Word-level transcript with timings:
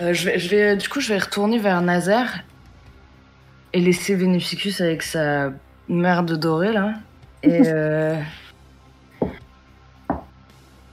Euh, 0.00 0.12
je 0.14 0.24
vais, 0.24 0.38
je 0.38 0.48
vais, 0.48 0.76
du 0.76 0.88
coup, 0.88 1.00
je 1.00 1.08
vais 1.12 1.18
retourner 1.18 1.58
vers 1.58 1.82
Nazaire 1.82 2.42
et 3.72 3.80
laisser 3.80 4.14
Veneficus 4.14 4.80
avec 4.80 5.02
sa 5.02 5.50
merde 5.88 6.32
dorée 6.38 6.72
là. 6.72 6.94
Et 7.42 7.62
euh... 7.66 8.20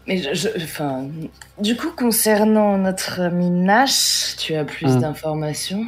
Mais 0.08 0.18
je, 0.18 0.34
je- 0.34 0.64
enfin, 0.64 1.06
du 1.60 1.76
coup, 1.76 1.90
concernant 1.92 2.78
notre 2.78 3.20
ami 3.22 3.50
Nash, 3.50 4.36
tu 4.38 4.56
as 4.56 4.64
plus 4.64 4.88
Hmm. 4.96 5.02
d'informations? 5.02 5.86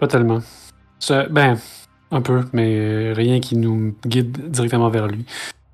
Pas 0.00 0.08
tellement. 0.08 0.40
Ça- 0.98 1.26
ben, 1.28 1.56
un 2.10 2.20
peu, 2.20 2.40
mais 2.52 2.74
euh, 2.76 3.12
rien 3.14 3.38
qui 3.40 3.56
nous 3.56 3.94
guide 4.06 4.50
directement 4.50 4.88
vers 4.90 5.06
lui. 5.06 5.24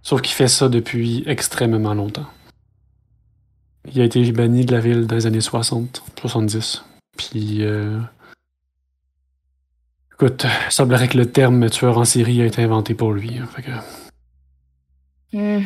Sauf 0.03 0.21
qu'il 0.21 0.35
fait 0.35 0.49
ça 0.49 0.69
depuis 0.69 1.23
extrêmement 1.27 1.95
longtemps. 1.95 2.27
Il 3.95 4.01
a 4.01 4.05
été 4.05 4.31
banni 4.33 4.65
de 4.65 4.73
la 4.73 4.81
ville 4.81 5.07
dans 5.07 5.17
les 5.17 5.27
années 5.27 5.41
60, 5.41 6.03
70. 6.21 6.85
Puis, 7.17 7.63
euh... 7.65 7.99
écoute, 10.13 10.45
il 10.67 10.73
semblerait 10.73 11.09
que 11.09 11.17
le 11.17 11.27
terme 11.31 11.69
tueur 11.71 11.99
en 11.99 12.05
série 12.05 12.43
a 12.43 12.47
été 12.47 12.63
inventé 12.63 12.95
pour 12.95 13.13
lui. 13.13 13.39
hein, 13.39 13.47
fait 13.47 13.63
que... 13.63 13.71
Hmm. 15.33 15.65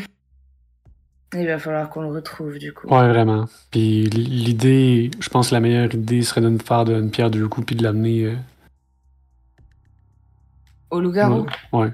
Il 1.34 1.46
va 1.46 1.58
falloir 1.58 1.88
qu'on 1.88 2.02
le 2.02 2.08
retrouve, 2.08 2.58
du 2.58 2.74
coup. 2.74 2.88
Ouais, 2.88 3.08
vraiment. 3.08 3.46
Puis 3.70 4.04
l'idée, 4.10 5.10
je 5.18 5.28
pense 5.30 5.48
que 5.48 5.54
la 5.54 5.60
meilleure 5.60 5.94
idée 5.94 6.20
serait 6.22 6.42
de 6.42 6.48
ne 6.50 6.58
faire 6.58 6.84
de- 6.84 6.92
une 7.00 7.10
pierre 7.10 7.30
deux 7.30 7.48
coups 7.48 7.66
puis 7.68 7.76
de 7.76 7.82
l'amener. 7.82 8.24
euh, 8.26 8.34
Au 10.90 11.00
loup-garou? 11.00 11.46
Ouais, 11.72 11.90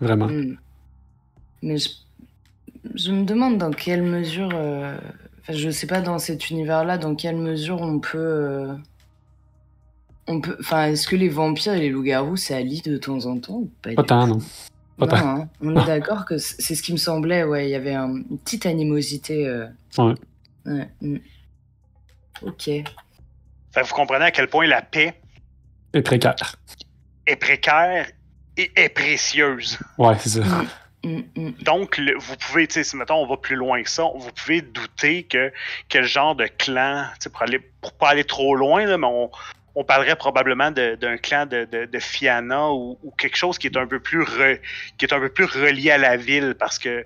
vraiment. 0.00 0.26
Hmm. 0.26 0.56
Mais 1.62 1.78
je, 1.78 1.88
je 2.96 3.12
me 3.12 3.24
demande 3.24 3.58
dans 3.58 3.70
quelle 3.70 4.02
mesure. 4.02 4.50
euh, 4.54 4.98
Enfin, 5.46 5.52
je 5.58 5.70
sais 5.70 5.86
pas 5.86 6.00
dans 6.00 6.18
cet 6.18 6.50
univers-là, 6.50 6.98
dans 6.98 7.14
quelle 7.14 7.36
mesure 7.36 7.80
on 7.80 7.98
peut. 8.00 8.18
euh, 8.18 8.74
On 10.26 10.40
peut. 10.40 10.56
Enfin, 10.60 10.86
est-ce 10.86 11.06
que 11.06 11.16
les 11.16 11.28
vampires 11.28 11.74
et 11.74 11.80
les 11.80 11.90
loups-garous 11.90 12.36
s'allient 12.36 12.80
de 12.82 12.96
temps 12.96 13.26
en 13.26 13.38
temps 13.38 13.54
ou 13.54 13.70
pas 13.82 13.94
Pas 14.02 14.26
non. 14.26 14.38
Pas 14.96 15.06
Non, 15.06 15.06
tant. 15.06 15.16
hein. 15.16 15.48
On 15.60 15.76
est 15.76 15.86
d'accord 15.86 16.24
que 16.24 16.38
c'est 16.38 16.74
ce 16.74 16.82
qui 16.82 16.92
me 16.92 16.96
semblait, 16.98 17.44
ouais. 17.44 17.66
Il 17.68 17.70
y 17.70 17.74
avait 17.74 17.94
un- 17.94 18.08
une 18.30 18.38
petite 18.38 18.64
animosité. 18.64 19.46
euh. 19.46 19.66
Ouais. 19.98 20.14
Ouais, 20.66 20.88
hmm. 21.02 21.16
Ok. 22.42 22.70
Vous 23.76 23.94
comprenez 23.94 24.24
à 24.26 24.30
quel 24.30 24.48
point 24.48 24.66
la 24.66 24.80
paix 24.82 25.20
Et 25.92 26.00
précaire. 26.00 26.56
est 27.26 27.36
précaire 27.36 28.06
et 28.56 28.70
est 28.76 28.88
précieuse. 28.88 29.78
Ouais, 29.98 30.16
c'est 30.18 30.28
ça. 30.30 30.42
Donc, 31.60 32.00
vous 32.18 32.36
pouvez, 32.36 32.66
tu 32.66 32.82
sais, 32.82 32.96
mettons, 32.96 33.16
on 33.16 33.26
va 33.26 33.36
plus 33.36 33.56
loin 33.56 33.82
que 33.82 33.90
ça, 33.90 34.04
vous 34.14 34.30
pouvez 34.32 34.62
douter 34.62 35.24
que 35.24 35.52
quel 35.88 36.04
genre 36.04 36.34
de 36.34 36.46
clan, 36.46 37.06
pour 37.32 37.42
aller, 37.42 37.58
pour 37.80 37.92
pas 37.92 38.10
aller 38.10 38.24
trop 38.24 38.54
loin, 38.54 38.86
là, 38.86 38.96
mais 38.96 39.06
on, 39.06 39.84
parlerait 39.84 40.16
probablement 40.16 40.70
d'un 40.70 41.16
clan 41.18 41.46
de, 41.46 41.66
de, 41.70 41.84
de 41.84 41.98
Fianna 41.98 42.70
ou, 42.70 43.12
quelque 43.18 43.36
chose 43.36 43.58
qui 43.58 43.66
est 43.66 43.76
un 43.76 43.86
peu 43.86 44.00
plus 44.00 44.24
qui 44.96 45.04
est 45.04 45.12
un 45.12 45.20
peu 45.20 45.28
plus 45.28 45.44
relié 45.46 45.90
à 45.90 45.98
la 45.98 46.16
ville 46.16 46.54
parce 46.58 46.78
que 46.78 47.04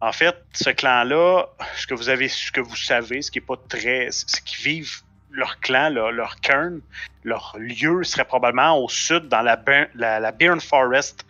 en 0.00 0.12
fait, 0.12 0.36
ce 0.52 0.70
clan-là, 0.70 1.46
ce 1.76 1.86
que 1.86 1.94
vous 1.94 2.08
avez, 2.08 2.28
ce 2.28 2.52
que 2.52 2.60
vous 2.60 2.76
savez, 2.76 3.20
ce 3.20 3.30
qui 3.30 3.38
est 3.38 3.46
pas 3.46 3.56
très, 3.68 4.08
c'est 4.10 4.44
qu'ils 4.44 4.62
vivent 4.62 5.02
leur 5.30 5.58
clan, 5.60 5.90
leur, 5.90 6.40
cairn, 6.40 6.80
leur 7.24 7.56
lieu 7.58 8.04
serait 8.04 8.24
probablement 8.24 8.78
au 8.78 8.88
sud 8.88 9.28
dans 9.28 9.42
la, 9.42 9.60
la, 9.94 10.32
Forest, 10.60 11.26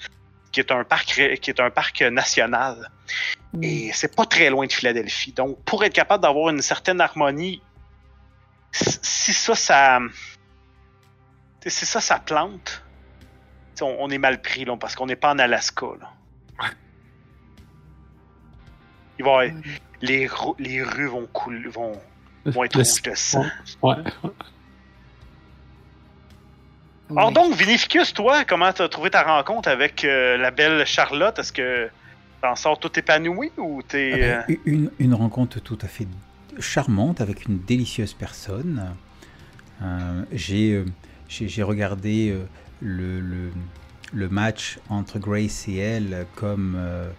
qui 0.53 0.61
est 0.61 0.71
un 0.73 0.85
parc, 0.85 1.39
qui 1.41 1.51
est 1.51 1.61
un 1.61 1.71
parc 1.71 2.03
national. 2.03 2.91
Et 3.63 3.91
c'est 3.93 4.15
pas 4.15 4.27
très 4.27 4.51
loin 4.51 4.67
de 4.67 4.73
Philadelphie. 4.73 5.33
Donc, 5.33 5.63
pour 5.65 5.85
être 5.85 5.95
capable 5.95 6.23
d'avoir 6.23 6.51
une 6.51 6.63
certaine 6.63 7.01
harmonie, 7.01 7.63
si 8.73 9.33
ça, 9.33 9.55
ça. 9.55 10.01
Si 11.67 11.85
ça, 11.85 12.01
ça 12.01 12.19
plante, 12.19 12.83
on, 13.81 13.97
on 13.99 14.11
est 14.11 14.19
mal 14.19 14.41
pris, 14.41 14.65
là, 14.65 14.77
parce 14.77 14.95
qu'on 14.95 15.07
n'est 15.07 15.17
pas 15.17 15.33
en 15.33 15.39
Alaska. 15.39 15.87
Là. 16.01 16.13
Il 19.19 19.25
va 19.25 19.45
les, 20.01 20.31
les 20.59 20.83
rues 20.83 21.09
vont 21.09 21.27
couler, 21.27 21.69
vont, 21.69 22.01
vont 22.45 22.65
être 22.65 22.79
rouges 22.79 23.03
de 23.03 23.15
sang. 23.15 23.45
Ouais. 23.83 23.97
Alors 27.17 27.33
donc, 27.33 27.55
Vinificus, 27.55 28.13
toi, 28.13 28.45
comment 28.45 28.73
t'as 28.73 28.89
trouvé 28.89 29.11
ta 29.11 29.23
rencontre 29.23 29.69
avec 29.69 30.05
euh, 30.05 30.37
la 30.37 30.51
belle 30.51 30.85
Charlotte? 30.87 31.39
Est-ce 31.39 31.53
que 31.53 31.89
t'en 32.43 32.55
sors 32.55 32.79
tout 32.79 32.97
épanoui 32.99 33.51
ou 33.57 33.83
t'es... 33.83 34.41
Ah 34.41 34.45
ben, 34.47 34.57
une, 34.67 34.91
une 34.99 35.15
rencontre 35.15 35.59
tout 35.61 35.79
à 35.83 35.89
fait 35.89 36.07
charmante 36.61 37.21
avec 37.21 37.47
une 37.47 37.59
délicieuse 37.61 38.13
personne. 38.15 38.95
Euh, 39.83 40.23
j'ai, 40.33 40.73
euh, 40.73 40.85
regardé 41.65 42.31
euh, 42.31 42.45
le, 42.83 43.21
le, 43.21 43.51
le 44.13 44.29
match 44.29 44.79
entre 44.91 45.19
Grace 45.19 45.67
et 45.69 45.77
elle 45.77 46.27
comme, 46.35 46.75
euh, 46.77 47.11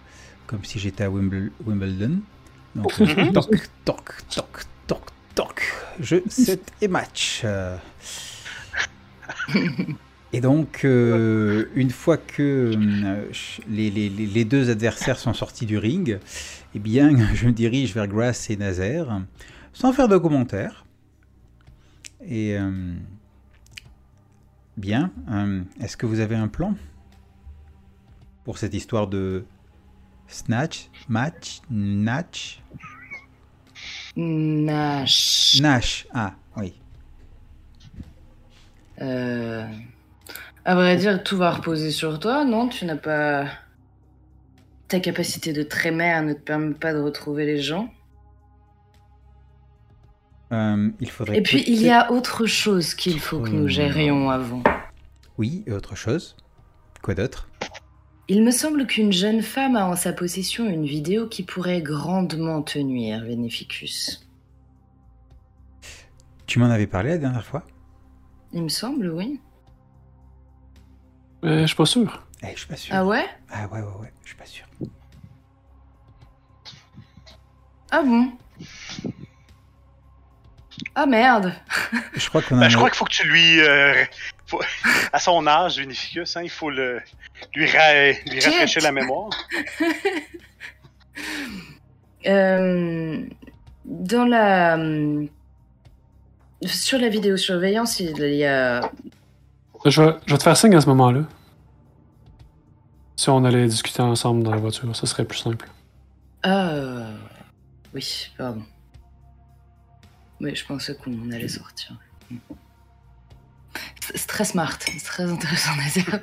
comme 0.46 0.64
si 0.64 0.78
j'étais 0.78 1.04
à 1.04 1.10
Wimble- 1.10 1.50
Wimbledon. 1.66 2.20
Donc, 2.76 2.92
euh, 3.00 3.06
Mhm. 3.06 3.32
toc, 3.32 3.50
toc, 3.84 4.04
toc, 4.28 4.60
toc, 4.86 5.02
toc. 5.34 5.72
Je, 5.98 6.16
set 6.28 6.70
et 6.80 6.86
match. 6.88 7.42
Et 10.32 10.40
donc, 10.40 10.84
euh, 10.84 11.66
une 11.74 11.90
fois 11.90 12.16
que 12.16 12.72
euh, 12.76 13.24
les, 13.68 13.90
les- 13.90 14.08
les- 14.08 14.26
les 14.26 14.44
deux 14.44 14.70
adversaires 14.70 15.18
sont 15.18 15.34
sortis 15.34 15.66
du 15.66 15.76
ring, 15.76 16.18
eh 16.74 16.78
bien, 16.78 17.10
je 17.34 17.46
me 17.46 17.52
dirige 17.52 17.94
vers 17.94 18.06
Grass 18.06 18.48
et 18.50 18.56
Nazaire, 18.56 19.20
sans 19.72 19.92
faire 19.92 20.06
de 20.08 20.16
commentaires. 20.16 20.84
Et 22.24 22.56
euh, 22.56 22.94
bien, 24.76 25.10
est-ce 25.80 25.96
que 25.96 26.06
vous 26.06 26.20
avez 26.20 26.36
un 26.36 26.48
plan 26.48 26.76
pour 28.44 28.58
cette 28.58 28.74
histoire 28.74 29.08
de 29.08 29.44
snatch, 30.28 30.88
match, 31.08 31.60
natch, 31.70 32.62
Nash. 34.16 35.58
nash 35.60 36.06
Ah, 36.12 36.34
oui. 36.56 36.74
Euh, 39.00 39.66
À 40.64 40.74
vrai 40.74 40.96
dire, 40.96 41.22
tout 41.22 41.36
va 41.36 41.50
reposer 41.52 41.90
sur 41.90 42.18
toi, 42.18 42.44
non? 42.44 42.68
Tu 42.68 42.84
n'as 42.84 42.96
pas. 42.96 43.46
Ta 44.88 45.00
capacité 45.00 45.52
de 45.52 45.62
trémère 45.62 46.22
ne 46.22 46.32
te 46.32 46.40
permet 46.40 46.74
pas 46.74 46.92
de 46.92 46.98
retrouver 47.00 47.46
les 47.46 47.60
gens. 47.60 47.88
Euh, 50.52 50.90
il 51.00 51.10
faudrait. 51.10 51.38
Et 51.38 51.42
puis, 51.42 51.64
il 51.66 51.80
y 51.80 51.90
a 51.90 52.10
autre 52.10 52.44
chose 52.46 52.94
qu'il 52.94 53.20
faut 53.20 53.40
que 53.40 53.50
nous 53.50 53.68
gérions 53.68 54.30
avant. 54.30 54.62
Oui, 55.38 55.62
et 55.66 55.72
autre 55.72 55.96
chose. 55.96 56.36
Quoi 57.02 57.14
d'autre? 57.14 57.48
Il 58.28 58.44
me 58.44 58.50
semble 58.50 58.86
qu'une 58.86 59.12
jeune 59.12 59.42
femme 59.42 59.76
a 59.76 59.86
en 59.86 59.96
sa 59.96 60.12
possession 60.12 60.68
une 60.68 60.84
vidéo 60.84 61.26
qui 61.26 61.42
pourrait 61.42 61.82
grandement 61.82 62.62
te 62.62 62.78
nuire, 62.78 63.24
Veneficus. 63.24 64.28
Tu 66.46 66.58
m'en 66.58 66.66
avais 66.66 66.86
parlé 66.86 67.10
la 67.10 67.18
dernière 67.18 67.44
fois? 67.44 67.64
Il 68.52 68.62
me 68.62 68.68
semble, 68.68 69.08
oui. 69.10 69.40
Euh, 71.44 71.62
je 71.62 71.66
suis 71.66 71.76
pas 71.76 71.86
sûr. 71.86 72.22
Eh, 72.42 72.48
je 72.52 72.58
suis 72.58 72.66
pas 72.66 72.76
sûr. 72.76 72.94
Ah 72.94 73.04
ouais? 73.04 73.24
Ah 73.50 73.66
ouais, 73.68 73.80
ouais, 73.80 73.86
ouais, 74.00 74.12
je 74.22 74.28
suis 74.28 74.36
pas 74.36 74.46
sûr. 74.46 74.64
Ah 77.90 78.02
bon? 78.02 78.32
Ah 80.94 81.06
merde 81.06 81.52
Je 82.14 82.28
crois 82.28 82.42
qu'on. 82.42 82.58
Ben, 82.58 82.68
je 82.68 82.76
crois 82.76 82.88
qu'il 82.90 82.96
faut 82.98 83.04
que 83.04 83.10
tu 83.12 83.26
lui... 83.28 83.60
euh, 83.60 84.04
faut- 84.46 84.60
à 85.12 85.18
son 85.18 85.46
âge, 85.46 85.78
Vinificus, 85.78 86.36
hein, 86.36 86.42
il 86.42 86.50
faut 86.50 86.70
le, 86.70 87.00
lui, 87.54 87.66
ra- 87.70 88.12
lui 88.30 88.40
rafraîchir 88.40 88.82
la 88.82 88.92
mémoire. 88.92 89.30
Euh, 92.26 93.22
Dans 93.86 94.24
la. 94.26 94.76
Sur 96.66 96.98
la 96.98 97.08
vidéosurveillance, 97.08 98.00
il 98.00 98.18
y 98.18 98.44
a. 98.44 98.90
Je 99.86 100.02
vais, 100.02 100.14
je 100.26 100.32
vais 100.32 100.38
te 100.38 100.42
faire 100.42 100.56
signe 100.56 100.74
à 100.74 100.80
ce 100.80 100.86
moment-là. 100.88 101.22
Si 103.16 103.28
on 103.30 103.44
allait 103.44 103.66
discuter 103.66 104.02
ensemble 104.02 104.42
dans 104.42 104.50
la 104.50 104.58
voiture, 104.58 104.94
ça 104.94 105.06
serait 105.06 105.24
plus 105.24 105.38
simple. 105.38 105.68
Ah. 106.42 106.70
euh, 106.70 107.14
Oui, 107.94 108.30
pardon. 108.36 108.62
Oui, 110.40 110.54
je 110.54 110.64
pensais 110.64 110.94
qu'on 110.94 111.30
allait 111.30 111.48
sortir. 111.48 111.96
C'est 114.14 114.26
très 114.26 114.44
smart, 114.44 114.76
c'est 114.80 115.04
très 115.04 115.30
intéressant 115.30 115.70
à 115.86 115.90
dire. 115.90 116.20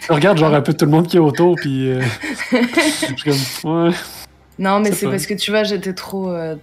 Je 0.00 0.12
regarde 0.12 0.38
genre 0.38 0.54
un 0.54 0.62
peu 0.62 0.74
tout 0.74 0.86
le 0.86 0.90
monde 0.90 1.06
qui 1.06 1.16
est 1.16 1.20
autour, 1.20 1.56
puis 1.56 1.90
euh, 1.90 2.00
je 2.50 3.14
suis 3.14 3.16
comme, 3.62 3.86
ouais. 3.88 3.94
Non, 4.58 4.80
mais 4.80 4.92
C'est 4.92 5.06
parce 5.06 5.26
que 5.26 5.34
tu 5.34 5.50
vois, 5.50 5.64
j'étais 5.64 5.92
trop, 5.94 6.30
euh, 6.30 6.56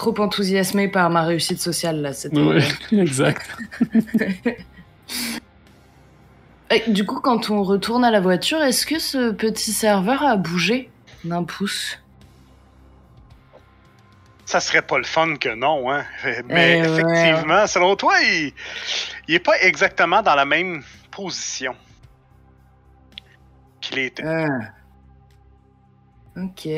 trop 0.00 0.18
enthousiasmée 0.18 0.88
par 0.88 1.10
ma 1.10 1.24
réussite 1.24 1.60
sociale 1.60 2.00
là. 2.00 2.14
C'était. 2.14 2.40
ouais, 2.40 2.62
exact. 2.92 3.54
Et 6.70 6.90
du 6.90 7.04
coup, 7.04 7.20
quand 7.20 7.50
on 7.50 7.62
retourne 7.62 8.02
à 8.04 8.10
la 8.10 8.20
voiture, 8.20 8.62
est-ce 8.62 8.86
que 8.86 8.98
ce 8.98 9.30
petit 9.32 9.72
serveur 9.72 10.22
a 10.22 10.36
bougé 10.36 10.88
d'un 11.24 11.44
pouce? 11.44 11.98
Ça 14.46 14.60
serait 14.60 14.80
pas 14.82 14.96
le 14.96 15.04
fun 15.04 15.36
que 15.36 15.54
non, 15.54 15.92
hein. 15.92 16.04
Mais 16.46 16.78
Eh 16.78 16.88
ouais. 16.88 17.00
effectivement, 17.00 17.66
selon 17.66 17.94
toi, 17.96 18.14
il, 18.22 18.52
il 19.28 19.34
est 19.34 19.38
pas 19.40 19.60
exactement 19.60 20.22
dans 20.22 20.34
la 20.34 20.44
même 20.46 20.82
position 21.10 21.74
qu'il 23.80 23.98
était. 23.98 24.24
Ah. 24.24 24.60
Ok. 26.36 26.68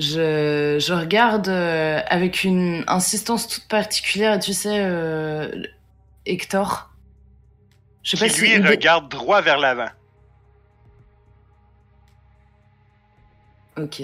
Je, 0.00 0.78
je 0.80 0.92
regarde 0.94 1.48
euh, 1.48 2.00
avec 2.08 2.42
une 2.42 2.84
insistance 2.86 3.46
toute 3.46 3.68
particulière, 3.68 4.38
tu 4.40 4.54
sais, 4.54 4.80
euh, 4.80 5.62
Hector. 6.24 6.90
Je 8.02 8.16
sais 8.16 8.28
Qui 8.28 8.32
pas 8.32 8.34
si. 8.34 8.40
lui 8.40 8.52
il- 8.54 8.66
regarde 8.66 9.10
droit 9.10 9.42
vers 9.42 9.58
l'avant. 9.58 9.90
Ok. 13.76 14.02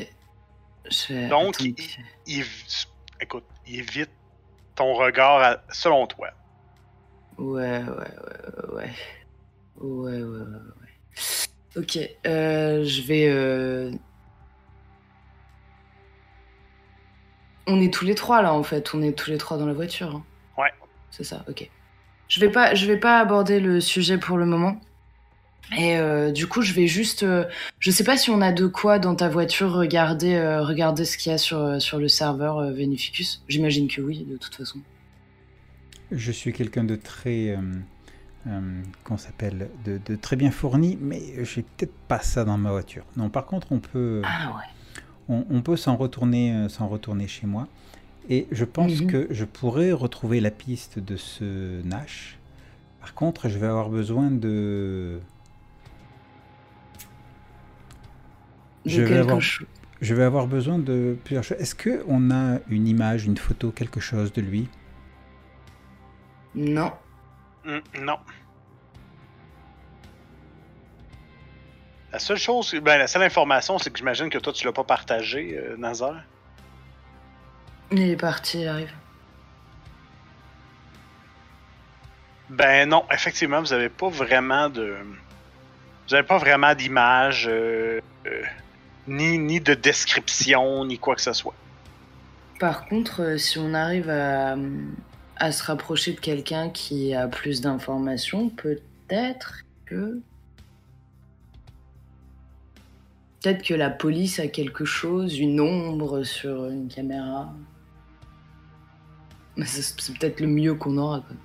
Je. 0.90 1.28
Donc, 1.28 1.60
il- 1.60 1.74
Il, 2.26 2.44
écoute, 3.20 3.44
il 3.66 3.78
évite 3.78 4.10
ton 4.74 4.92
regard 4.94 5.40
à- 5.42 5.62
selon 5.70 6.06
toi. 6.06 6.30
Ouais, 7.38 7.78
ouais, 7.78 7.84
ouais, 7.84 8.74
ouais. 8.74 8.90
Ouais, 9.78 10.04
ouais, 10.04 10.22
ouais, 10.22 10.22
ouais. 10.22 10.46
ouais. 10.80 11.80
Ok, 11.82 11.98
euh, 12.26 12.84
je 12.84 13.02
vais. 13.02 13.98
On 17.66 17.80
est 17.80 17.92
tous 17.92 18.04
les 18.04 18.14
trois 18.14 18.42
là 18.42 18.52
en 18.54 18.62
fait, 18.62 18.94
on 18.94 19.02
est 19.02 19.12
tous 19.12 19.30
les 19.30 19.38
trois 19.38 19.56
dans 19.58 19.66
la 19.66 19.72
voiture. 19.72 20.14
hein. 20.16 20.24
Ouais. 20.62 20.70
C'est 21.10 21.24
ça, 21.24 21.44
ok. 21.48 21.68
Je 22.28 22.40
vais 22.40 22.50
pas, 22.50 22.74
je 22.74 22.86
vais 22.86 22.96
pas 22.98 23.18
aborder 23.20 23.60
le 23.60 23.80
sujet 23.80 24.18
pour 24.18 24.36
le 24.36 24.46
moment. 24.46 24.80
Et 25.76 25.96
euh, 25.98 26.30
du 26.30 26.46
coup, 26.46 26.62
je 26.62 26.72
vais 26.72 26.86
juste. 26.86 27.24
euh, 27.24 27.44
je 27.80 27.90
sais 27.90 28.04
pas 28.04 28.16
si 28.16 28.30
on 28.30 28.40
a 28.40 28.52
de 28.52 28.66
quoi 28.66 29.00
dans 29.00 29.16
ta 29.16 29.28
voiture 29.28 29.72
regarder, 29.72 30.34
euh, 30.34 30.62
regarder 30.62 31.04
ce 31.04 31.18
qu'il 31.18 31.32
y 31.32 31.34
a 31.34 31.38
sur, 31.38 31.58
euh, 31.58 31.78
sur 31.80 31.98
le 31.98 32.06
serveur 32.06 32.58
euh, 32.58 32.70
Veneficus. 32.72 33.42
J'imagine 33.48 33.88
que 33.88 34.00
oui, 34.00 34.24
de 34.30 34.36
toute 34.36 34.54
façon. 34.54 34.78
Je 36.12 36.30
suis 36.30 36.52
quelqu'un 36.52 36.84
de 36.84 36.94
très. 36.94 37.48
euh, 37.50 37.58
euh, 38.46 38.80
qu'on 39.02 39.16
s'appelle 39.16 39.68
de, 39.84 39.98
de 40.06 40.14
très 40.14 40.36
bien 40.36 40.52
fourni, 40.52 40.96
mais 41.00 41.44
j'ai 41.44 41.62
peut-être 41.62 41.94
pas 42.06 42.20
ça 42.20 42.44
dans 42.44 42.56
ma 42.58 42.70
voiture. 42.70 43.04
Non, 43.16 43.28
par 43.28 43.44
contre, 43.46 43.72
on 43.72 43.80
peut, 43.80 44.22
Ah 44.24 44.52
ouais. 44.56 44.62
On, 45.28 45.44
on 45.50 45.60
peut 45.62 45.76
s'en 45.76 45.96
retourner, 45.96 46.52
euh, 46.54 46.68
s'en 46.68 46.88
retourner 46.88 47.26
chez 47.28 47.46
moi. 47.46 47.66
Et 48.28 48.46
je 48.50 48.64
pense 48.64 49.00
Mhm. 49.02 49.06
que 49.10 49.26
je 49.30 49.44
pourrais 49.44 49.92
retrouver 49.92 50.40
la 50.40 50.50
piste 50.50 50.98
de 50.98 51.16
ce 51.16 51.80
Nash. 51.82 52.38
Par 53.00 53.14
contre, 53.14 53.48
je 53.48 53.56
vais 53.58 53.66
avoir 53.68 53.88
besoin 53.88 54.30
de. 54.30 55.20
De 58.84 58.90
Je 58.90 59.02
vais 59.02 59.18
avoir- 59.18 59.40
chose. 59.40 59.66
Je 60.00 60.14
vais 60.14 60.24
avoir 60.24 60.46
besoin 60.46 60.78
de 60.78 61.16
plusieurs 61.24 61.42
choses. 61.44 61.56
Est-ce 61.58 61.74
que 61.74 62.04
on 62.08 62.30
a 62.30 62.58
une 62.68 62.86
image, 62.86 63.24
une 63.24 63.36
photo, 63.38 63.70
quelque 63.70 64.00
chose 64.00 64.32
de 64.32 64.42
lui? 64.42 64.68
Non. 66.54 66.92
Hum, 67.66 67.80
non. 68.02 68.16
La 72.16 72.20
seule 72.20 72.38
chose, 72.38 72.74
ben, 72.76 72.96
la 72.96 73.08
seule 73.08 73.24
information, 73.24 73.78
c'est 73.78 73.90
que 73.90 73.98
j'imagine 73.98 74.30
que 74.30 74.38
toi, 74.38 74.50
tu 74.50 74.64
l'as 74.64 74.72
pas 74.72 74.84
partagé, 74.84 75.54
euh, 75.58 75.76
Nazar. 75.76 76.22
Il 77.92 78.08
est 78.08 78.16
parti, 78.16 78.62
il 78.62 78.68
arrive. 78.68 78.92
Ben 82.48 82.88
non, 82.88 83.04
effectivement, 83.10 83.60
vous 83.60 83.74
avez 83.74 83.90
pas 83.90 84.08
vraiment 84.08 84.70
de. 84.70 84.96
Vous 86.08 86.14
avez 86.14 86.26
pas 86.26 86.38
vraiment 86.38 86.74
d'image, 86.74 87.48
euh, 87.50 88.00
euh, 88.26 88.42
ni, 89.06 89.36
ni 89.36 89.60
de 89.60 89.74
description, 89.74 90.86
ni 90.86 90.98
quoi 90.98 91.16
que 91.16 91.20
ce 91.20 91.34
soit. 91.34 91.54
Par 92.58 92.86
contre, 92.86 93.20
euh, 93.20 93.36
si 93.36 93.58
on 93.58 93.74
arrive 93.74 94.08
à, 94.08 94.56
à 95.36 95.52
se 95.52 95.62
rapprocher 95.62 96.14
de 96.14 96.20
quelqu'un 96.20 96.70
qui 96.70 97.14
a 97.14 97.28
plus 97.28 97.60
d'informations, 97.60 98.48
peut-être 98.48 99.64
que. 99.84 100.22
Peut-être 103.46 103.62
que 103.62 103.74
la 103.74 103.90
police 103.90 104.40
a 104.40 104.48
quelque 104.48 104.84
chose, 104.84 105.38
une 105.38 105.60
ombre 105.60 106.24
sur 106.24 106.64
une 106.66 106.88
caméra. 106.88 107.54
Mais 109.56 109.64
c'est 109.64 110.18
peut-être 110.18 110.40
le 110.40 110.48
mieux 110.48 110.74
qu'on 110.74 110.98
aura. 110.98 111.20
Quoi. 111.20 111.36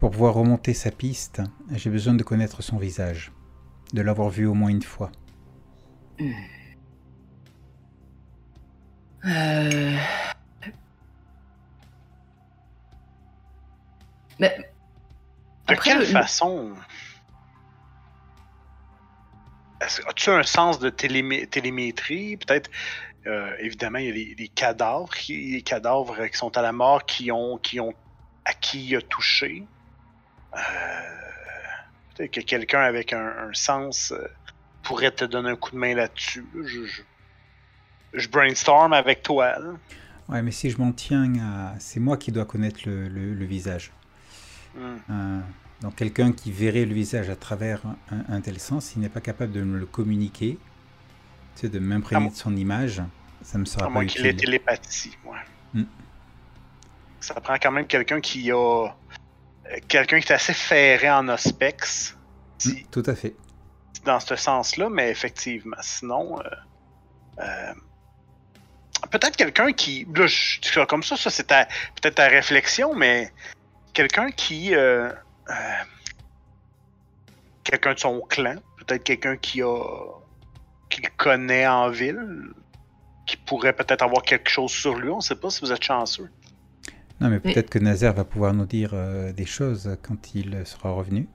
Pour 0.00 0.10
pouvoir 0.10 0.34
remonter 0.34 0.74
sa 0.74 0.90
piste, 0.90 1.40
j'ai 1.70 1.90
besoin 1.90 2.14
de 2.14 2.24
connaître 2.24 2.64
son 2.64 2.78
visage, 2.78 3.30
de 3.92 4.02
l'avoir 4.02 4.28
vu 4.28 4.44
au 4.44 4.54
moins 4.54 4.70
une 4.70 4.82
fois. 4.82 5.12
Euh... 9.24 9.96
Mais. 14.40 14.73
De 15.68 15.72
Après, 15.74 15.90
quelle 15.90 16.00
le- 16.00 16.04
façon? 16.06 16.72
As-tu 19.80 20.30
un 20.30 20.42
sens 20.42 20.78
de 20.78 20.88
télémé- 20.90 21.46
télémétrie? 21.46 22.36
Peut-être, 22.38 22.70
euh, 23.26 23.54
évidemment, 23.58 23.98
il 23.98 24.06
y 24.06 24.10
a 24.10 24.12
les, 24.14 24.34
les 24.38 24.48
cadavres, 24.48 25.10
qui, 25.14 25.52
les 25.52 25.62
cadavres 25.62 26.26
qui 26.26 26.36
sont 26.38 26.56
à 26.56 26.62
la 26.62 26.72
mort, 26.72 27.04
qui 27.04 27.30
ont, 27.30 27.58
qui 27.58 27.80
ont, 27.80 27.92
à 28.44 28.54
qui 28.54 28.86
il 28.88 28.96
a 28.96 29.02
touché. 29.02 29.64
Euh, 30.54 30.58
Peut-être 32.16 32.30
que 32.30 32.40
quelqu'un 32.40 32.80
avec 32.80 33.12
un, 33.12 33.26
un 33.48 33.52
sens 33.54 34.12
euh, 34.12 34.24
pourrait 34.84 35.10
te 35.10 35.24
donner 35.24 35.50
un 35.50 35.56
coup 35.56 35.72
de 35.72 35.76
main 35.78 35.94
là-dessus. 35.94 36.46
Je, 36.64 36.84
je, 36.86 37.02
je 38.14 38.28
brainstorm 38.28 38.92
avec 38.92 39.22
toi. 39.22 39.58
là. 39.58 39.72
Ouais, 40.28 40.40
mais 40.40 40.52
si 40.52 40.70
je 40.70 40.78
m'en 40.78 40.92
tiens 40.92 41.30
à... 41.40 41.74
C'est 41.80 41.98
moi 42.00 42.16
qui 42.16 42.30
dois 42.32 42.44
connaître 42.46 42.80
le, 42.86 43.08
le- 43.08 43.34
le 43.34 43.44
visage. 43.44 43.90
Hmm. 44.74 44.96
Euh, 45.10 45.40
donc 45.82 45.96
quelqu'un 45.96 46.32
qui 46.32 46.50
verrait 46.52 46.84
le 46.84 46.94
visage 46.94 47.30
à 47.30 47.36
travers 47.36 47.80
un, 48.10 48.34
un 48.36 48.40
tel 48.40 48.58
sens, 48.58 48.86
s'il 48.86 49.00
n'est 49.02 49.08
pas 49.08 49.20
capable 49.20 49.52
de 49.52 49.62
me 49.62 49.78
le 49.78 49.86
communiquer, 49.86 50.58
tu 51.56 51.60
sais, 51.62 51.68
de 51.68 51.78
m'imprégner 51.78 52.30
de 52.30 52.34
son 52.34 52.56
image, 52.56 53.02
ça 53.42 53.58
me 53.58 53.64
sera 53.64 53.82
À 53.82 53.84
pas 53.86 53.90
moins 53.92 54.06
qu'il 54.06 54.24
ait 54.26 54.34
télépathie. 54.34 55.16
Ouais. 55.24 55.38
Hmm. 55.74 55.84
Ça 57.20 57.34
prend 57.40 57.54
quand 57.60 57.70
même 57.72 57.86
quelqu'un 57.86 58.20
qui 58.20 58.50
a. 58.50 58.56
euh, 58.56 58.88
Quelqu'un 59.88 60.20
qui 60.20 60.28
est 60.30 60.34
assez 60.34 60.52
ferré 60.52 61.10
en 61.10 61.26
ospex. 61.28 62.12
Mm, 62.14 62.16
Si, 62.58 62.86
Tout 62.90 63.02
à 63.06 63.14
fait. 63.14 63.34
Dans 64.04 64.20
ce 64.20 64.36
sens-là, 64.36 64.90
mais 64.90 65.10
effectivement. 65.10 65.76
Sinon. 65.80 66.38
euh, 66.40 66.44
euh, 67.40 67.72
Peut-être 69.10 69.36
quelqu'un 69.36 69.72
qui. 69.72 70.06
Là, 70.14 70.26
je 70.26 70.84
comme 70.84 71.02
ça, 71.02 71.16
ça 71.16 71.30
c'est 71.30 71.46
peut-être 71.46 72.14
ta 72.16 72.28
réflexion, 72.28 72.94
mais 72.94 73.32
quelqu'un 73.94 74.30
qui. 74.30 74.74
euh, 74.74 75.08
euh, 75.48 75.54
quelqu'un 77.64 77.94
de 77.94 77.98
son 77.98 78.20
clan. 78.20 78.56
Peut-être 78.78 79.04
quelqu'un 79.04 79.36
qui 79.36 79.62
a. 79.62 79.82
qui 80.90 81.00
le 81.00 81.08
connaît 81.16 81.66
en 81.66 81.88
ville 81.88 82.52
qui 83.26 83.36
pourrait 83.38 83.72
peut-être 83.72 84.02
avoir 84.02 84.22
quelque 84.22 84.50
chose 84.50 84.70
sur 84.70 84.96
lui. 84.96 85.08
On 85.10 85.16
ne 85.16 85.22
sait 85.22 85.36
pas 85.36 85.50
si 85.50 85.60
vous 85.60 85.72
êtes 85.72 85.82
chanceux. 85.82 86.28
Non, 87.20 87.28
mais 87.28 87.40
peut-être 87.40 87.70
que 87.70 87.78
Nazer 87.78 88.12
va 88.12 88.24
pouvoir 88.24 88.52
nous 88.52 88.66
dire 88.66 88.90
euh, 88.92 89.32
des 89.32 89.46
choses 89.46 89.96
quand 90.02 90.34
il 90.34 90.66
sera 90.66 90.90
revenu. 90.90 91.28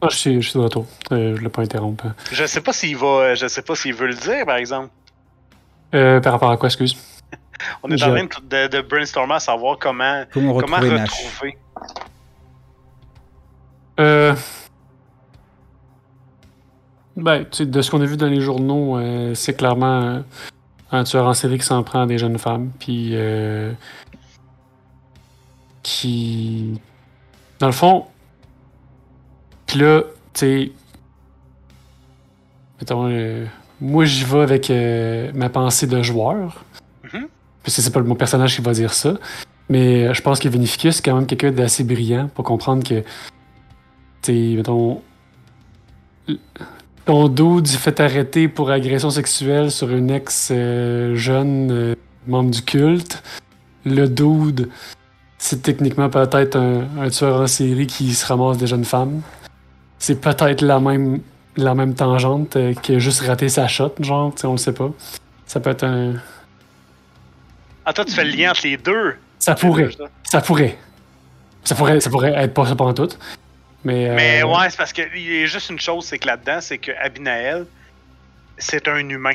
Ah, 0.00 0.08
je, 0.10 0.16
suis, 0.16 0.42
je 0.42 0.48
suis 0.48 0.58
de 0.58 0.64
retour. 0.64 0.86
Euh, 1.12 1.34
je 1.34 1.40
ne 1.40 1.44
l'ai 1.44 1.48
pas 1.48 1.62
interrompre. 1.62 2.06
Je 2.32 2.46
sais 2.46 2.60
pas 2.60 2.72
s'il 2.72 2.96
va, 2.96 3.34
je 3.34 3.46
sais 3.46 3.62
pas 3.62 3.74
s'il 3.74 3.94
veut 3.94 4.06
le 4.06 4.14
dire, 4.14 4.46
par 4.46 4.56
exemple. 4.56 4.90
Euh, 5.94 6.20
par 6.20 6.32
rapport 6.32 6.50
à 6.50 6.56
quoi, 6.56 6.68
excuse? 6.68 6.96
On 7.82 7.90
est 7.90 8.02
en 8.02 8.14
train 8.14 8.24
de, 8.42 8.68
de 8.68 8.80
brainstormer 8.82 9.34
à 9.34 9.40
savoir 9.40 9.78
comment, 9.78 10.24
Comment 10.32 10.60
comment 10.60 10.76
retrouver 10.76 10.96
Nash 10.96 11.10
retrouver. 11.10 11.58
Euh... 14.00 14.34
Ben, 17.16 17.44
tu 17.44 17.48
sais, 17.58 17.66
de 17.66 17.80
ce 17.80 17.90
qu'on 17.90 18.02
a 18.02 18.04
vu 18.04 18.18
dans 18.18 18.26
les 18.26 18.42
journaux, 18.42 18.98
euh, 18.98 19.34
c'est 19.34 19.54
clairement 19.54 20.02
euh, 20.02 20.20
un 20.92 21.04
tueur 21.04 21.26
en 21.26 21.34
série 21.34 21.58
qui 21.58 21.64
s'en 21.64 21.82
prend 21.82 22.02
à 22.02 22.06
des 22.06 22.18
jeunes 22.18 22.38
femmes, 22.38 22.70
puis 22.78 23.10
euh, 23.12 23.72
qui, 25.82 26.80
dans 27.58 27.66
le 27.66 27.72
fond, 27.72 28.06
puis 29.66 29.80
là, 29.80 30.02
tu 30.02 30.40
sais, 30.40 30.72
mettons, 32.78 33.08
euh, 33.08 33.46
moi 33.80 34.04
j'y 34.04 34.24
vais 34.24 34.40
avec 34.40 34.70
euh, 34.70 35.30
ma 35.34 35.48
pensée 35.48 35.86
de 35.86 36.02
joueur, 36.02 36.64
Mhm. 37.66 37.72
puis 37.72 37.82
c'est 37.82 37.92
pas 37.92 38.02
mon 38.02 38.14
personnage 38.14 38.56
qui 38.56 38.62
va 38.62 38.72
dire 38.72 38.92
ça, 38.92 39.14
mais 39.68 40.06
euh, 40.06 40.14
je 40.14 40.22
pense 40.22 40.38
que 40.38 40.48
Vinificus, 40.48 40.96
c'est 40.96 41.02
quand 41.04 41.14
même 41.14 41.26
quelqu'un 41.26 41.50
d'assez 41.50 41.84
brillant 41.84 42.28
pour 42.34 42.44
comprendre 42.44 42.82
que 42.84 43.00
tu 44.22 44.32
sais, 44.32 44.56
mettons, 44.56 45.02
ton 47.04 47.28
dude 47.28 47.68
fait 47.68 48.00
arrêter 48.00 48.48
pour 48.48 48.70
agression 48.70 49.10
sexuelle 49.10 49.70
sur 49.70 49.90
une 49.90 50.10
ex-jeune 50.10 51.70
euh, 51.70 51.94
membre 52.26 52.50
du 52.50 52.62
culte. 52.62 53.22
Le 53.84 54.08
dude, 54.08 54.68
c'est 55.38 55.62
techniquement 55.62 56.10
peut-être 56.10 56.56
un, 56.56 57.08
tueur 57.10 57.40
en 57.42 57.46
série 57.46 57.86
qui 57.86 58.12
se 58.14 58.26
ramasse 58.26 58.58
des 58.58 58.66
jeunes 58.66 58.84
femmes. 58.84 59.22
c'est 59.98 60.20
peut-être 60.20 60.62
la 60.62 60.80
même, 60.80 61.20
la 61.56 61.74
même 61.74 61.94
tangente 61.94 62.56
euh, 62.56 62.74
qui 62.74 62.96
a 62.96 62.98
juste 62.98 63.20
raté 63.20 63.48
sa 63.48 63.68
shot, 63.68 63.94
genre, 64.00 64.32
sais, 64.34 64.46
on 64.46 64.52
le 64.52 64.58
sait 64.58 64.74
pas. 64.74 64.90
Ça 65.46 65.60
peut 65.60 65.70
être 65.70 65.84
un. 65.84 66.14
Ah, 67.86 67.92
toi, 67.92 68.04
tu 68.04 68.12
fais 68.12 68.24
le 68.24 68.32
lien 68.32 68.50
entre 68.50 68.62
les 68.64 68.76
deux. 68.76 69.16
Ça 69.38 69.54
pourrait. 69.54 69.88
Ça 70.24 70.40
pourrait. 70.40 70.76
Ça 71.62 71.74
pourrait, 71.74 72.00
ça 72.00 72.10
pourrait 72.10 72.32
être 72.34 72.52
pas 72.52 72.66
ça 72.66 72.74
pendant 72.74 72.92
tout. 72.94 73.16
Mais, 73.84 74.08
euh, 74.10 74.14
Mais 74.16 74.42
ouais, 74.42 74.68
c'est 74.70 74.76
parce 74.76 74.92
qu'il 74.92 75.04
y 75.16 75.42
a 75.42 75.46
juste 75.46 75.70
une 75.70 75.78
chose, 75.78 76.04
c'est 76.04 76.18
que 76.18 76.26
là-dedans, 76.26 76.58
c'est 76.60 76.78
que 76.78 76.90
Abinael, 77.00 77.66
c'est 78.58 78.88
un 78.88 79.08
humain. 79.08 79.34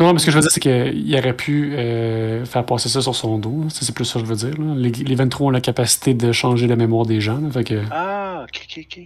Non, 0.00 0.12
mais 0.12 0.18
ce 0.18 0.26
que 0.26 0.32
je 0.32 0.36
veux 0.36 0.42
dire, 0.42 0.50
c'est 0.50 0.60
qu'il 0.60 1.16
aurait 1.16 1.36
pu 1.36 1.72
euh, 1.76 2.44
faire 2.44 2.66
passer 2.66 2.88
ça 2.88 3.00
sur 3.00 3.14
son 3.14 3.38
dos. 3.38 3.66
C'est 3.70 3.94
plus 3.94 4.04
ça 4.04 4.18
que 4.18 4.26
je 4.26 4.30
veux 4.30 4.36
dire. 4.36 4.60
là. 4.60 4.74
Les, 4.74 4.90
les 4.90 5.14
23 5.14 5.46
ont 5.46 5.50
la 5.50 5.60
capacité 5.60 6.14
de 6.14 6.32
changer 6.32 6.66
la 6.66 6.74
mémoire 6.74 7.06
des 7.06 7.20
gens. 7.20 7.38
là, 7.40 7.48
fait 7.52 7.62
que... 7.62 7.80
Ah, 7.92 8.44
ok, 8.44 8.60
ok, 8.68 8.84
ok. 8.90 9.00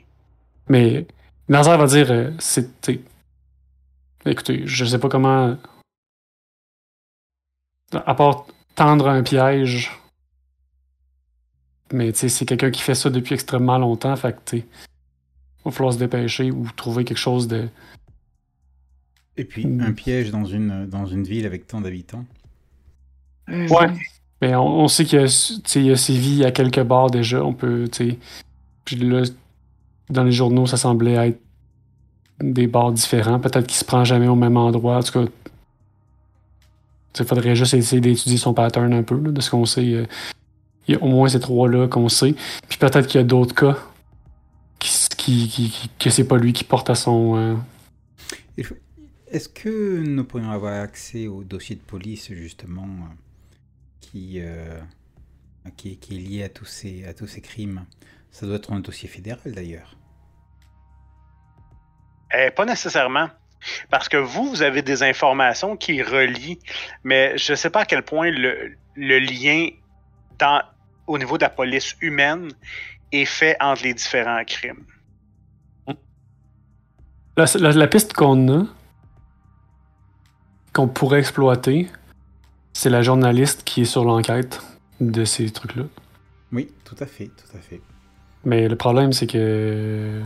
Mais 0.71 1.07
Nazar 1.51 1.77
va 1.77 1.87
dire 1.87 2.11
euh, 2.11 2.31
c'est. 2.39 2.69
Écoutez, 4.25 4.63
je 4.65 4.85
sais 4.87 4.99
pas 4.99 5.09
comment. 5.09 5.57
À 7.93 8.15
part 8.15 8.47
tendre 8.79 9.09
un 9.09 9.23
piège. 9.23 9.91
Mais 11.93 12.13
tu 12.13 12.21
sais, 12.21 12.29
c'est 12.29 12.47
quelqu'un 12.47 12.71
qui 12.71 12.81
fait 12.81 12.95
ça 12.95 13.11
depuis 13.11 13.35
extrêmement 13.35 13.79
longtemps. 13.79 14.15
Fait 14.15 14.33
que 14.33 14.39
tu 14.45 14.59
sais. 14.59 14.67
Il 15.61 15.65
va 15.65 15.71
falloir 15.73 15.93
se 15.93 15.99
dépêcher 15.99 16.51
ou 16.53 16.67
trouver 16.77 17.05
quelque 17.05 17.19
chose 17.19 17.49
de. 17.49 17.69
Et 19.37 19.45
puis, 19.45 19.67
un 19.81 19.93
piège 19.93 20.31
dans 20.31 20.45
une, 20.45 20.87
dans 20.87 21.07
une 21.07 21.25
ville 21.25 21.47
avec 21.47 21.67
tant 21.67 21.81
d'habitants. 21.81 22.25
Mhm. 23.49 23.71
Ouais. 23.71 23.89
Mais 24.41 24.55
on, 24.55 24.81
on 24.81 24.89
sait 24.89 25.05
qu'il 25.05 25.19
y 25.19 25.23
a, 25.23 25.27
tu 25.27 25.61
sais, 25.65 25.81
il 25.81 25.87
y 25.87 25.91
a 25.91 25.97
sévi 25.97 26.45
à 26.45 26.53
quelques 26.53 26.83
bars 26.83 27.11
déjà. 27.11 27.45
On 27.45 27.55
peut, 27.55 27.89
tu 27.91 28.11
sais. 28.11 28.19
Puis 28.85 28.97
là, 28.97 29.25
dans 30.09 30.23
les 30.23 30.33
journaux, 30.33 30.67
ça 30.67 30.77
semblait 30.77 31.29
être 31.29 31.41
des 32.41 32.69
bars 32.69 32.93
différents. 32.93 33.41
Peut-être 33.41 33.67
qu'il 33.67 33.77
se 33.77 33.85
prend 33.85 34.05
jamais 34.05 34.29
au 34.29 34.37
même 34.37 34.57
endroit. 34.57 34.99
En 34.99 35.03
tout 35.03 35.25
cas, 35.25 35.31
il 37.19 37.25
faudrait 37.25 37.57
juste 37.57 37.75
essayer 37.75 38.01
d'étudier 38.01 38.39
son 38.39 38.55
pattern 38.55 38.93
un 38.93 39.03
peu, 39.03 39.19
là, 39.21 39.31
de 39.31 39.41
ce 39.41 39.51
qu'on 39.51 39.65
sait. 39.65 39.93
euh, 39.95 40.07
Il 40.87 40.95
y 40.95 40.99
a 40.99 41.03
au 41.03 41.09
moins 41.09 41.29
ces 41.29 41.41
trois-là 41.41 41.87
qu'on 41.89 42.09
sait. 42.09 42.35
Puis 42.69 42.79
peut-être 42.79 43.07
qu'il 43.07 43.21
y 43.21 43.25
a 43.25 43.27
d'autres 43.27 43.55
cas 43.55 43.77
qui, 44.79 44.91
qui, 45.17 45.49
qui- 45.49 45.71
qui- 45.71 45.91
que 45.99 46.11
c'est 46.11 46.25
pas 46.27 46.37
lui 46.39 46.53
qui 46.53 46.65
porte 46.65 46.89
à 46.91 46.95
son. 46.95 47.37
euh, 47.37 47.57
Est-ce 49.31 49.49
que 49.51 49.99
nous 50.01 50.25
pourrions 50.25 50.51
avoir 50.51 50.81
accès 50.81 51.27
au 51.27 51.45
dossier 51.45 51.77
de 51.77 51.81
police, 51.83 52.33
justement, 52.33 52.85
euh, 52.87 53.15
qui, 54.01 54.41
euh, 54.41 54.81
qui, 55.77 55.93
est- 55.93 55.97
qui 55.97 56.17
est 56.17 56.21
lié 56.21 56.43
à 56.45 56.49
tous, 56.49 56.65
ces, 56.65 57.05
à 57.05 57.13
tous 57.13 57.27
ces 57.27 57.41
crimes? 57.43 57.85
Ça 58.31 58.47
doit 58.47 58.57
être 58.57 58.73
un 58.73 58.81
dossier 58.81 59.09
fédéral, 59.09 59.53
d'ailleurs. 59.53 59.97
Eh, 62.35 62.51
pas 62.51 62.65
nécessairement. 62.65 63.29
Parce 63.91 64.09
que 64.09 64.17
vous, 64.17 64.49
vous 64.51 64.63
avez 64.63 64.83
des 64.83 65.03
informations 65.03 65.77
qui 65.77 66.03
relient, 66.03 66.59
mais 67.05 67.37
je 67.39 67.53
ne 67.53 67.57
sais 67.57 67.71
pas 67.71 67.81
à 67.81 67.85
quel 67.87 68.03
point 68.03 68.31
le, 68.31 68.77
le 68.97 69.19
lien 69.19 69.69
dans, 70.39 70.63
au 71.07 71.19
niveau 71.19 71.37
de 71.39 71.43
la 71.43 71.51
police 71.51 71.97
humaine 72.01 72.49
est 73.13 73.25
fait 73.25 73.57
entre 73.61 73.83
les 73.85 73.95
différents 73.95 74.45
crimes. 74.45 74.85
La, 77.37 77.45
la- 77.55 77.71
la 77.73 77.87
piste 77.87 78.13
qu'on 78.15 78.61
a, 78.63 78.67
qu'on 80.73 80.89
pourrait 80.89 81.21
exploiter, 81.21 81.89
c'est 82.73 82.91
la 82.91 83.03
journaliste 83.03 83.65
qui 83.65 83.83
est 83.83 83.87
sur 83.87 84.05
l'enquête 84.05 84.61
de 85.01 85.25
ces 85.25 85.51
trucs-là. 85.51 85.85
Oui, 86.53 86.69
tout 86.85 86.97
à 87.01 87.07
fait, 87.07 87.27
tout 87.27 87.57
à 87.57 87.61
fait. 87.61 87.81
Mais 88.45 88.69
le 88.69 88.77
problème, 88.77 89.13
c'est 89.13 89.27
que. 89.27 90.23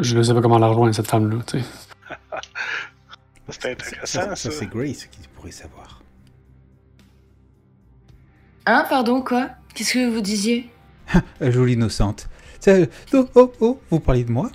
Je 0.00 0.16
ne 0.18 0.22
sais 0.22 0.34
pas 0.34 0.40
comment 0.40 0.58
la 0.58 0.66
rejoindre, 0.68 0.94
cette 0.94 1.06
femme-là. 1.08 1.38
tu 1.46 1.60
sais. 1.60 1.64
C'est 3.48 3.62
Ça, 3.62 3.68
intéressant, 3.70 4.06
ça, 4.06 4.36
ça. 4.36 4.50
c'est 4.52 4.66
Grace 4.66 5.06
qui 5.06 5.26
pourrait 5.34 5.50
savoir. 5.50 6.02
Hein, 8.66 8.84
pardon, 8.88 9.22
quoi? 9.22 9.50
Qu'est-ce 9.74 9.94
que 9.94 10.08
vous 10.08 10.20
disiez? 10.20 10.70
Jolie 11.40 11.72
innocente. 11.72 12.28
Oh, 13.12 13.28
oh, 13.34 13.52
oh, 13.60 13.80
vous 13.90 13.98
parlez 14.00 14.22
de 14.24 14.30
moi? 14.30 14.50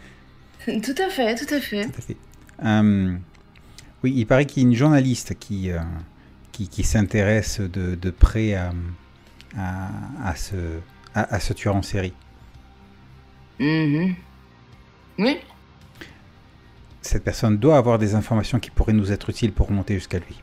Tout 0.64 0.94
à 0.96 1.10
fait, 1.10 1.34
tout 1.34 1.52
à 1.52 1.60
fait. 1.60 1.84
Tout 1.86 1.98
à 1.98 2.00
fait. 2.00 2.16
Euh, 2.64 3.16
oui, 4.04 4.14
il 4.16 4.24
paraît 4.26 4.46
qu'il 4.46 4.62
y 4.62 4.66
a 4.66 4.68
une 4.68 4.76
journaliste 4.76 5.34
qui, 5.38 5.70
euh, 5.72 5.80
qui, 6.52 6.68
qui 6.68 6.84
s'intéresse 6.84 7.60
de, 7.60 7.96
de 7.96 8.10
près 8.10 8.54
à, 8.54 8.72
à, 9.58 9.88
à 10.24 10.36
ce, 10.36 10.54
à, 11.14 11.34
à 11.34 11.40
ce 11.40 11.52
tueur 11.52 11.74
en 11.76 11.82
série. 11.82 12.14
Mhm. 13.58 14.14
Oui, 15.18 15.38
Cette 17.02 17.24
personne 17.24 17.58
doit 17.58 17.76
avoir 17.76 17.98
des 17.98 18.14
informations 18.14 18.58
qui 18.58 18.70
pourraient 18.70 18.92
nous 18.92 19.12
être 19.12 19.28
utiles 19.30 19.52
pour 19.52 19.68
remonter 19.68 19.94
jusqu'à 19.94 20.18
lui. 20.18 20.40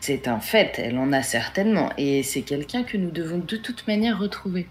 c'est 0.00 0.28
un 0.28 0.38
fait, 0.40 0.78
elle 0.78 0.98
en 0.98 1.12
a 1.12 1.22
certainement. 1.22 1.90
Et 1.96 2.22
c'est 2.22 2.42
quelqu'un 2.42 2.82
que 2.84 2.96
nous 2.98 3.10
devons 3.10 3.38
de 3.38 3.56
toute 3.56 3.86
manière 3.88 4.18
retrouver. 4.18 4.68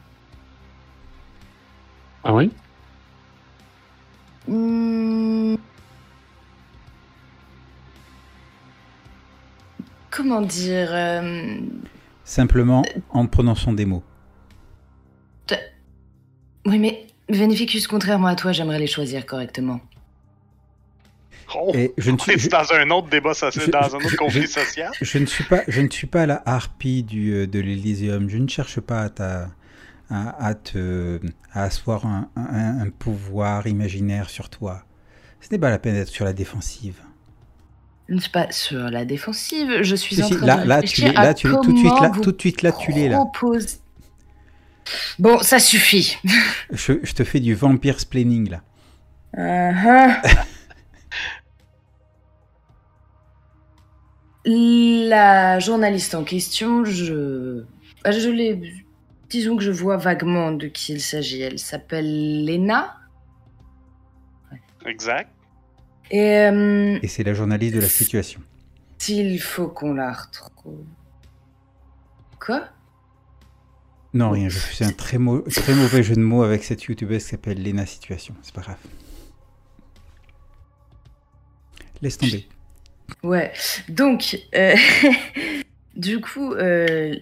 Ah 2.23 2.33
oui? 2.35 2.51
Hmm. 4.47 5.55
Comment 10.11 10.41
dire 10.41 10.89
euh, 10.93 11.57
Simplement 12.23 12.83
en 13.09 13.25
prononçant 13.25 13.73
des 13.73 13.85
mots. 13.85 14.03
Oui, 16.65 16.79
mais 16.79 17.07
Vénificus, 17.29 17.87
contrairement 17.87 18.27
à 18.27 18.35
toi, 18.35 18.51
j'aimerais 18.51 18.79
les 18.79 18.87
choisir 18.87 19.25
correctement. 19.25 19.79
Oh, 21.55 21.71
Et 21.75 21.93
je 21.97 22.09
ne 22.09 22.15
on 22.15 22.19
suis, 22.19 22.33
est 22.33 22.37
je, 22.39 22.49
dans 22.49 22.71
un 22.73 22.89
autre 22.89 23.09
débat 23.09 23.33
social, 23.33 23.65
je- 23.65 23.71
dans 23.71 23.95
un 23.95 23.99
autre 23.99 24.15
conflit 24.15 24.47
social. 24.47 24.91
je 25.01 25.17
ne 25.19 25.25
suis 25.25 25.43
pas, 25.43 25.61
je 25.67 25.81
ne 25.81 25.89
suis 25.89 26.07
pas 26.07 26.25
la 26.25 26.41
harpie 26.45 27.03
du, 27.03 27.33
euh, 27.33 27.47
de 27.47 27.59
l'Elysium. 27.59 28.29
Je 28.29 28.37
ne 28.37 28.47
cherche 28.47 28.79
pas 28.79 29.01
à, 29.01 29.09
ta- 29.09 29.49
à, 30.09 30.45
à 30.47 30.53
te, 30.55 31.19
à 31.53 31.63
asseoir 31.63 32.05
un, 32.07 32.29
un- 32.35 32.79
un 32.81 32.89
pouvoir 32.89 33.67
imaginaire 33.67 34.29
sur 34.29 34.49
toi. 34.49 34.83
Ce 35.41 35.49
n'est 35.51 35.59
pas 35.59 35.69
la 35.69 35.79
peine 35.79 35.93
d'être 35.95 36.07
sur 36.07 36.25
la 36.25 36.33
défensive. 36.33 36.95
Je 38.09 38.15
ne 38.15 38.19
suis 38.19 38.31
pas 38.31 38.51
sur 38.51 38.79
la 38.89 39.05
défensive, 39.05 39.81
je 39.81 39.95
suis 39.95 40.15
Si, 40.15 40.23
en 40.23 40.27
si, 40.27 40.35
train 40.37 40.45
là, 40.45 40.57
de 40.63 40.67
là, 40.67 40.81
tu 40.81 41.01
là, 41.01 41.33
tu 41.33 41.47
tout 41.49 41.71
de 41.73 41.77
suite, 41.77 41.91
là, 42.01 42.09
comment 42.09 42.21
tout 42.21 42.31
de 42.31 42.39
suite, 42.41 42.61
là, 42.61 42.71
tu 42.71 42.91
l'es, 42.91 43.09
là. 43.09 43.17
propose- 43.17 43.79
Bon, 45.19 45.39
ça 45.39 45.59
suffit. 45.59 46.17
Je, 46.71 46.93
je 47.03 47.13
te 47.13 47.23
fais 47.23 47.39
du 47.39 47.53
vampire 47.55 47.99
splaining, 47.99 48.49
là. 48.49 48.61
Uh-huh. 49.35 50.15
La 54.45 55.59
journaliste 55.59 56.15
en 56.15 56.23
question, 56.23 56.83
je. 56.83 57.63
ah, 58.03 58.11
Je 58.11 58.29
l'ai. 58.29 58.73
Disons 59.29 59.55
que 59.55 59.63
je 59.63 59.71
vois 59.71 59.97
vaguement 59.97 60.51
de 60.51 60.67
qui 60.67 60.93
il 60.93 61.01
s'agit. 61.01 61.41
Elle 61.41 61.59
s'appelle 61.59 62.45
Lena. 62.45 62.97
Exact. 64.85 65.31
Et 66.11 66.39
euh, 66.39 66.99
Et 67.01 67.07
c'est 67.07 67.23
la 67.23 67.33
journaliste 67.33 67.75
de 67.75 67.79
la 67.79 67.87
situation. 67.87 68.41
s'il 68.99 69.39
faut 69.41 69.69
qu'on 69.69 69.93
la 69.93 70.11
retrouve. 70.11 70.85
Quoi? 72.39 72.67
Non, 74.13 74.29
rien, 74.31 74.47
je 74.49 74.59
fais 74.59 74.85
un 74.85 74.91
très, 74.91 75.17
mau- 75.17 75.41
très 75.41 75.73
mauvais 75.73 76.03
jeu 76.03 76.13
de 76.15 76.21
mots 76.21 76.43
avec 76.43 76.63
cette 76.63 76.83
youtubeuse 76.83 77.23
qui 77.23 77.29
s'appelle 77.29 77.63
Lena 77.63 77.85
Situation. 77.85 78.35
C'est 78.43 78.53
pas 78.53 78.61
grave. 78.61 78.77
Laisse 82.01 82.17
tomber. 82.17 82.47
Ouais. 83.21 83.51
Donc, 83.89 84.39
euh, 84.55 84.75
du 85.95 86.19
coup, 86.21 86.53
euh, 86.53 87.13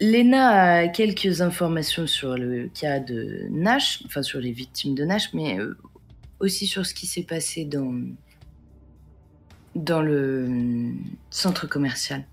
Lena 0.00 0.48
a 0.78 0.88
quelques 0.88 1.42
informations 1.42 2.06
sur 2.06 2.34
le 2.36 2.68
cas 2.68 2.98
de 2.98 3.46
Nash, 3.50 4.02
enfin 4.06 4.22
sur 4.22 4.40
les 4.40 4.52
victimes 4.52 4.94
de 4.94 5.04
Nash, 5.04 5.32
mais 5.34 5.60
euh, 5.60 5.76
aussi 6.40 6.66
sur 6.66 6.86
ce 6.86 6.94
qui 6.94 7.06
s'est 7.06 7.22
passé 7.24 7.66
dans, 7.66 7.94
dans 9.74 10.00
le 10.02 10.46
euh, 10.48 10.90
centre 11.30 11.68
commercial. 11.68 12.24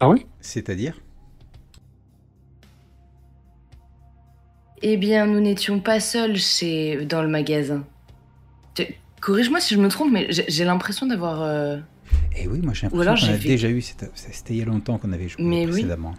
Ah 0.00 0.08
oui? 0.10 0.26
C'est-à-dire? 0.40 1.00
Eh 4.82 4.96
bien, 4.96 5.26
nous 5.26 5.40
n'étions 5.40 5.80
pas 5.80 6.00
seuls 6.00 6.36
chez, 6.36 7.04
dans 7.04 7.22
le 7.22 7.28
magasin. 7.28 7.84
Corrige-moi 9.20 9.60
si 9.60 9.74
je 9.74 9.80
me 9.80 9.88
trompe, 9.88 10.10
mais 10.12 10.28
j'ai 10.30 10.64
l'impression 10.64 11.06
d'avoir. 11.06 11.42
euh, 11.42 11.76
Eh 12.38 12.48
oui, 12.48 12.60
moi 12.62 12.72
j'ai 12.72 12.86
l'impression 12.86 13.26
qu'on 13.26 13.34
a 13.34 13.38
fait- 13.38 13.48
déjà 13.48 13.68
eu. 13.68 13.82
cette- 13.82 14.10
C'était 14.14 14.54
il 14.54 14.60
y 14.60 14.62
a 14.62 14.64
longtemps 14.64 14.96
qu'on 14.96 15.12
avait 15.12 15.28
joué 15.28 15.42
Mais 15.44 15.66
oui. 15.66 15.72
précédemment. 15.72 16.14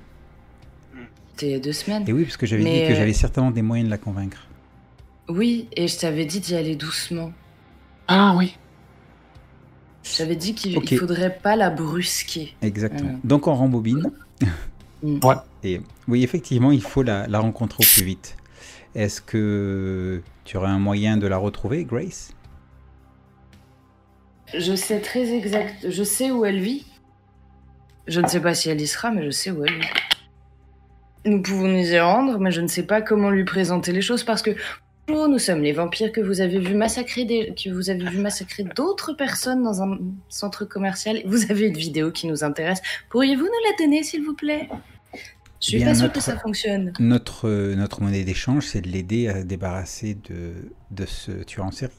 C'était 1.32 1.48
il 1.48 1.51
y 1.53 1.56
a 1.56 1.60
deux 1.60 1.74
semaines. 1.74 2.03
Et 2.08 2.13
oui, 2.13 2.24
parce 2.25 2.38
que 2.38 2.46
j'avais 2.46 2.63
dit 2.63 2.70
que 2.70 2.91
euh, 2.91 2.96
j'avais 2.96 3.13
certainement 3.13 3.50
des 3.50 3.63
moyens 3.63 3.88
de 3.88 3.91
la 3.91 3.98
convaincre. 3.98 4.46
Oui, 5.30 5.68
et 5.75 5.88
je 5.88 5.98
t'avais 5.98 6.25
dit 6.25 6.39
d'y 6.41 6.53
aller 6.56 6.75
doucement. 6.75 7.32
Ah 8.08 8.36
oui. 8.38 8.56
J'avais 10.03 10.36
dit 10.36 10.53
qu'il 10.53 10.74
il 10.74 11.00
faudrait 11.00 11.39
pas 11.41 11.56
la 11.56 11.72
brusquer. 11.72 12.53
Exactement. 12.62 13.20
Donc 13.24 13.48
on 13.48 13.56
rembobine. 13.56 14.12
Mm. 15.01 15.20
Ouais. 15.25 15.36
Et 15.63 15.82
oui, 16.08 16.24
effectivement, 16.24 16.72
il 16.72 16.82
faut 16.84 17.01
la, 17.01 17.25
la 17.27 17.39
rencontrer 17.39 17.84
au 17.84 17.88
plus 17.96 18.03
vite. 18.03 18.36
Est-ce 18.95 19.21
que 19.21 20.21
tu 20.43 20.57
aurais 20.57 20.69
un 20.69 20.79
moyen 20.79 21.17
de 21.17 21.27
la 21.27 21.38
retrouver, 21.38 21.86
Grace? 21.86 22.33
Je 24.53 24.75
sais 24.75 25.00
très 25.00 25.33
exact. 25.33 25.89
Je 25.89 26.03
sais 26.03 26.31
où 26.31 26.43
elle 26.43 26.60
vit. 26.60 26.86
Je 28.07 28.19
ne 28.19 28.27
sais 28.27 28.41
pas 28.41 28.53
si 28.53 28.69
elle 28.69 28.81
y 28.81 28.88
sera, 28.88 29.12
mais 29.12 29.24
je 29.24 29.29
sais 29.29 29.51
où 29.51 29.63
elle 29.63 29.79
vit. 29.79 29.88
Nous 31.24 31.41
pouvons 31.41 31.67
nous 31.67 31.93
y 31.93 32.00
rendre, 32.00 32.39
mais 32.39 32.51
je 32.51 32.62
ne 32.62 32.67
sais 32.67 32.83
pas 32.83 33.01
comment 33.01 33.29
lui 33.29 33.45
présenter 33.45 33.91
les 33.91 34.01
choses 34.01 34.24
parce 34.24 34.41
que 34.41 34.51
nous 35.07 35.39
sommes 35.39 35.62
les 35.62 35.74
vampires 35.74 36.12
que 36.12 36.21
vous 36.21 36.41
avez 36.41 36.60
vu 36.60 36.74
massacrer 36.74 37.25
des... 37.25 37.53
que 37.53 37.69
vous 37.69 37.89
avez 37.89 38.05
vu 38.05 38.17
massacrer 38.17 38.63
d'autres 38.63 39.13
personnes 39.13 39.63
dans 39.63 39.81
un 39.81 40.00
centre 40.29 40.65
commercial. 40.65 41.21
Vous 41.25 41.51
avez 41.51 41.67
une 41.67 41.77
vidéo 41.77 42.12
qui 42.12 42.27
nous 42.27 42.43
intéresse. 42.43 42.81
Pourriez-vous 43.10 43.43
nous 43.43 43.69
la 43.69 43.86
donner, 43.86 44.03
s'il 44.03 44.24
vous 44.24 44.33
plaît? 44.33 44.69
Je 45.62 45.68
suis 45.68 45.77
Bien, 45.77 45.94
pas 45.94 46.00
notre- 46.00 46.13
que 46.13 46.20
ça 46.22 46.38
fonctionne. 46.39 46.91
notre, 47.00 47.48
euh, 47.48 47.75
notre 47.75 48.01
monnaie 48.01 48.24
d'échange, 48.24 48.65
c'est 48.65 48.82
de 48.82 48.88
l'aider 48.89 49.27
à 49.27 49.41
se 49.41 49.46
débarrasser 49.46 50.15
de, 50.15 50.53
de 50.89 51.06
ce 51.06 51.32
tueur 51.44 51.65
en 51.68 51.72
série. 51.72 51.94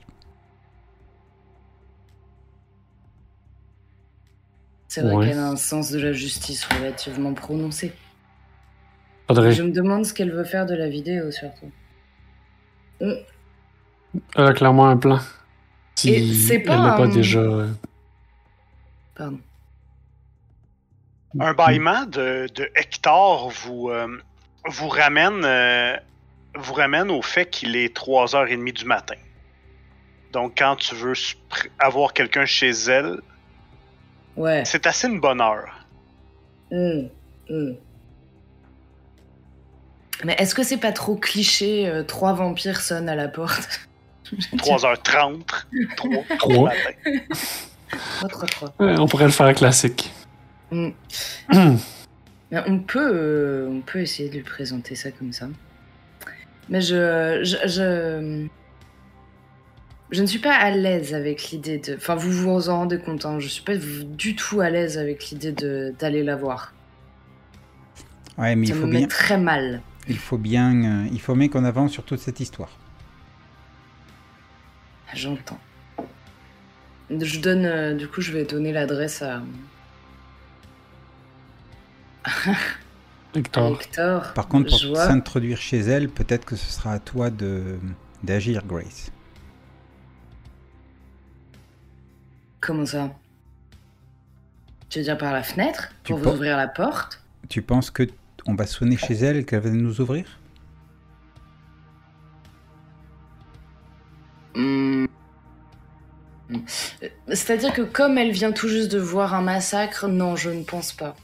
C'est 4.88 5.00
vrai 5.02 5.14
Ouais. 5.14 5.28
qu'elle 5.28 5.38
a 5.38 5.48
un 5.48 5.56
sens 5.56 5.90
de 5.90 5.98
la 6.00 6.12
justice 6.12 6.64
relativement 6.66 7.32
prononcé. 7.34 7.92
Faudrait. 9.28 9.52
Je 9.52 9.62
me 9.62 9.70
demande 9.70 10.04
ce 10.04 10.12
qu'elle 10.12 10.32
veut 10.32 10.44
faire 10.44 10.66
de 10.66 10.74
la 10.74 10.88
vidéo, 10.88 11.30
surtout. 11.30 11.70
Elle 13.00 13.24
a 14.34 14.52
clairement 14.52 14.88
un 14.88 14.96
plan. 14.98 15.18
Si 15.94 16.10
Et 16.10 16.34
c'est 16.34 16.58
pas 16.58 16.72
elle 16.74 16.78
pas 16.80 17.04
un- 17.04 17.08
déjà. 17.08 17.38
euh, 17.40 17.70
Pardon. 19.14 19.38
Un 21.40 21.54
bâillement 21.54 22.04
de, 22.04 22.46
de 22.54 22.70
Hector 22.76 23.48
vous, 23.50 23.88
euh, 23.88 24.06
vous, 24.66 24.88
ramène, 24.88 25.42
euh, 25.44 25.96
vous 26.56 26.74
ramène 26.74 27.10
au 27.10 27.22
fait 27.22 27.46
qu'il 27.48 27.74
est 27.76 27.96
3h30 27.96 28.72
du 28.72 28.84
matin. 28.84 29.14
Donc, 30.32 30.54
quand 30.58 30.76
tu 30.76 30.94
veux 30.94 31.14
avoir 31.78 32.12
quelqu'un 32.12 32.44
chez 32.46 32.70
elle, 32.70 33.20
Ouais. 34.36 34.62
c'est 34.64 34.86
assez 34.86 35.08
une 35.08 35.20
bonne 35.20 35.40
heure. 35.42 35.84
Hmm, 36.70 37.02
hmm. 37.50 37.72
Mais 40.24 40.34
est-ce 40.38 40.54
que 40.54 40.62
c'est 40.62 40.78
pas 40.78 40.92
trop 40.92 41.16
cliché 41.16 41.86
euh, 41.88 42.02
Trois 42.02 42.32
vampires 42.32 42.80
sonnent 42.80 43.08
à 43.10 43.14
la 43.14 43.28
porte? 43.28 43.80
3h30, 44.56 45.42
3 45.96 46.10
Trois. 46.38 46.64
matin. 46.64 47.20
Trois, 48.20 48.28
trois, 48.28 48.48
trois. 48.48 48.72
ouais, 48.78 48.98
on 48.98 49.06
pourrait 49.06 49.24
le 49.26 49.30
faire 49.32 49.52
classique. 49.54 50.10
Mais 50.72 50.94
on 52.66 52.78
peut, 52.78 53.10
euh, 53.14 53.68
on 53.68 53.80
peut 53.80 54.00
essayer 54.00 54.28
de 54.28 54.36
lui 54.36 54.42
présenter 54.42 54.94
ça 54.94 55.10
comme 55.10 55.32
ça. 55.32 55.48
Mais 56.68 56.80
je, 56.80 57.40
je, 57.42 57.56
je, 57.68 58.46
je 60.10 60.22
ne 60.22 60.26
suis 60.26 60.38
pas 60.38 60.54
à 60.54 60.70
l'aise 60.70 61.14
avec 61.14 61.50
l'idée 61.50 61.78
de. 61.78 61.96
Enfin, 61.96 62.14
vous 62.14 62.30
vous 62.30 62.68
en 62.68 62.78
rendez 62.78 62.98
compte. 62.98 63.26
Hein, 63.26 63.38
je 63.40 63.48
suis 63.48 63.62
pas 63.62 63.76
du 63.76 64.36
tout 64.36 64.60
à 64.60 64.70
l'aise 64.70 64.98
avec 64.98 65.30
l'idée 65.30 65.52
de 65.52 65.94
d'aller 65.98 66.22
la 66.22 66.36
voir. 66.36 66.72
Ouais, 68.38 68.54
mais 68.56 68.66
ça 68.66 68.72
il 68.72 68.76
me 68.76 68.80
faut 68.82 68.86
met 68.86 68.98
bien, 68.98 69.08
très 69.08 69.38
mal. 69.38 69.82
il 70.08 70.18
faut 70.18 70.38
bien, 70.38 70.84
euh, 70.84 71.08
il 71.12 71.20
faut 71.20 71.34
bien 71.34 71.48
qu'on 71.48 71.64
avance 71.64 71.92
sur 71.92 72.04
toute 72.04 72.20
cette 72.20 72.40
histoire. 72.40 72.70
J'entends. 75.14 75.60
Je 77.10 77.40
donne, 77.40 77.66
euh, 77.66 77.94
du 77.94 78.08
coup, 78.08 78.22
je 78.22 78.32
vais 78.32 78.44
donner 78.44 78.72
l'adresse 78.72 79.20
à 79.20 79.42
Hector. 83.34 83.80
Hector. 83.80 84.34
Par 84.34 84.46
contre, 84.48 84.68
pour 84.70 84.88
vois. 84.90 85.06
s'introduire 85.06 85.56
chez 85.58 85.78
elle, 85.80 86.08
peut-être 86.08 86.44
que 86.44 86.54
ce 86.56 86.70
sera 86.70 86.92
à 86.92 86.98
toi 86.98 87.30
de 87.30 87.78
d'agir, 88.22 88.64
Grace. 88.66 89.10
Comment 92.60 92.86
ça? 92.86 93.10
Tu 94.88 94.98
veux 94.98 95.04
dire 95.04 95.18
par 95.18 95.32
la 95.32 95.42
fenêtre 95.42 95.88
Tu 96.04 96.12
Pour 96.12 96.18
vous 96.18 96.24
penses- 96.26 96.34
ouvrir 96.34 96.56
la 96.56 96.68
porte? 96.68 97.22
Tu 97.48 97.62
penses 97.62 97.90
que 97.90 98.04
on 98.46 98.54
va 98.54 98.66
sonner 98.66 98.96
chez 98.96 99.14
elle 99.14 99.38
et 99.38 99.44
qu'elle 99.44 99.60
va 99.60 99.70
nous 99.70 100.00
ouvrir? 100.00 100.26
Hmm. 104.54 105.06
Euh, 106.52 106.58
C'est-à-dire 107.28 107.72
que 107.72 107.82
comme 107.82 108.18
elle 108.18 108.30
vient 108.32 108.52
tout 108.52 108.68
juste 108.68 108.92
de 108.92 108.98
voir 108.98 109.34
un 109.34 109.40
massacre, 109.42 110.06
non, 110.08 110.36
je 110.36 110.50
ne 110.50 110.62
pense 110.64 110.92
pas. 110.92 111.16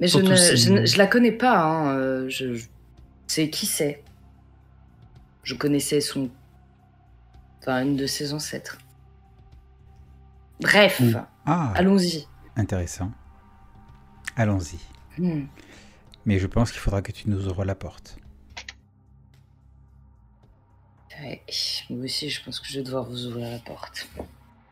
Mais 0.00 0.06
je 0.08 0.18
ne, 0.18 0.36
si- 0.36 0.56
je, 0.56 0.72
ne- 0.72 0.86
je 0.86 0.96
la 0.98 1.06
connais 1.06 1.32
pas. 1.32 1.58
Hein. 1.62 1.96
euh, 1.96 2.28
Je, 2.28 2.54
je 2.54 2.66
sais 3.26 3.50
qui 3.50 3.66
c'est? 3.66 4.02
Je 5.42 5.54
connaissais 5.54 6.00
son, 6.00 6.30
enfin 7.60 7.82
une 7.82 7.96
de 7.96 8.06
ses 8.06 8.32
ancêtres. 8.32 8.78
Bref. 10.60 11.00
Ah, 11.46 11.72
allons-y. 11.74 12.26
intéressant. 12.56 13.10
Allons-y. 14.36 14.78
Hmm. 15.20 15.46
Mais 16.26 16.38
je 16.38 16.46
pense 16.46 16.70
qu'il 16.70 16.80
faudra 16.80 17.00
que 17.02 17.12
tu 17.12 17.28
nous 17.30 17.46
ouvres 17.48 17.64
la 17.64 17.74
porte. 17.74 18.18
Ouais, 21.20 21.42
moi 21.90 22.04
aussi, 22.04 22.30
je 22.30 22.44
pense 22.44 22.60
que 22.60 22.68
je 22.68 22.78
vais 22.78 22.84
devoir 22.84 23.04
vous 23.04 23.26
ouvrir 23.26 23.50
la 23.50 23.58
porte. 23.58 24.08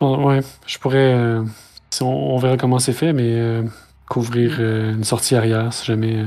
Ouais, 0.01 0.41
je 0.67 0.79
pourrais. 0.79 1.13
euh, 1.15 1.45
si 1.91 2.03
on, 2.03 2.35
on 2.35 2.39
verra 2.39 2.57
comment 2.57 2.79
c'est 2.79 2.93
fait, 2.93 3.13
mais 3.13 3.33
euh, 3.35 3.65
couvrir 4.09 4.57
euh, 4.61 4.93
une 4.93 5.05
sortie 5.05 5.35
arrière 5.35 5.73
si 5.73 5.85
jamais. 5.87 6.17
euh, 6.21 6.27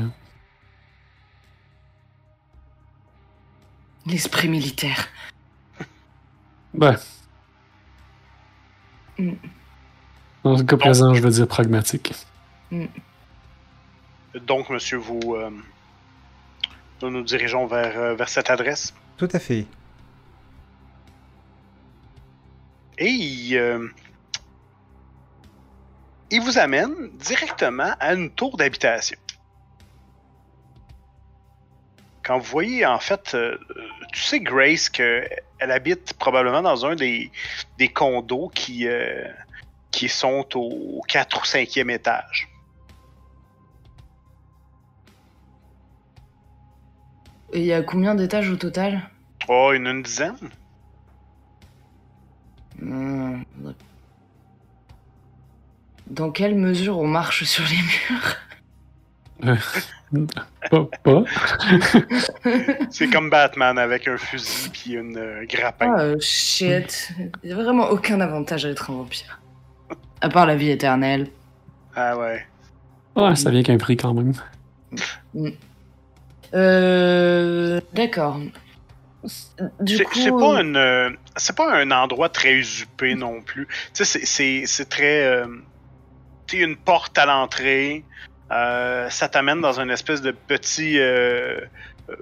L'esprit 4.06 4.48
militaire. 4.48 5.08
Ben. 6.74 6.98
Mm. 9.18 9.34
Dans 10.44 10.56
le 10.58 10.64
cas 10.64 10.78
présent, 10.78 11.14
je 11.14 11.22
veux 11.22 11.30
dire 11.30 11.48
pragmatique. 11.48 12.14
Donc, 14.48 14.70
monsieur, 14.70 14.98
vous, 14.98 15.36
euh, 15.36 15.50
nous 17.02 17.10
nous 17.10 17.24
dirigeons 17.24 17.68
vers, 17.68 17.98
euh, 17.98 18.16
vers 18.16 18.30
cette 18.30 18.50
adresse? 18.50 18.94
Tout 19.18 19.28
à 19.34 19.40
fait. 19.40 19.66
Et 22.98 23.58
il, 26.32 26.40
euh, 26.40 26.44
vous 26.44 26.58
amène 26.58 27.10
directement 27.18 27.94
à 28.00 28.14
une 28.14 28.30
tour 28.30 28.58
d'habitation. 28.58 29.18
Quand 32.24 32.38
vous 32.38 32.46
voyez, 32.52 32.86
en 32.86 33.00
fait, 33.00 33.34
euh, 33.34 33.58
tu 34.14 34.22
sais, 34.22 34.40
Grace, 34.40 34.90
qu'elle 34.90 35.42
habite 35.60 36.14
probablement 36.14 36.62
dans 36.62 36.86
un 36.86 36.96
des, 36.96 37.32
des 37.78 37.88
condos 37.88 38.50
qui, 38.54 38.88
euh, 38.88 39.28
qui 39.92 40.10
sont 40.10 40.46
au 40.56 41.02
4 41.08 41.42
ou 41.42 41.46
5e 41.46 41.90
étage. 41.92 42.50
Et 47.52 47.62
il 47.62 47.66
y 47.66 47.74
a 47.74 47.82
combien 47.82 48.14
d'étages 48.14 48.50
au 48.50 48.56
total? 48.56 49.10
Oh, 49.48 49.72
une, 49.74 49.88
une 49.88 50.04
dizaine? 50.04 50.38
Hmm. 52.80 53.42
Dans 56.10 56.32
quelle 56.32 56.56
mesure 56.56 56.98
on 56.98 57.08
marche 57.08 57.44
sur 57.44 57.64
les 57.66 57.78
murs 59.50 59.58
Pas, 60.72 60.88
pas. 61.04 61.24
C'est 62.90 63.10
comme 63.10 63.30
Batman 63.30 63.78
avec 63.78 64.08
un 64.08 64.18
fusil 64.18 64.70
puis 64.70 64.94
une 64.94 65.18
euh, 65.18 65.46
grappin. 65.48 65.94
Ah, 65.96 66.02
euh, 66.02 66.18
shit. 66.20 67.12
Il 67.44 67.48
n'y 67.48 67.54
a 67.54 67.56
vraiment 67.56 67.90
aucun 67.90 68.20
avantage 68.22 68.66
à 68.66 68.70
être 68.70 68.90
un 68.90 68.96
vampire. 68.96 69.40
À 70.22 70.30
part 70.30 70.46
la 70.46 70.56
vie 70.56 70.72
éternelle. 70.72 71.28
Ah 71.96 72.18
ouais. 72.18 72.46
Ouais, 73.16 73.36
ça 73.36 73.52
vient 73.52 73.64
qu'un 73.64 73.78
prix 73.78 73.98
quand 73.98 74.14
même. 74.14 74.34
Euh. 76.54 77.80
D'accord. 77.94 78.40
Du 79.82 79.98
C'est 79.98 80.04
coup. 80.06 80.20
c'est 80.20 80.32
pas 80.32 80.62
une, 80.62 80.78
euh, 80.78 81.10
pas 81.56 81.76
un 81.76 81.92
endroit 81.92 82.30
très 82.30 82.54
usupé 82.54 83.16
non 83.16 83.42
plus. 83.42 83.68
Tu 83.68 83.74
sais, 83.94 84.06
c'est- 84.06 84.26
c'est 84.26 84.64
c'est 84.66 84.88
très, 84.90 85.26
euh, 85.26 85.46
une 86.58 86.78
porte 86.78 87.18
à 87.18 87.26
l'entrée. 87.26 88.04
euh, 88.52 89.10
ça 89.10 89.30
t'amène 89.30 89.62
dans 89.62 89.80
une 89.80 89.92
espèce 89.92 90.22
de 90.22 90.32
petit, 90.32 91.00
euh, 91.00 91.62
euh, 92.10 92.16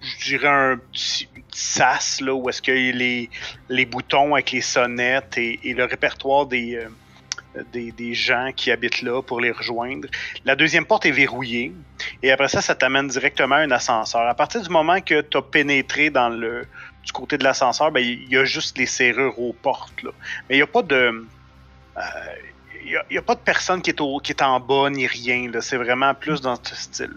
je 0.00 0.24
dirais 0.24 0.48
un 0.48 0.78
petit, 0.92 1.28
sas 1.52 2.20
là 2.20 2.34
où 2.34 2.48
est-ce 2.48 2.62
qu'il 2.62 2.86
y 2.86 2.90
a 2.90 2.92
les 2.92 3.30
les 3.68 3.84
boutons 3.84 4.34
avec 4.34 4.52
les 4.52 4.60
sonnettes 4.60 5.36
et, 5.36 5.58
le 5.64 5.84
répertoire 5.84 6.46
des, 6.46 6.86
des 7.72 7.90
des 7.90 8.14
gens 8.14 8.50
qui 8.54 8.70
habitent 8.70 9.02
là 9.02 9.22
pour 9.22 9.40
les 9.40 9.50
rejoindre. 9.50 10.08
La 10.44 10.54
deuxième 10.54 10.86
porte 10.86 11.04
est 11.06 11.10
verrouillée. 11.10 11.72
Et 12.22 12.30
après 12.30 12.48
ça, 12.48 12.62
ça 12.62 12.76
t'amène 12.76 13.08
directement 13.08 13.56
à 13.56 13.58
un 13.58 13.70
ascenseur. 13.72 14.22
À 14.22 14.34
partir 14.34 14.62
du 14.62 14.68
moment 14.68 15.00
que 15.00 15.20
tu 15.20 15.36
as 15.36 15.42
pénétré 15.42 16.10
dans 16.10 16.28
le 16.28 16.66
du 17.08 17.12
côté 17.12 17.38
de 17.38 17.44
l'ascenseur, 17.44 17.90
ben, 17.90 18.00
il 18.00 18.30
y 18.30 18.36
a 18.36 18.44
juste 18.44 18.76
les 18.76 18.86
serrures 18.86 19.38
aux 19.38 19.54
portes. 19.54 20.02
Là. 20.02 20.10
Mais 20.48 20.56
il 20.56 20.58
n'y 20.58 20.62
a 20.62 20.66
pas 20.66 20.82
de. 20.82 21.26
Euh, 22.96 23.00
Il 23.10 23.14
n'y 23.14 23.18
a, 23.18 23.22
pas 23.22 23.34
de 23.34 23.40
personne 23.40 23.82
qui 23.82 23.90
est, 23.90 24.00
au, 24.00 24.18
qui 24.18 24.32
est 24.32 24.42
en 24.42 24.58
bas 24.60 24.88
ni 24.90 25.06
rien. 25.06 25.50
là. 25.50 25.60
C'est 25.60 25.76
vraiment 25.76 26.14
plus 26.14 26.40
dans 26.40 26.56
ce 26.62 26.74
style. 26.74 27.14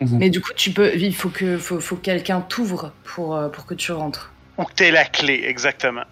Mhm. 0.00 0.18
Mais 0.18 0.30
du 0.30 0.40
coup, 0.40 0.50
tu 0.56 0.70
peux. 0.72 0.94
Il 0.96 1.14
faut 1.14 1.28
que, 1.28 1.58
faut, 1.58 1.78
faut 1.80 1.96
que 1.96 2.02
quelqu'un 2.02 2.40
t'ouvre 2.40 2.92
pour, 3.04 3.36
euh, 3.36 3.48
pour 3.48 3.66
que 3.66 3.74
tu 3.74 3.92
rentres. 3.92 4.32
Ou 4.58 4.64
que 4.64 4.74
tu 4.74 4.90
la 4.90 5.04
clé, 5.04 5.42
exactement. 5.46 6.04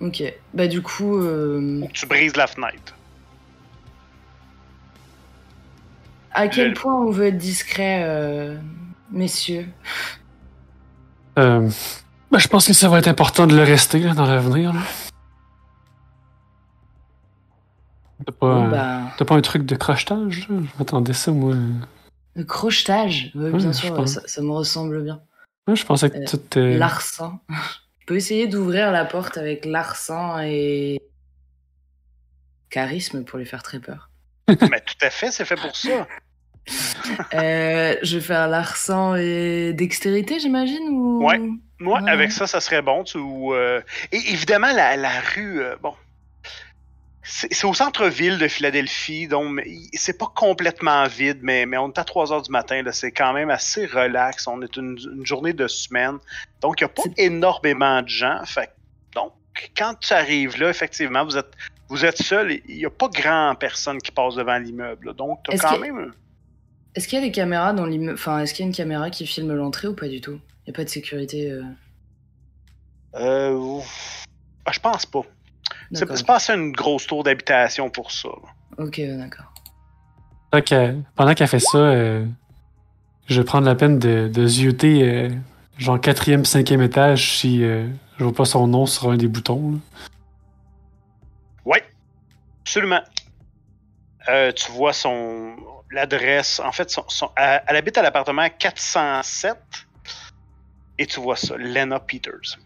Ok. 0.00 0.22
Bah, 0.54 0.66
du 0.66 0.80
coup. 0.82 1.18
euh, 1.18 1.80
Ou 1.82 1.86
que 1.88 1.92
tu 1.92 2.06
brises 2.06 2.36
la 2.36 2.46
fenêtre. 2.46 2.94
à 6.32 6.46
quel 6.48 6.74
Je- 6.74 6.80
point 6.80 6.94
on 6.94 7.10
veut 7.10 7.26
être 7.26 7.38
discret, 7.38 8.02
euh, 8.04 8.56
messieurs? 9.10 9.66
Euh, 11.38 11.68
ben, 12.30 12.38
je 12.38 12.48
pense 12.48 12.66
que 12.66 12.72
ça 12.72 12.88
va 12.88 12.98
être 13.00 13.08
important 13.08 13.46
de 13.46 13.56
le 13.56 13.62
rester 13.64 13.98
là, 13.98 14.14
dans 14.14 14.26
l'avenir. 14.26 14.72
T'as 18.26 18.32
pas, 18.32 18.54
Bon, 18.54 18.68
bah, 18.68 19.00
t'as 19.18 19.24
pas 19.24 19.34
un 19.34 19.40
truc 19.40 19.64
de 19.64 19.76
crochetage? 19.76 20.48
là? 20.48 20.56
Je 20.60 20.78
m'attendais 20.78 21.12
ça, 21.12 21.30
moi. 21.32 21.54
Le 22.34 22.44
crochetage, 22.44 23.32
Ouais, 23.34 23.50
bien 23.52 23.72
sûr, 23.72 23.94
pense. 23.94 24.12
ça, 24.14 24.22
ça 24.26 24.42
me 24.42 24.50
ressemble 24.50 25.02
bien. 25.02 25.20
Ouais, 25.68 25.76
je 25.76 25.84
pensais 25.84 26.10
que 26.10 26.16
Euh, 26.18 26.24
tout. 26.26 26.78
Larcin. 26.78 27.40
Je 28.00 28.06
peux 28.06 28.16
essayer 28.16 28.48
d'ouvrir 28.48 28.90
la 28.90 29.04
porte 29.04 29.36
avec 29.38 29.64
larcin 29.64 30.42
et 30.42 31.00
charisme 32.70 33.24
pour 33.24 33.38
lui 33.38 33.46
faire 33.46 33.62
très 33.62 33.78
peur. 33.78 34.10
Mais 34.48 34.80
tout 34.80 34.94
à 35.02 35.10
fait, 35.10 35.30
c'est 35.30 35.44
fait 35.44 35.56
pour 35.56 35.76
ça. 35.76 36.06
Euh, 37.34 37.96
je 38.02 38.18
vais 38.18 38.20
faire 38.22 38.46
larcin 38.46 39.16
et 39.16 39.72
dextérité, 39.72 40.38
j'imagine 40.38 40.88
ou... 40.90 41.24
Ouais. 41.26 41.40
Moi, 41.80 42.00
Ouais. 42.02 42.10
avec 42.10 42.30
ça, 42.30 42.46
ça 42.46 42.60
serait 42.60 42.82
bon. 42.82 43.02
Tu, 43.02 43.16
ou, 43.18 43.54
euh, 43.54 43.80
Et 44.12 44.18
évidemment, 44.32 44.70
la, 44.72 44.96
la 44.96 45.20
rue, 45.34 45.62
euh, 45.62 45.74
bon. 45.82 45.94
C'est 47.32 47.64
au 47.64 47.74
centre-ville 47.74 48.38
de 48.38 48.48
Philadelphie, 48.48 49.28
donc 49.28 49.62
c'est 49.94 50.18
pas 50.18 50.26
complètement 50.34 51.06
vide, 51.06 51.38
mais, 51.42 51.64
mais 51.64 51.76
on 51.76 51.88
est 51.88 51.98
à 51.98 52.02
3 52.02 52.32
heures 52.32 52.42
du 52.42 52.50
matin. 52.50 52.82
C'est 52.90 53.12
quand 53.12 53.32
même 53.32 53.50
assez 53.50 53.86
relax. 53.86 54.48
On 54.48 54.60
est 54.62 54.76
une, 54.76 54.98
une 55.14 55.24
journée 55.24 55.52
de 55.52 55.68
semaine. 55.68 56.18
Donc, 56.60 56.80
il 56.80 56.84
n'y 56.84 56.90
a 56.90 56.92
pas 56.92 57.02
énormément 57.16 58.02
de 58.02 58.08
gens. 58.08 58.44
Fait, 58.46 58.74
donc, 59.14 59.32
quand 59.76 59.94
tu 60.00 60.12
arrives 60.12 60.58
là, 60.58 60.70
effectivement, 60.70 61.24
vous 61.24 61.36
êtes, 61.36 61.52
vous 61.88 62.04
êtes 62.04 62.20
seul. 62.20 62.58
Il 62.68 62.78
n'y 62.78 62.84
a 62.84 62.90
pas 62.90 63.08
grand 63.08 63.54
personne 63.54 63.98
qui 63.98 64.10
passe 64.10 64.34
devant 64.34 64.58
l'immeuble. 64.58 65.14
Donc, 65.14 65.44
tu 65.44 65.52
as 65.52 65.58
quand 65.58 65.78
même. 65.78 66.12
Est-ce 66.96 67.06
qu'il 67.06 67.20
y 67.20 67.22
a 67.22 67.24
des 67.24 67.32
caméras 67.32 67.72
dans 67.72 67.86
l'immeuble 67.86 68.14
Enfin, 68.14 68.40
est-ce 68.40 68.54
qu'il 68.54 68.64
y 68.64 68.66
a 68.66 68.70
une 68.70 68.74
caméra 68.74 69.08
qui 69.08 69.24
filme 69.24 69.54
l'entrée 69.54 69.86
ou 69.86 69.94
pas 69.94 70.08
du 70.08 70.20
tout? 70.20 70.40
Il 70.66 70.70
n'y 70.70 70.74
a 70.74 70.76
pas 70.76 70.84
de 70.84 70.88
sécurité 70.88 71.52
euh, 71.52 71.62
Euh, 73.14 73.80
ah, 74.64 74.72
je 74.72 74.80
pense 74.80 75.06
pas. 75.06 75.22
C'est 75.92 76.26
pas 76.26 76.36
assez 76.36 76.52
une 76.54 76.72
grosse 76.72 77.06
tour 77.06 77.22
d'habitation 77.24 77.90
pour 77.90 78.10
ça. 78.10 78.28
là. 78.28 78.84
Ok, 78.84 78.98
euh, 78.98 79.16
d'accord. 79.18 79.52
Pendant 80.50 80.62
qu'elle 80.64 81.04
pendant 81.14 81.34
qu'elle 81.34 81.48
fait 81.48 81.58
ça, 81.60 81.78
euh, 81.78 82.26
je 83.26 83.40
vais 83.40 83.44
prendre 83.44 83.66
la 83.66 83.74
peine 83.74 83.98
de, 83.98 84.28
de 84.28 84.46
zioter, 84.46 85.02
euh, 85.02 85.28
genre 85.78 86.00
quatrième, 86.00 86.44
cinquième 86.44 86.82
étage 86.82 87.38
si 87.38 87.62
euh, 87.62 87.88
je 88.18 88.24
vois 88.24 88.32
pas 88.34 88.44
son 88.44 88.66
nom 88.66 88.86
sur 88.86 89.10
un 89.10 89.16
des 89.16 89.28
boutons. 89.28 89.72
là. 89.72 89.78
Ouais, 91.64 91.84
absolument. 92.62 93.02
Euh, 94.28 94.52
tu 94.52 94.70
vois 94.72 94.92
son 94.92 95.56
l'adresse. 95.92 96.60
En 96.60 96.72
fait, 96.72 96.90
son, 96.90 97.04
son- 97.08 97.30
elle, 97.36 97.62
elle 97.66 97.76
habite 97.76 97.98
à 97.98 98.02
l'appartement 98.02 98.48
407. 98.58 99.56
Et 100.98 101.06
tu 101.06 101.20
vois 101.20 101.36
ça, 101.36 101.56
Lena 101.56 101.98
Peters. 101.98 102.58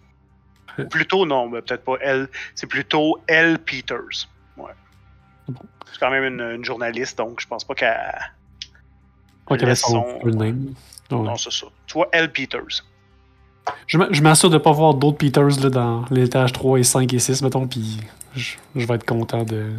Plutôt, 0.90 1.24
non, 1.26 1.50
peut-être 1.50 1.84
pas 1.84 1.96
elle. 2.00 2.28
C'est 2.54 2.66
plutôt 2.66 3.18
L. 3.26 3.58
Peters. 3.58 4.28
Ouais. 4.56 4.72
Bon. 5.48 5.60
C'est 5.92 5.98
quand 6.00 6.10
même 6.10 6.24
une, 6.24 6.40
une 6.56 6.64
journaliste, 6.64 7.18
donc 7.18 7.40
je 7.40 7.46
pense 7.46 7.64
pas 7.64 7.74
qu'elle. 7.74 8.18
Pas 9.46 9.56
qu'elle 9.56 9.76
son 9.76 10.18
name. 10.24 10.74
Ouais. 11.10 11.22
Non, 11.22 11.36
c'est 11.36 11.52
ça. 11.52 11.66
Tu 11.86 11.94
vois 11.94 12.08
L. 12.12 12.32
Peters. 12.32 12.84
Je 13.86 14.20
m'assure 14.22 14.50
de 14.50 14.58
pas 14.58 14.72
voir 14.72 14.94
d'autres 14.94 15.16
Peters 15.18 15.60
là, 15.62 15.70
dans 15.70 16.04
l'étage 16.10 16.52
3 16.52 16.78
et 16.80 16.82
5 16.82 17.12
et 17.14 17.18
6, 17.18 17.42
mettons, 17.42 17.66
puis 17.66 17.98
je, 18.34 18.56
je 18.76 18.86
vais 18.86 18.94
être 18.94 19.06
content 19.06 19.42
de 19.44 19.62
Non, 19.62 19.72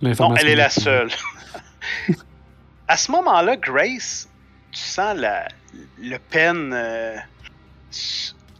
l'information. 0.00 0.46
elle 0.46 0.52
est 0.52 0.56
la 0.56 0.70
seule. 0.70 1.10
à 2.88 2.96
ce 2.96 3.10
moment-là, 3.12 3.56
Grace, 3.56 4.28
tu 4.72 4.80
sens 4.80 5.16
la, 5.16 5.48
le 6.00 6.16
pen. 6.18 6.72
euh, 6.72 7.16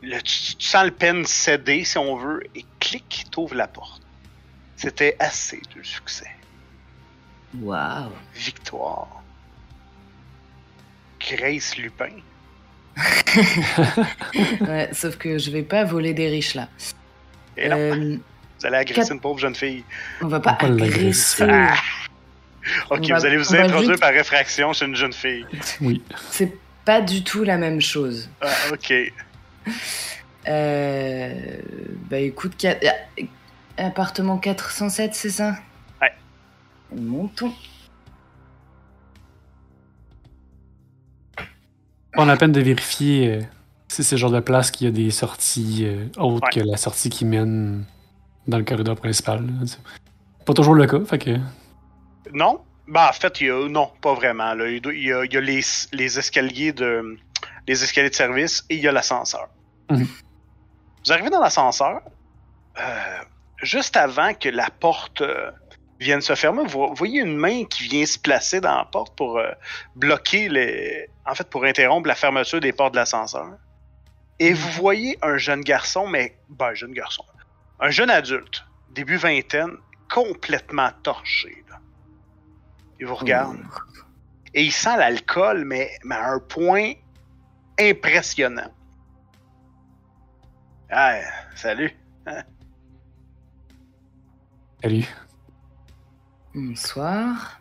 le- 0.03 0.21
tu, 0.23 0.57
tu 0.57 0.67
sens 0.67 0.85
le 0.85 0.91
pen 0.91 1.25
céder, 1.25 1.85
si 1.85 1.99
on 1.99 2.17
veut, 2.17 2.43
et 2.55 2.65
clic, 2.79 3.27
t'ouvres 3.31 3.55
la 3.55 3.67
porte. 3.69 4.03
C'était 4.77 5.17
assez 5.19 5.61
de 5.77 5.83
succès. 5.83 6.31
Waouh 7.61 8.13
Victoire. 8.35 9.23
Grace 11.21 11.77
Lupin. 11.77 12.09
Ouais, 14.61 14.89
sauf 14.93 15.17
que 15.17 15.39
je 15.39 15.51
vais 15.51 15.63
pas 15.63 15.85
voler 15.85 16.13
des 16.15 16.29
riches 16.29 16.55
là. 16.55 16.69
Et 17.57 17.69
non, 17.69 17.77
Euh, 17.77 18.17
vous 18.59 18.67
allez 18.67 18.77
agresser 18.77 19.01
quatre- 19.01 19.13
une 19.13 19.21
pauvre 19.21 19.39
jeune 19.39 19.55
fille. 19.55 19.85
on 20.21 20.29
va 20.29 20.41
pas 20.41 20.51
On 20.51 20.53
va 20.53 20.59
pas 20.59 20.69
l'agresser. 20.69 21.43
agresser. 21.43 21.73
Ah! 21.73 21.77
Ok, 22.91 22.99
On 23.03 23.09
va- 23.09 23.19
vous 23.19 23.27
allez 23.27 23.37
vous 23.37 23.55
introduire 23.55 23.91
juste- 23.91 24.01
par 24.01 24.13
réfraction 24.13 24.73
chez 24.73 24.85
une 24.87 24.95
jeune 24.97 25.13
fille. 25.13 25.47
Oui. 25.81 26.03
C'est 26.31 26.53
pas 26.85 27.01
du 27.01 27.23
tout 27.25 27.43
la 27.45 27.57
même 27.59 27.81
chose. 27.81 28.29
Ah, 28.41 28.49
ok. 28.73 28.93
Euh, 30.49 31.61
bah 32.11 32.19
écoute, 32.19 32.57
quat- 32.57 32.79
ah, 32.87 33.23
appartement 33.87 34.39
407, 34.39 35.15
c'est 35.15 35.31
ça? 35.31 35.57
Ouais. 36.01 36.13
Montons. 36.97 37.53
Prendre 42.13 42.29
la 42.29 42.37
peine 42.37 42.53
de 42.53 42.61
vérifier 42.61 43.29
euh, 43.35 43.41
si 43.89 44.03
c'est 44.03 44.17
le 44.17 44.21
genre 44.21 44.31
de 44.33 44.41
place 44.41 44.71
qui 44.71 44.87
a 44.87 44.91
des 44.91 45.11
sorties 45.11 45.83
euh, 45.85 46.07
autres 46.19 46.47
Ouais. 46.55 46.63
que 46.63 46.67
la 46.69 46.77
sortie 46.77 47.09
qui 47.11 47.25
mène 47.25 47.85
dans 48.49 48.59
le 48.59 48.65
corridor 48.65 48.97
principal. 48.97 49.47
là. 49.47 49.53
Pas 50.45 50.55
toujours 50.55 50.75
le 50.75 50.87
cas, 50.87 51.01
fait 51.05 51.19
que. 51.19 51.37
Non? 52.33 52.61
Ben, 52.89 53.07
en 53.09 53.13
fait, 53.13 53.41
il 53.41 53.47
y 53.47 53.51
a, 53.51 53.69
non, 53.69 53.91
pas 54.01 54.15
vraiment. 54.15 54.55
Là. 54.55 54.69
Il, 54.69 54.83
y 55.05 55.13
a, 55.13 55.25
il 55.25 55.33
y 55.33 55.37
a 55.37 55.41
les, 55.41 55.61
les 55.93 56.19
escaliers 56.19 56.73
de 56.73 57.17
les 57.67 57.85
escaliers 57.85 58.11
de 58.11 58.15
service 58.15 58.65
et 58.69 58.77
il 58.77 58.81
y 58.81 58.89
a 58.89 58.93
l'ascenseur. 58.93 59.49
Mhm. 59.91 60.07
Vous 61.05 61.13
arrivez 61.13 61.31
dans 61.31 61.41
l'ascenseur, 61.41 62.03
euh, 62.79 63.19
juste 63.63 63.97
avant 63.97 64.35
que 64.35 64.49
la 64.49 64.69
porte 64.71 65.23
euh, 65.23 65.51
vienne 65.99 66.21
se 66.21 66.35
fermer, 66.35 66.65
vous 66.67 66.95
voyez 66.95 67.21
une 67.21 67.37
main 67.37 67.65
qui 67.65 67.85
vient 67.85 68.07
se 68.07 68.19
placer 68.19 68.61
dans 68.61 68.77
la 68.77 68.85
porte 68.85 69.17
pour 69.17 69.39
euh, 69.39 69.51
bloquer 69.97 70.49
les. 70.49 71.09
En 71.27 71.35
fait, 71.35 71.49
pour 71.49 71.65
interrompre 71.65 72.09
la 72.09 72.15
fermeture 72.15 72.61
des 72.61 72.73
portes 72.73 72.93
de 72.93 72.99
l'ascenseur. 72.99 73.59
Et 74.39 74.55
vous 74.55 74.71
voyez 74.71 75.19
un 75.23 75.37
jeune 75.37 75.61
garçon, 75.61 76.07
mais. 76.07 76.39
Ben, 76.49 76.75
jeune 76.75 76.93
garçon. 76.93 77.25
Un 77.79 77.91
jeune 77.91 78.11
adulte, 78.11 78.65
début 78.91 79.17
vingtaine, 79.17 79.77
complètement 80.11 80.91
torché. 81.03 81.65
Là. 81.69 81.79
Il 82.99 83.07
vous 83.07 83.15
regarde. 83.15 83.59
Et 84.53 84.65
il 84.65 84.73
sent 84.73 84.97
l'alcool, 84.97 85.65
mais, 85.65 85.91
mais 86.05 86.17
à 86.17 86.33
un 86.33 86.41
point 86.41 86.93
impressionnant. 87.81 88.71
Ah, 90.91 91.21
salut. 91.55 91.93
Salut. 94.83 95.07
Bonsoir. 96.55 97.61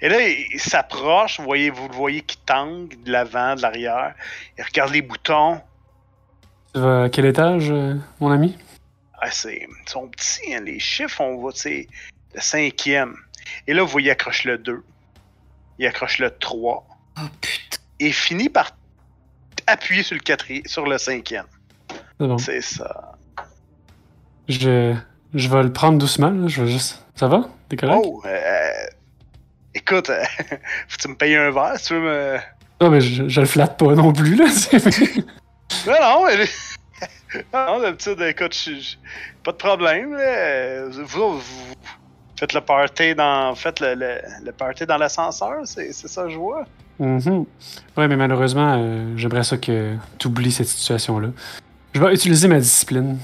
Et 0.00 0.08
là, 0.08 0.20
il, 0.20 0.58
s'approche, 0.58 1.38
vous, 1.38 1.44
voyez, 1.44 1.70
vous 1.70 1.86
le 1.86 1.94
voyez 1.94 2.22
qui 2.22 2.36
tangue 2.38 3.00
de 3.04 3.12
l'avant, 3.12 3.54
de 3.54 3.62
l'arrière. 3.62 4.14
Il 4.58 4.64
regarde 4.64 4.92
les 4.92 5.02
boutons. 5.02 5.60
Tu 6.74 6.80
vas 6.80 7.04
à 7.04 7.08
quel 7.08 7.26
étage, 7.26 7.70
euh, 7.70 7.94
mon 8.20 8.30
ami? 8.30 8.56
Ah, 9.20 9.30
c'est, 9.30 9.68
ils 9.68 9.88
sont 9.88 10.08
petits, 10.08 10.54
hein, 10.54 10.60
les 10.60 10.80
chiffres, 10.80 11.20
on 11.20 11.36
voit, 11.36 11.52
tu 11.52 11.60
sais, 11.60 11.88
le 12.34 12.40
cinquième. 12.40 13.14
Et 13.66 13.74
là, 13.74 13.82
vous 13.82 13.88
voyez, 13.88 14.08
il 14.08 14.10
accroche 14.10 14.44
le 14.44 14.58
2. 14.58 14.82
Il 15.78 15.86
accroche 15.86 16.18
le 16.18 16.36
3. 16.36 16.86
Oh 17.18 17.20
putain. 17.40 17.78
Et 18.00 18.10
finit 18.10 18.48
par 18.48 18.72
appuyer 19.72 20.02
sur 20.02 20.14
le 20.14 20.20
quatrième, 20.20 20.64
sur 20.66 20.86
le 20.86 20.98
cinquième. 20.98 21.46
C'est 22.20 22.26
bon. 22.26 22.38
C'est 22.38 22.60
ça. 22.60 23.12
Je, 24.48 24.94
je 25.34 25.48
vais 25.48 25.62
le 25.62 25.72
prendre 25.72 25.98
doucement, 25.98 26.30
là. 26.30 26.48
Je 26.48 26.62
vais 26.62 26.70
juste. 26.70 27.04
Ça 27.14 27.28
va? 27.28 27.48
T'es 27.68 27.76
correct? 27.76 28.02
Oh, 28.04 28.22
euh, 28.26 28.70
écoute, 29.74 30.10
euh, 30.10 30.22
faut 30.88 30.96
que 30.96 31.02
tu 31.02 31.08
me 31.08 31.14
payes 31.14 31.36
un 31.36 31.50
verre 31.50 31.74
si 31.78 31.86
tu 31.88 31.94
veux 31.94 32.00
me. 32.00 32.38
Ah, 32.80 32.88
mais 32.90 33.00
je, 33.00 33.28
je 33.28 33.40
le 33.40 33.46
flatte 33.46 33.78
pas 33.78 33.94
non 33.94 34.12
plus, 34.12 34.34
là. 34.36 34.46
Non, 35.86 35.94
non, 36.00 36.26
mais. 36.26 36.36
non, 37.54 37.66
non, 37.66 37.80
d'habitude, 37.80 38.20
écoute, 38.20 38.54
je- 38.54 38.96
pas 39.42 39.52
de 39.52 39.56
problème. 39.56 40.12
là. 40.14 40.88
Vous, 40.90 41.38
vous 41.38 41.74
faites 42.42 42.54
le 42.54 42.60
party 42.60 43.14
dans. 43.14 43.54
Faites 43.54 43.78
le, 43.78 43.94
le, 43.94 44.16
le 44.44 44.50
party 44.52 44.84
dans 44.84 44.98
l'ascenseur, 44.98 45.60
c'est 45.64 45.92
c'est 45.92 46.08
ça 46.08 46.24
que 46.24 46.30
je 46.30 46.36
vois. 46.38 46.64
Mhm. 46.98 47.44
Ouais, 47.96 48.08
mais 48.08 48.16
malheureusement, 48.16 48.74
euh, 48.76 49.16
j'aimerais 49.16 49.44
ça 49.44 49.58
que 49.58 49.94
tu 50.18 50.26
oublies 50.26 50.50
cette 50.50 50.66
situation-là. 50.66 51.28
Je 51.94 52.00
vais 52.00 52.12
utiliser 52.12 52.48
ma 52.48 52.58
discipline. 52.58 53.18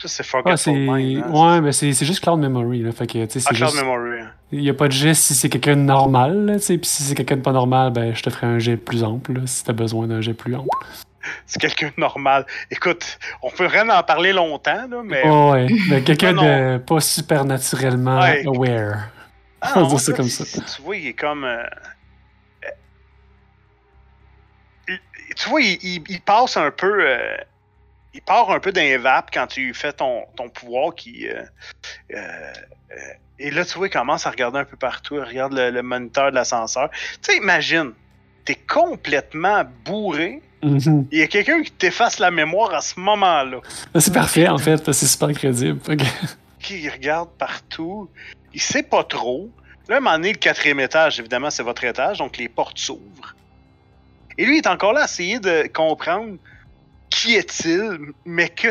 Ça, 0.00 0.06
c'est 0.06 0.22
Ah, 0.70 0.94
Mind. 0.96 1.24
hein. 1.26 1.30
Ouais, 1.32 1.60
mais 1.60 1.72
c'est 1.72 1.92
c'est 1.92 2.04
juste 2.06 2.20
Cloud 2.22 2.38
Memory, 2.38 2.82
là. 2.82 2.92
Fait 2.92 3.06
que, 3.08 3.18
Ah, 3.18 3.26
c'est 3.28 3.40
Cloud 3.42 3.56
juste. 3.72 3.82
Memory. 3.82 4.20
hein. 4.20 4.30
Il 4.52 4.62
y 4.62 4.70
a 4.70 4.74
pas 4.74 4.86
de 4.86 4.92
jet 4.92 5.14
si 5.14 5.34
c'est 5.34 5.48
quelqu'un 5.48 5.74
de 5.76 5.80
normal. 5.82 6.56
Puis 6.64 6.78
si 6.84 7.02
c'est 7.02 7.14
quelqu'un 7.16 7.36
de 7.36 7.42
pas 7.42 7.52
normal, 7.52 7.92
ben, 7.92 8.14
je 8.14 8.22
te 8.22 8.30
ferai 8.30 8.46
un 8.46 8.58
jet 8.60 8.76
plus 8.76 9.02
ample, 9.02 9.32
là, 9.32 9.46
si 9.46 9.64
t'as 9.64 9.72
besoin 9.72 10.06
d'un 10.06 10.20
jet 10.20 10.34
plus 10.34 10.54
ample. 10.54 10.68
C'est 11.46 11.60
quelqu'un 11.60 11.88
de 11.88 12.00
normal. 12.00 12.46
Écoute, 12.70 13.18
on 13.42 13.50
peut 13.50 13.66
vraiment 13.66 13.94
en 13.94 14.02
parler 14.02 14.32
longtemps, 14.32 14.86
là, 14.88 15.02
mais. 15.04 15.22
Oh, 15.24 15.52
ouais. 15.52 15.66
Mais 15.88 16.02
quelqu'un 16.02 16.32
Non, 16.32 16.42
de 16.42 16.78
pas 16.78 17.00
super 17.00 17.44
naturellement 17.44 18.20
Ouais. 18.20 18.44
aware. 18.46 19.08
Ah, 19.60 19.72
on 19.76 19.82
va 19.82 19.88
dire 19.88 20.00
ça 20.00 20.12
comme 20.12 20.28
ça. 20.28 20.44
Tu 20.44 20.82
vois, 20.82 20.96
il 20.96 21.08
est 21.08 21.14
comme. 21.14 21.44
euh, 21.44 21.62
il- 24.88 25.00
Tu 25.36 25.48
vois, 25.48 25.60
il, 25.60 25.78
il- 25.82 26.04
il 26.08 26.20
passe 26.20 26.56
un 26.56 26.70
peu. 26.70 27.00
euh, 27.06 27.36
Il 28.14 28.22
part 28.22 28.50
un 28.50 28.58
peu 28.58 28.72
d'un 28.72 28.98
vape 28.98 29.28
quand 29.32 29.46
tu 29.46 29.72
fais 29.74 29.92
ton, 29.92 30.24
ton 30.34 30.48
pouvoir 30.48 30.94
qui. 30.94 31.28
euh, 31.28 32.52
et 33.38 33.50
là, 33.50 33.64
tu 33.64 33.76
vois, 33.78 33.86
il 33.86 33.90
commence 33.90 34.26
à 34.26 34.30
regarder 34.30 34.58
un 34.58 34.64
peu 34.64 34.76
partout. 34.78 35.14
Il 35.16 35.22
regarde 35.22 35.52
le, 35.52 35.70
le 35.70 35.82
moniteur 35.82 36.30
de 36.30 36.34
l'ascenseur. 36.34 36.88
Tu 36.90 36.98
sais, 37.32 37.36
imagine, 37.36 37.92
t'es 38.44 38.56
complètement 38.56 39.62
bourré. 39.84 40.42
Mhm. 40.62 41.06
Il 41.12 41.18
y 41.18 41.22
a 41.22 41.26
quelqu'un 41.26 41.62
qui 41.62 41.70
t'efface 41.70 42.18
la 42.18 42.30
mémoire 42.30 42.74
à 42.74 42.80
ce 42.80 42.98
moment-là. 42.98 43.60
C'est 43.98 44.12
parfait, 44.12 44.48
en 44.48 44.58
fait, 44.58 44.76
parce 44.84 45.00
que 45.00 45.06
c'est 45.06 45.06
super 45.06 45.32
crédible. 45.32 45.78
Qui 46.60 46.88
regarde 46.88 47.30
partout. 47.38 48.08
Il 48.52 48.60
sait 48.60 48.82
pas 48.82 49.04
trop. 49.04 49.50
Là, 49.88 49.96
à 49.96 49.98
un 49.98 50.00
moment 50.00 50.16
donné, 50.16 50.32
le 50.32 50.38
quatrième 50.38 50.80
étage, 50.80 51.20
évidemment, 51.20 51.50
c'est 51.50 51.62
votre 51.62 51.84
étage, 51.84 52.18
donc 52.18 52.36
les 52.36 52.48
portes 52.48 52.78
s'ouvrent. 52.78 53.34
Et 54.36 54.44
lui, 54.44 54.56
il 54.56 54.58
est 54.58 54.66
encore 54.66 54.92
là 54.92 55.02
à 55.02 55.04
essayer 55.04 55.38
de 55.40 55.68
comprendre 55.72 56.36
qui 57.10 57.34
est-il, 57.36 57.98
mais 58.24 58.48
que 58.48 58.68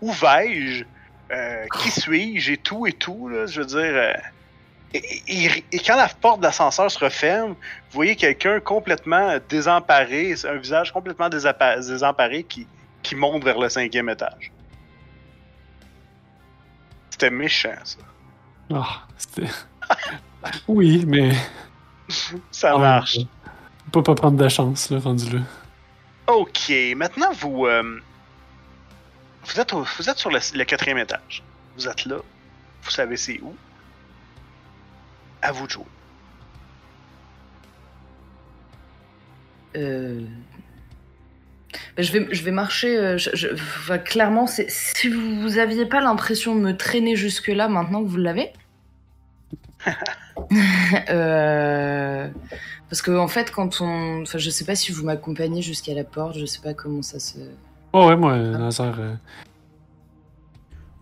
où 0.00 0.10
vais-je, 0.12 0.84
Euh, 1.32 1.64
qui 1.80 1.90
suis-je 1.92 2.52
et 2.54 2.56
tout 2.56 2.88
et 2.88 2.92
tout. 2.92 3.28
Là, 3.28 3.46
je 3.46 3.60
veux 3.60 3.66
dire. 3.66 4.16
Et, 4.94 5.22
et- 5.28 5.64
et 5.72 5.78
quand 5.78 5.96
la 5.96 6.08
porte 6.08 6.40
d'ascenseur 6.40 6.90
se 6.90 6.98
referme, 6.98 7.50
vous 7.52 7.56
voyez 7.92 8.16
quelqu'un 8.16 8.60
complètement 8.60 9.38
désemparé, 9.48 10.34
un 10.44 10.56
visage 10.56 10.92
complètement 10.92 11.28
désemparé 11.28 12.42
qui, 12.44 12.66
qui 13.02 13.14
monte 13.14 13.44
vers 13.44 13.58
le 13.58 13.68
cinquième 13.68 14.08
étage. 14.08 14.50
C'était 17.10 17.30
méchant, 17.30 17.74
ça. 17.84 17.98
Ah, 18.72 19.02
c'était. 19.16 19.48
oui, 20.68 21.04
mais. 21.06 21.32
Ça 22.50 22.72
même 22.72 22.80
marche. 22.80 23.18
On 23.86 23.90
peut 23.90 24.02
pas 24.02 24.14
prendre 24.14 24.36
de 24.42 24.48
chance, 24.48 24.90
là, 24.90 24.98
rendu 24.98 25.30
là. 25.30 25.40
Ok, 26.28 26.72
maintenant 26.96 27.32
vous. 27.32 27.66
euh, 27.66 28.00
vous, 29.44 29.60
êtes 29.60 29.72
au- 29.72 29.84
vous 29.98 30.08
êtes 30.08 30.18
sur 30.18 30.30
le, 30.30 30.38
le 30.54 30.64
quatrième 30.64 30.98
étage. 30.98 31.42
Vous 31.76 31.88
êtes 31.88 32.04
là. 32.06 32.16
Vous 32.82 32.90
savez 32.90 33.16
c'est 33.16 33.40
où. 33.40 33.54
À 35.42 35.52
vous 35.52 35.66
de 35.66 35.70
jouer. 35.72 35.84
Euh, 39.76 40.20
Je 41.98 42.12
vais, 42.12 42.26
je 42.32 42.42
vais 42.42 42.50
marcher. 42.50 42.96
euh, 42.96 43.16
je- 43.18 43.30
je- 43.34 43.48
enfin, 43.54 43.98
clairement, 43.98 44.46
si 44.46 45.08
vous, 45.08 45.40
vous 45.40 45.58
aviez 45.58 45.86
pas 45.86 46.00
l'impression 46.00 46.54
de 46.56 46.60
me 46.60 46.76
traîner 46.76 47.14
jusque-là, 47.14 47.68
maintenant 47.68 48.02
que 48.02 48.08
vous 48.08 48.16
l'avez. 48.16 48.52
Euh, 51.10 52.28
Parce 52.88 53.02
que 53.02 53.12
en 53.16 53.28
fait, 53.28 53.50
quand 53.52 53.80
on, 53.82 54.22
enfin, 54.22 54.38
je 54.38 54.50
sais 54.50 54.64
pas 54.64 54.74
si 54.74 54.90
vous 54.90 55.04
m'accompagnez 55.04 55.62
jusqu'à 55.62 55.94
la 55.94 56.02
porte, 56.02 56.36
je 56.38 56.44
sais 56.46 56.60
pas 56.60 56.74
comment 56.74 57.02
ça 57.02 57.20
se. 57.20 57.38
Oh, 57.92 58.08
ouais, 58.08 58.16
moi, 58.16 58.36
Nazar, 58.38 58.98
euh, 58.98 59.14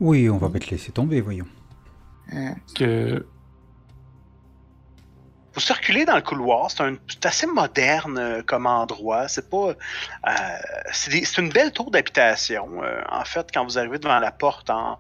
Oui, 0.01 0.29
on 0.29 0.37
va 0.37 0.51
pas 0.51 0.59
te 0.59 0.69
laisser 0.71 0.93
tomber, 0.93 1.21
voyons. 1.23 1.47
Que. 2.75 3.25
Vous 5.55 5.61
circulez 5.61 6.05
dans 6.05 6.17
le 6.17 6.23
couloir. 6.23 6.71
C'est 6.71 6.83
un- 6.83 6.97
c'est 7.09 7.27
assez 7.27 7.47
moderne 7.47 8.19
euh, 8.19 8.43
comme 8.43 8.67
endroit. 8.67 9.29
C'est 9.29 9.49
pas. 9.49 9.69
euh, 9.71 9.75
c'est 10.93 11.11
des- 11.11 11.25
c'est 11.25 11.41
une 11.41 11.49
belle 11.51 11.73
tour 11.73 11.91
d'habitation. 11.91 12.83
euh, 12.83 13.03
en 13.11 13.25
fait, 13.25 13.49
quand 13.53 13.65
vous 13.65 13.79
arrivez 13.79 13.99
devant 13.99 14.19
la 14.19 14.31
porte, 14.31 14.71
en, 14.71 14.99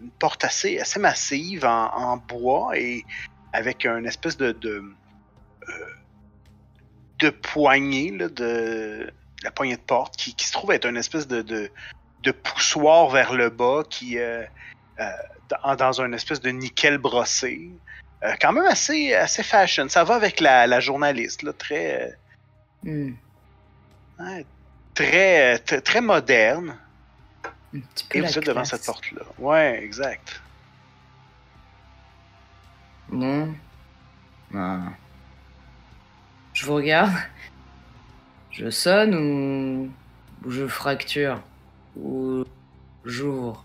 une 0.00 0.10
porte 0.12 0.44
assez, 0.44 0.78
assez 0.80 0.98
massive 0.98 1.66
en, 1.66 2.16
bois 2.16 2.70
et 2.78 3.04
avec 3.52 3.84
une 3.84 4.06
espèce 4.06 4.36
de. 4.36 4.52
de, 7.18 7.30
poignée, 7.30 8.10
de. 8.12 9.12
La 9.42 9.50
poignée 9.50 9.76
de 9.76 9.82
porte 9.82 10.16
qui, 10.16 10.34
se 10.38 10.52
trouve 10.52 10.72
être 10.72 10.86
une 10.86 10.96
espèce 10.96 11.26
de, 11.26 11.42
de, 11.42 12.30
poussoir 12.30 13.08
vers 13.08 13.34
le 13.34 13.50
bas 13.50 13.82
qui. 13.88 14.16
dans, 15.48 15.76
dans 15.76 16.00
une 16.00 16.14
espèce 16.14 16.40
de 16.40 16.50
nickel 16.50 16.98
brossé. 16.98 17.70
Euh, 18.22 18.34
quand 18.40 18.52
même 18.52 18.66
assez, 18.66 19.14
assez 19.14 19.42
fashion. 19.42 19.88
Ça 19.88 20.04
va 20.04 20.16
avec 20.16 20.40
la, 20.40 20.66
la 20.66 20.80
journaliste, 20.80 21.42
là, 21.42 21.52
très, 21.52 22.18
ouais, 22.84 24.46
très, 24.94 25.54
euh, 25.54 25.80
très 25.80 26.00
moderne. 26.00 26.76
un 27.74 27.80
petit 27.80 28.04
peu 28.04 28.18
Et 28.18 28.20
vous 28.20 28.38
êtes 28.38 28.46
devant 28.46 28.64
cette 28.64 28.84
porte-là. 28.84 29.22
Ouais, 29.38 29.82
exact. 29.82 30.42
Bon. 33.08 33.54
Ah. 34.54 34.80
Je 36.52 36.66
vous 36.66 36.74
regarde. 36.74 37.12
Je 38.50 38.68
sonne 38.68 39.14
ou, 39.14 39.90
ou 40.46 40.50
je 40.50 40.66
fracture? 40.66 41.40
Ou 41.96 42.44
j'ouvre? 43.04 43.64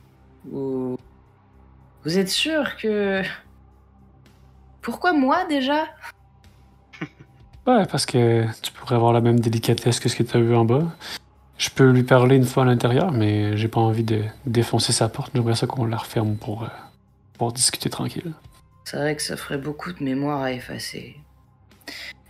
Ou 0.49 0.97
vous 2.05 2.17
êtes 2.17 2.29
sûr 2.29 2.77
que 2.77 3.23
pourquoi 4.85 5.13
moi 5.13 5.45
déjà? 5.45 5.87
Ouais, 7.65 7.87
parce 7.87 8.05
que 8.05 8.45
tu 8.61 8.71
pourrais 8.71 8.93
avoir 8.95 9.13
la 9.13 9.19
même 9.21 9.39
délicatesse 9.39 9.99
que 9.99 10.07
ce 10.07 10.15
que 10.15 10.21
tu 10.21 10.37
as 10.37 10.39
vu 10.39 10.55
en 10.55 10.63
bas. 10.63 10.83
Je 11.57 11.69
peux 11.71 11.89
lui 11.89 12.03
parler 12.03 12.35
une 12.35 12.45
fois 12.45 12.61
à 12.61 12.65
l'intérieur, 12.67 13.11
mais 13.11 13.57
j'ai 13.57 13.67
pas 13.67 13.79
envie 13.81 14.03
de 14.03 14.21
défoncer 14.45 14.93
sa 14.93 15.09
porte. 15.09 15.31
J'aimerais 15.33 15.55
ça 15.55 15.65
qu'on 15.65 15.85
la 15.85 15.97
referme 15.97 16.35
pour 16.35 16.63
euh, 16.63 16.67
pouvoir 17.33 17.51
discuter 17.53 17.89
tranquille. 17.89 18.33
C'est 18.83 18.97
vrai 18.97 19.15
que 19.15 19.23
ça 19.23 19.35
ferait 19.35 19.57
beaucoup 19.57 19.91
de 19.91 20.03
mémoire 20.03 20.43
à 20.43 20.51
effacer. 20.51 21.15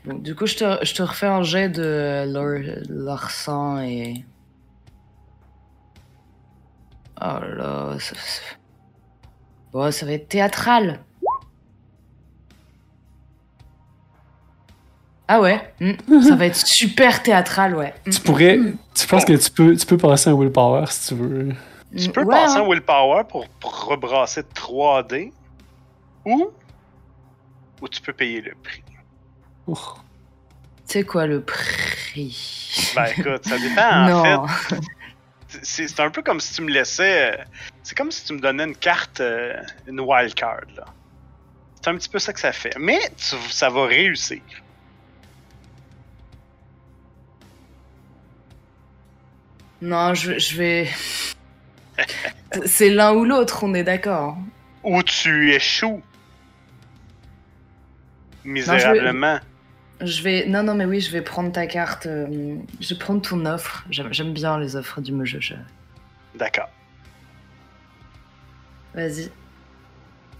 Bon, 0.05 0.13
du 0.13 0.33
coup, 0.33 0.45
je 0.45 0.55
te, 0.55 0.85
je 0.85 0.93
te 0.93 1.03
refais 1.03 1.27
un 1.27 1.43
jet 1.43 1.67
de 1.67 2.23
leur, 2.31 2.61
leur 2.87 3.31
sang 3.31 3.81
et. 3.81 4.23
Oh 7.19 7.39
là 7.41 7.55
là, 7.55 7.95
ça, 7.99 8.15
ça- 8.15 8.41
Bon, 9.73 9.91
ça 9.91 10.05
va 10.05 10.13
être 10.13 10.29
théâtral. 10.29 11.01
Ah 15.27 15.41
ouais, 15.41 15.73
hmm, 15.79 16.21
ça 16.21 16.35
va 16.35 16.45
être 16.45 16.55
super 16.55 17.23
théâtral, 17.23 17.75
ouais. 17.75 17.93
Hmm. 18.05 18.09
Tu 18.11 18.21
pourrais. 18.21 18.59
Tu 18.93 19.07
penses 19.07 19.25
que 19.25 19.33
tu 19.33 19.49
peux, 19.51 19.75
tu 19.75 19.85
peux 19.85 19.97
passer 19.97 20.29
un 20.29 20.37
willpower 20.37 20.85
si 20.89 21.09
tu 21.09 21.15
veux? 21.15 21.49
Tu 21.97 22.09
peux 22.09 22.21
Ouais, 22.23 22.35
passer 22.35 22.57
hein. 22.57 22.63
un 22.63 22.69
willpower 22.69 23.23
pour, 23.27 23.47
rebrasser 23.87 24.43
de 24.43 24.47
3D. 24.53 25.31
Ou. 26.25 26.51
Ou 27.81 27.87
tu 27.87 28.01
peux 28.01 28.13
payer 28.13 28.41
le 28.41 28.53
prix. 28.63 28.83
Oh. 29.67 29.77
C'est 30.85 31.03
quoi 31.03 31.25
le 31.25 31.41
prix? 31.41 32.91
Ben 32.95 33.05
écoute, 33.17 33.45
ça 33.45 33.57
dépend 33.57 33.89
en 33.89 34.09
Non. 34.09 34.47
fait. 34.47 34.75
C'est 35.61 35.87
c'est 35.87 36.01
un 36.01 36.09
peu 36.11 36.21
comme 36.21 36.39
si 36.39 36.53
tu 36.55 36.61
me 36.61 36.69
laissais. 36.69 37.31
euh, 37.33 37.43
C'est 37.81 37.97
comme 37.97 38.11
si 38.11 38.23
tu 38.25 38.33
me 38.33 38.39
donnais 38.39 38.65
une 38.65 38.75
carte, 38.75 39.21
euh, 39.21 39.53
une 39.87 39.99
wild 40.01 40.33
card. 40.35 40.61
là. 40.75 40.85
C'est 41.81 41.89
un 41.89 41.95
petit 41.95 42.09
peu 42.09 42.19
ça 42.19 42.33
que 42.33 42.39
ça 42.39 42.51
fait. 42.51 42.75
Mais 42.79 42.99
tu- 43.17 43.35
ça 43.51 43.69
va 43.69 43.85
réussir. 43.85 44.41
Non, 49.85 50.13
je, 50.13 50.39
je 50.39 50.57
vais. 50.57 50.89
C'est 52.65 52.89
l'un 52.89 53.13
ou 53.13 53.23
l'autre, 53.25 53.63
on 53.63 53.73
est 53.73 53.83
d'accord. 53.83 54.37
Ou 54.83 55.03
tu 55.03 55.53
échoues. 55.53 56.01
Misérablement. 58.43 59.39
Je 60.01 60.21
vais. 60.23 60.45
Non, 60.47 60.63
non, 60.63 60.75
mais 60.75 60.85
oui, 60.85 60.99
je 61.01 61.11
vais 61.11 61.21
prendre 61.21 61.51
ta 61.51 61.67
carte. 61.67 62.05
euh, 62.05 62.55
Je 62.81 62.89
vais 62.93 62.99
prendre 62.99 63.21
ton 63.21 63.45
offre. 63.45 63.85
J'aime 63.89 64.33
bien 64.33 64.59
les 64.59 64.75
offres 64.75 65.01
du 65.01 65.13
jeu. 65.25 65.39
je- 65.39 65.53
D'accord. 66.35 66.69
Vas-y. 68.93 69.29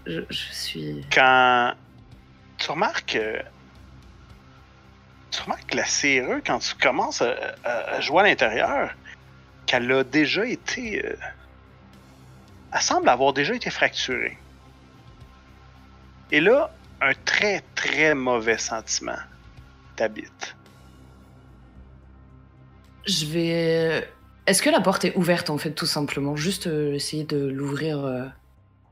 Je, 0.06 0.20
je 0.28 0.52
suis. 0.52 1.04
Quand 1.12 1.72
tu 2.58 2.70
remarques. 2.70 3.16
euh, 3.16 3.40
Tu 5.30 5.42
remarques 5.42 5.66
que 5.70 5.76
la 5.76 5.84
serrure, 5.84 6.40
quand 6.46 6.58
tu 6.60 6.74
commences 6.76 7.20
à, 7.22 7.34
à- 7.64 7.94
à 7.96 8.00
jouer 8.00 8.20
à 8.20 8.26
l'intérieur, 8.26 8.90
qu'elle 9.66 9.90
a 9.92 10.04
déjà 10.04 10.46
été. 10.46 11.04
euh, 11.04 11.14
Elle 12.72 12.80
semble 12.82 13.08
avoir 13.08 13.32
déjà 13.32 13.54
été 13.54 13.70
fracturée. 13.70 14.38
Et 16.32 16.40
là, 16.40 16.72
un 17.00 17.12
très 17.24 17.62
très 17.74 18.14
mauvais 18.14 18.58
sentiment 18.58 19.18
t'habite. 19.96 20.56
Je 23.06 23.26
vais. 23.26 24.08
Est-ce 24.46 24.62
que 24.62 24.70
la 24.70 24.80
porte 24.80 25.04
est 25.04 25.14
ouverte 25.16 25.50
en 25.50 25.58
fait, 25.58 25.72
tout 25.72 25.86
simplement? 25.86 26.36
Juste 26.36 26.66
euh, 26.66 26.94
essayer 26.94 27.24
de 27.24 27.46
l'ouvrir. 27.46 28.04
euh. 28.04 28.26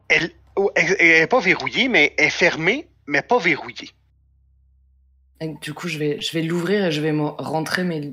Elle, 0.08 0.30
oh, 0.56 0.70
elle, 0.76 0.96
elle 0.98 1.22
est 1.22 1.26
pas 1.26 1.40
verrouillée, 1.40 1.88
mais 1.88 2.14
elle 2.18 2.26
est 2.26 2.30
fermée, 2.30 2.88
mais 3.06 3.22
pas 3.22 3.38
verrouillée. 3.38 3.90
Et 5.40 5.48
Du 5.60 5.74
coup, 5.74 5.88
je 5.88 5.98
vais, 5.98 6.20
je 6.20 6.32
vais 6.32 6.42
l'ouvrir 6.42 6.86
et 6.86 6.92
je 6.92 7.00
vais 7.00 7.12
me 7.12 7.24
rentrer, 7.26 7.84
mais. 7.84 8.12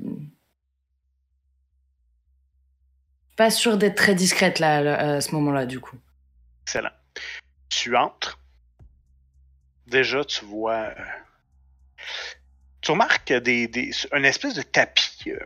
Pas 3.36 3.50
sûre 3.50 3.78
d'être 3.78 3.96
très 3.96 4.14
discrète 4.14 4.58
là, 4.58 5.14
à 5.16 5.20
ce 5.20 5.32
moment-là, 5.32 5.66
du 5.66 5.80
coup. 5.80 5.96
Excellent. 6.64 6.90
Tu 7.68 7.96
entres. 7.96 8.38
Déjà, 9.86 10.24
tu 10.24 10.44
vois. 10.44 10.90
euh, 10.98 11.04
Tu 12.80 12.90
remarques 12.90 13.32
des, 13.32 13.90
espèce 14.24 14.54
de 14.54 14.62
tapis. 14.62 15.24
euh, 15.28 15.38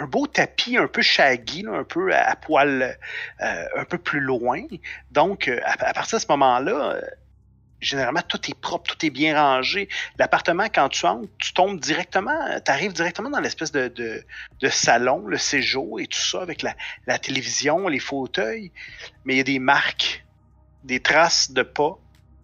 un 0.00 0.06
beau 0.06 0.26
tapis 0.26 0.78
un 0.78 0.86
peu 0.86 1.02
shaggy, 1.02 1.66
un 1.68 1.84
peu 1.84 2.14
à, 2.14 2.34
poil 2.36 2.98
euh, 3.42 3.64
un 3.76 3.84
peu 3.84 3.98
plus 3.98 4.20
loin. 4.20 4.62
Donc, 5.10 5.48
à, 5.48 5.92
partir 5.92 6.18
de 6.18 6.22
ce 6.22 6.28
moment-là, 6.30 6.96
généralement, 7.82 8.22
tout 8.22 8.40
est 8.48 8.58
propre, 8.58 8.94
tout 8.94 9.04
est 9.04 9.10
bien 9.10 9.34
rangé. 9.38 9.88
L'appartement, 10.18 10.66
quand 10.68 10.88
tu 10.88 11.04
entres, 11.04 11.28
tu 11.38 11.52
tombes 11.52 11.78
directement, 11.80 12.60
tu 12.64 12.70
arrives 12.70 12.92
directement 12.92 13.28
dans 13.28 13.40
l'espèce 13.40 13.72
de, 13.72 13.88
de, 13.88 14.24
de 14.60 14.68
salon, 14.68 15.26
le 15.26 15.36
séjour 15.36 16.00
et 16.00 16.06
tout 16.06 16.18
ça, 16.18 16.40
avec 16.40 16.62
la, 16.62 16.74
la 17.06 17.18
télévision, 17.18 17.88
les 17.88 17.98
fauteuils. 17.98 18.72
Mais 19.24 19.34
il 19.34 19.38
y 19.38 19.40
a 19.40 19.44
des 19.44 19.58
marques 19.58 20.24
des 20.84 21.00
traces 21.00 21.50
de 21.52 21.62
pas 21.62 21.96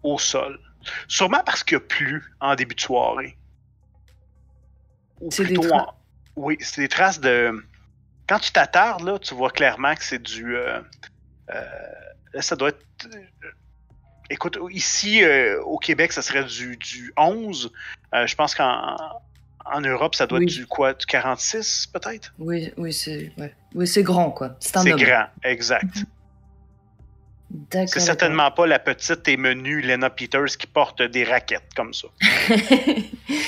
au 0.03 0.17
sol. 0.17 0.59
Sûrement 1.07 1.41
parce 1.45 1.63
qu'il 1.63 1.77
a 1.77 1.81
plu 1.81 2.23
en 2.39 2.55
début 2.55 2.75
de 2.75 2.81
soirée. 2.81 3.37
Ou 5.19 5.29
des 5.29 5.43
plutôt 5.43 5.73
en- 5.73 5.93
Oui, 6.35 6.57
c'est 6.61 6.81
des 6.81 6.87
traces 6.87 7.19
de. 7.19 7.65
Quand 8.27 8.39
tu 8.39 8.51
t'attardes, 8.51 9.03
là, 9.03 9.19
tu 9.19 9.33
vois 9.33 9.49
clairement 9.49 9.93
que 9.95 10.03
c'est 10.03 10.21
du. 10.21 10.55
euh, 10.55 10.79
euh, 11.49 11.63
là, 12.33 12.41
ça 12.41 12.55
doit 12.55 12.69
être. 12.69 12.85
Écoute, 14.29 14.57
ici, 14.71 15.23
euh, 15.23 15.61
au 15.63 15.77
Québec, 15.77 16.11
ça 16.11 16.21
serait 16.21 16.43
du, 16.43 16.77
du 16.77 17.13
11. 17.17 17.71
Euh, 18.13 18.27
je 18.27 18.35
pense 18.35 18.53
qu'en 18.55 18.95
en 19.71 19.81
Europe, 19.81 20.15
ça 20.15 20.25
doit 20.27 20.39
Oui. 20.39 20.45
être 20.45 20.51
du 20.51 20.65
quoi 20.65 20.93
Du 20.93 21.05
46, 21.05 21.87
peut-être? 21.93 22.33
Oui, 22.39 22.71
oui, 22.77 22.91
c'est 22.93 23.31
ouais. 23.37 23.53
oui, 23.75 23.87
c'est 23.87 24.03
grand, 24.03 24.31
quoi. 24.31 24.55
C'est 24.59 24.75
un 24.77 24.81
C'est 24.81 24.91
grand, 24.91 25.25
exact. 25.43 26.03
C'est 27.87 27.99
certainement 27.99 28.51
pas 28.51 28.67
la 28.67 28.77
petite 28.77 29.27
et 29.27 29.35
menue 29.35 29.81
Lena 29.81 30.09
Peters 30.11 30.55
qui 30.59 30.67
porte 30.67 31.01
des 31.01 31.23
raquettes 31.23 31.69
comme 31.75 31.93
ça. 31.95 32.07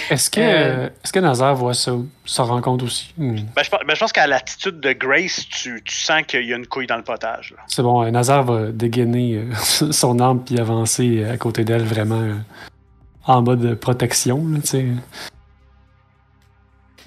Est-ce 0.10 0.30
que, 0.30 0.40
Euh. 0.42 0.90
est-ce 1.04 1.14
que 1.14 1.20
Nazar 1.20 1.56
voit 1.56 1.74
ça, 1.76 1.94
s'en 2.26 2.46
rend 2.46 2.62
compte 2.62 2.82
aussi? 2.84 3.14
Hmm. 3.18 3.36
Ben, 3.56 3.64
je, 3.64 3.70
pense- 3.70 3.80
ben, 3.88 3.94
je 3.96 4.00
pense 4.00 4.12
qu'à 4.12 4.26
l'attitude 4.28 4.80
de 4.80 4.92
Grace, 4.94 5.46
tu, 5.50 5.82
tu 5.86 5.96
sens 5.96 6.24
qu'il 6.28 6.44
y 6.46 6.54
a 6.54 6.58
une 6.58 6.66
couille 6.68 6.88
dans 6.88 6.98
le 6.98 7.04
potage. 7.04 7.54
C'est 7.68 7.82
bon, 7.84 8.04
euh, 8.04 8.10
Nazar 8.12 8.44
va 8.44 8.72
dégainer 8.72 9.36
euh, 9.38 9.54
son 9.92 10.20
arme 10.20 10.44
puis 10.44 10.60
avancer 10.60 11.24
à 11.24 11.38
côté 11.38 11.64
d'elle 11.64 11.84
vraiment 11.84 12.22
euh, 12.22 12.36
en 13.26 13.42
mode 13.44 13.76
protection, 13.76 14.46
là. 14.48 14.60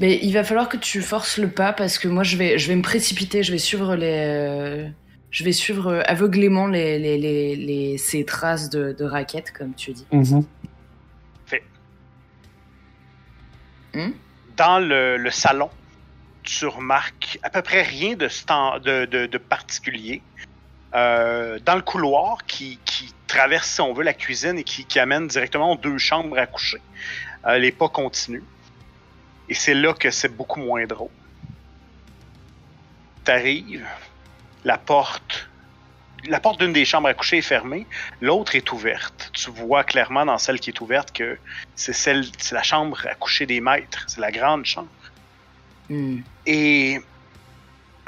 Mais 0.01 0.19
il 0.23 0.33
va 0.33 0.43
falloir 0.45 0.69
que 0.69 0.77
tu 0.77 1.03
forces 1.03 1.39
le 1.39 1.49
pas 1.49 1.73
parce 1.73 1.99
que 1.99 2.09
moi 2.09 2.25
je 2.25 2.37
vais, 2.37 2.59
je 2.59 2.67
vais 2.69 2.75
me 2.77 2.83
précipiter, 2.83 3.43
je 3.45 3.53
vais 3.53 3.59
suivre 3.59 3.95
les, 3.95 4.07
euh, 4.27 4.89
je 5.35 5.43
vais 5.43 5.51
suivre 5.53 5.89
euh, 5.89 6.03
aveuglément 6.07 6.69
les, 6.69 6.97
les, 6.99 7.19
les, 7.19 7.57
les- 7.57 7.99
ces 7.99 8.25
traces 8.25 8.71
de, 8.71 8.93
de 8.97 9.05
raquettes 9.05 9.51
comme 9.53 9.75
tu 9.75 9.93
dis. 9.93 10.07
Mhm. 10.13 10.45
Dans 14.57 14.79
le, 14.79 15.17
le 15.17 15.31
salon, 15.31 15.71
tu 16.45 16.67
remarques 16.67 17.39
à 17.43 17.51
peu 17.51 17.63
près 17.63 17.83
rien 17.83 18.15
de, 18.15 18.29
stan- 18.29 18.79
de, 18.79 19.05
de- 19.07 19.27
de 19.27 19.39
particulier. 19.39 20.23
Euh, 20.95 21.59
dans 21.65 21.75
le 21.75 21.83
couloir 21.83 22.45
qui, 22.47 22.79
qui 22.85 23.13
traverse, 23.27 23.69
si 23.69 23.81
on 23.81 23.93
veut, 23.93 24.05
la 24.05 24.15
cuisine 24.15 24.59
et 24.59 24.63
qui, 24.65 24.85
qui 24.85 25.01
amène 25.01 25.27
directement 25.27 25.73
aux 25.73 25.77
deux 25.77 25.99
chambres 25.99 26.39
à 26.39 26.47
coucher, 26.47 26.81
euh, 27.47 27.59
les 27.59 27.73
pas 27.73 27.89
continuent. 27.89 28.45
Et 29.49 29.55
c'est 29.55 29.75
là 29.75 29.93
que 29.95 30.11
c'est 30.13 30.29
beaucoup 30.37 30.61
moins 30.61 30.87
drôle. 30.87 31.11
T'arrives, 33.25 33.85
la 34.65 34.79
porte, 34.79 35.49
la 36.27 36.41
porte 36.41 36.61
d'une 36.61 36.73
des 36.73 36.85
chambres 36.85 37.09
à 37.09 37.15
coucher 37.15 37.39
est 37.39 37.43
fermée, 37.43 37.87
l'autre 38.21 38.55
est 38.57 38.73
ouverte. 38.73 39.31
Tu 39.33 39.51
vois 39.51 39.85
clairement 39.85 40.25
dans 40.25 40.39
celle 40.39 40.59
qui 40.61 40.71
est 40.71 40.81
ouverte 40.81 41.13
que 41.13 41.39
c'est 41.75 41.93
celle, 41.93 42.25
c'est 42.39 42.55
la 42.55 42.63
chambre 42.63 43.07
à 43.07 43.15
coucher 43.15 43.47
des 43.47 43.61
maîtres, 43.61 44.05
c'est 44.07 44.21
la 44.21 44.33
grande 44.33 44.65
chambre. 44.65 44.89
Hmm. 45.91 46.21
Et 46.47 46.99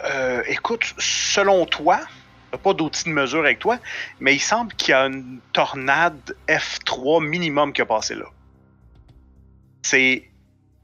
euh, 0.04 0.42
écoute, 0.48 0.94
selon 0.98 1.66
toi, 1.66 2.00
pas 2.62 2.72
d'outils 2.72 3.04
de 3.04 3.10
mesure 3.10 3.40
avec 3.40 3.58
toi, 3.58 3.78
mais 4.18 4.34
il 4.34 4.40
semble 4.40 4.72
qu'il 4.74 4.90
y 4.90 4.94
a 4.94 5.02
une 5.06 5.40
tornade 5.52 6.34
F3 6.48 7.22
minimum 7.22 7.72
qui 7.72 7.82
a 7.82 7.86
passé 7.86 8.14
là. 8.14 8.24
C'est. 9.82 10.30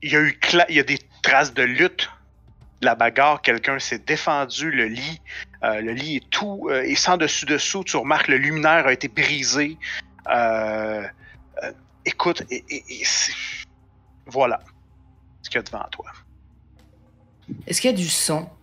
Il 0.02 0.12
y 0.12 0.16
a 0.16 0.20
eu 0.20 0.38
cla- 0.40 0.66
il 0.68 0.74
y 0.76 0.80
a 0.80 0.82
des 0.82 0.98
traces 1.22 1.54
de 1.54 1.62
lutte, 1.62 2.10
de 2.80 2.86
la 2.86 2.94
bagarre, 2.96 3.40
quelqu'un 3.40 3.78
s'est 3.78 4.00
défendu, 4.00 4.70
le 4.70 4.86
lit, 4.86 5.20
le 5.62 5.92
lit 5.92 6.16
est 6.16 6.30
tout, 6.30 6.68
euh, 6.70 6.82
et 6.82 6.94
sans 6.96 7.16
dessus 7.16 7.46
dessous, 7.46 7.84
tu 7.84 7.96
remarques 7.96 8.28
le 8.28 8.36
luminaire 8.36 8.86
a 8.86 8.92
été 8.92 9.08
brisé. 9.08 9.78
Euh, 10.28 11.06
euh, 11.62 11.72
écoute, 12.04 12.42
et, 12.50 12.64
et- 12.68 13.00
et 13.00 13.04
c'est- 13.04 13.32
voilà 14.26 14.60
ce 15.42 15.50
qu'il 15.50 15.58
y 15.58 15.60
a 15.60 15.62
devant 15.62 15.86
toi. 15.90 16.06
Est-ce 17.66 17.80
qu'il 17.80 17.90
y 17.90 17.94
a 17.94 17.96
du 17.96 18.08
sang 18.08 18.56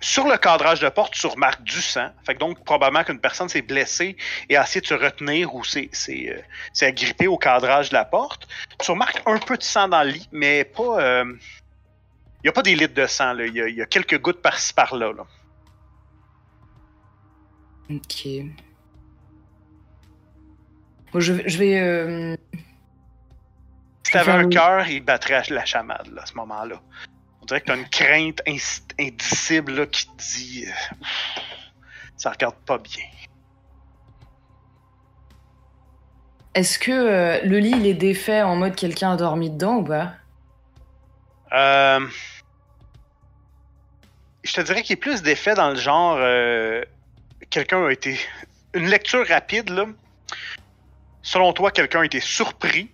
Sur 0.00 0.28
le 0.28 0.36
cadrage 0.36 0.80
de 0.80 0.88
porte, 0.88 1.14
tu 1.14 1.26
remarques 1.26 1.62
du 1.62 1.80
sang. 1.80 2.10
Fait 2.24 2.34
que 2.34 2.38
donc, 2.38 2.62
probablement 2.64 3.02
qu'une 3.02 3.18
personne 3.18 3.48
s'est 3.48 3.62
blessée 3.62 4.16
et 4.48 4.56
a 4.56 4.62
essayé 4.62 4.80
de 4.82 4.86
se 4.86 4.94
retenir 4.94 5.54
ou 5.54 5.64
s'est 5.64 5.90
euh, 6.08 6.42
agrippée 6.86 7.26
au 7.26 7.38
cadrage 7.38 7.88
de 7.88 7.94
la 7.94 8.04
porte. 8.04 8.46
Tu 8.80 8.90
remarques 8.90 9.22
un 9.26 9.38
peu 9.38 9.56
de 9.56 9.62
sang 9.62 9.88
dans 9.88 10.02
le 10.02 10.10
lit, 10.10 10.28
mais 10.32 10.64
pas. 10.64 11.00
euh, 11.00 11.24
n'y 12.46 12.50
a 12.50 12.52
pas 12.52 12.62
des 12.62 12.74
litres 12.76 12.94
de 12.94 13.06
sang. 13.06 13.32
là. 13.34 13.46
Il 13.46 13.54
y, 13.54 13.60
a- 13.60 13.68
il 13.68 13.74
y 13.76 13.82
a 13.82 13.86
quelques 13.86 14.20
gouttes 14.20 14.40
par-ci 14.42 14.72
par-là. 14.72 15.12
là. 15.12 15.24
Ok. 17.90 18.26
Bon, 21.12 21.20
je, 21.20 21.32
vais- 21.32 21.48
je 21.48 21.58
vais. 21.58 21.78
euh, 21.80 22.36
Si 24.02 24.12
t'avais 24.12 24.32
un 24.32 24.48
cœur, 24.48 24.86
il 24.88 25.00
battrait 25.04 25.42
la 25.50 25.64
chamade 25.64 26.06
là, 26.12 26.22
à 26.22 26.26
ce 26.26 26.34
moment-là. 26.34 26.80
On 27.42 27.44
dirait 27.46 27.60
que 27.60 27.66
t'as 27.66 27.76
une 27.76 27.88
crainte 27.88 28.40
indicible 28.98 29.72
là, 29.72 29.86
qui 29.86 30.06
te 30.06 30.16
dit. 30.22 30.64
euh, 30.66 31.04
ça 32.16 32.30
regarde 32.30 32.56
pas 32.66 32.78
bien. 32.78 33.04
Est-ce 36.54 36.78
que 36.78 36.90
euh, 36.90 37.40
le 37.44 37.58
lit 37.58 37.74
il 37.76 37.86
est 37.86 37.94
défait 37.94 38.42
en 38.42 38.56
mode 38.56 38.74
quelqu'un 38.74 39.12
a 39.12 39.16
dormi 39.16 39.50
dedans 39.50 39.76
ou 39.76 39.84
pas? 39.84 40.12
Euh, 41.52 42.06
je 44.46 44.52
te 44.54 44.60
dirais 44.60 44.82
qu'il 44.82 44.94
est 44.94 45.00
plus 45.00 45.22
d'effet 45.22 45.54
dans 45.54 45.70
le 45.70 45.76
genre 45.76 46.16
euh, 46.18 46.82
quelqu'un 47.50 47.84
a 47.86 47.90
été 47.92 48.18
une 48.74 48.86
lecture 48.88 49.26
rapide 49.26 49.70
là. 49.70 49.86
Selon 51.22 51.52
toi, 51.52 51.70
quelqu'un 51.72 52.02
a 52.02 52.04
été 52.04 52.20
surpris 52.20 52.88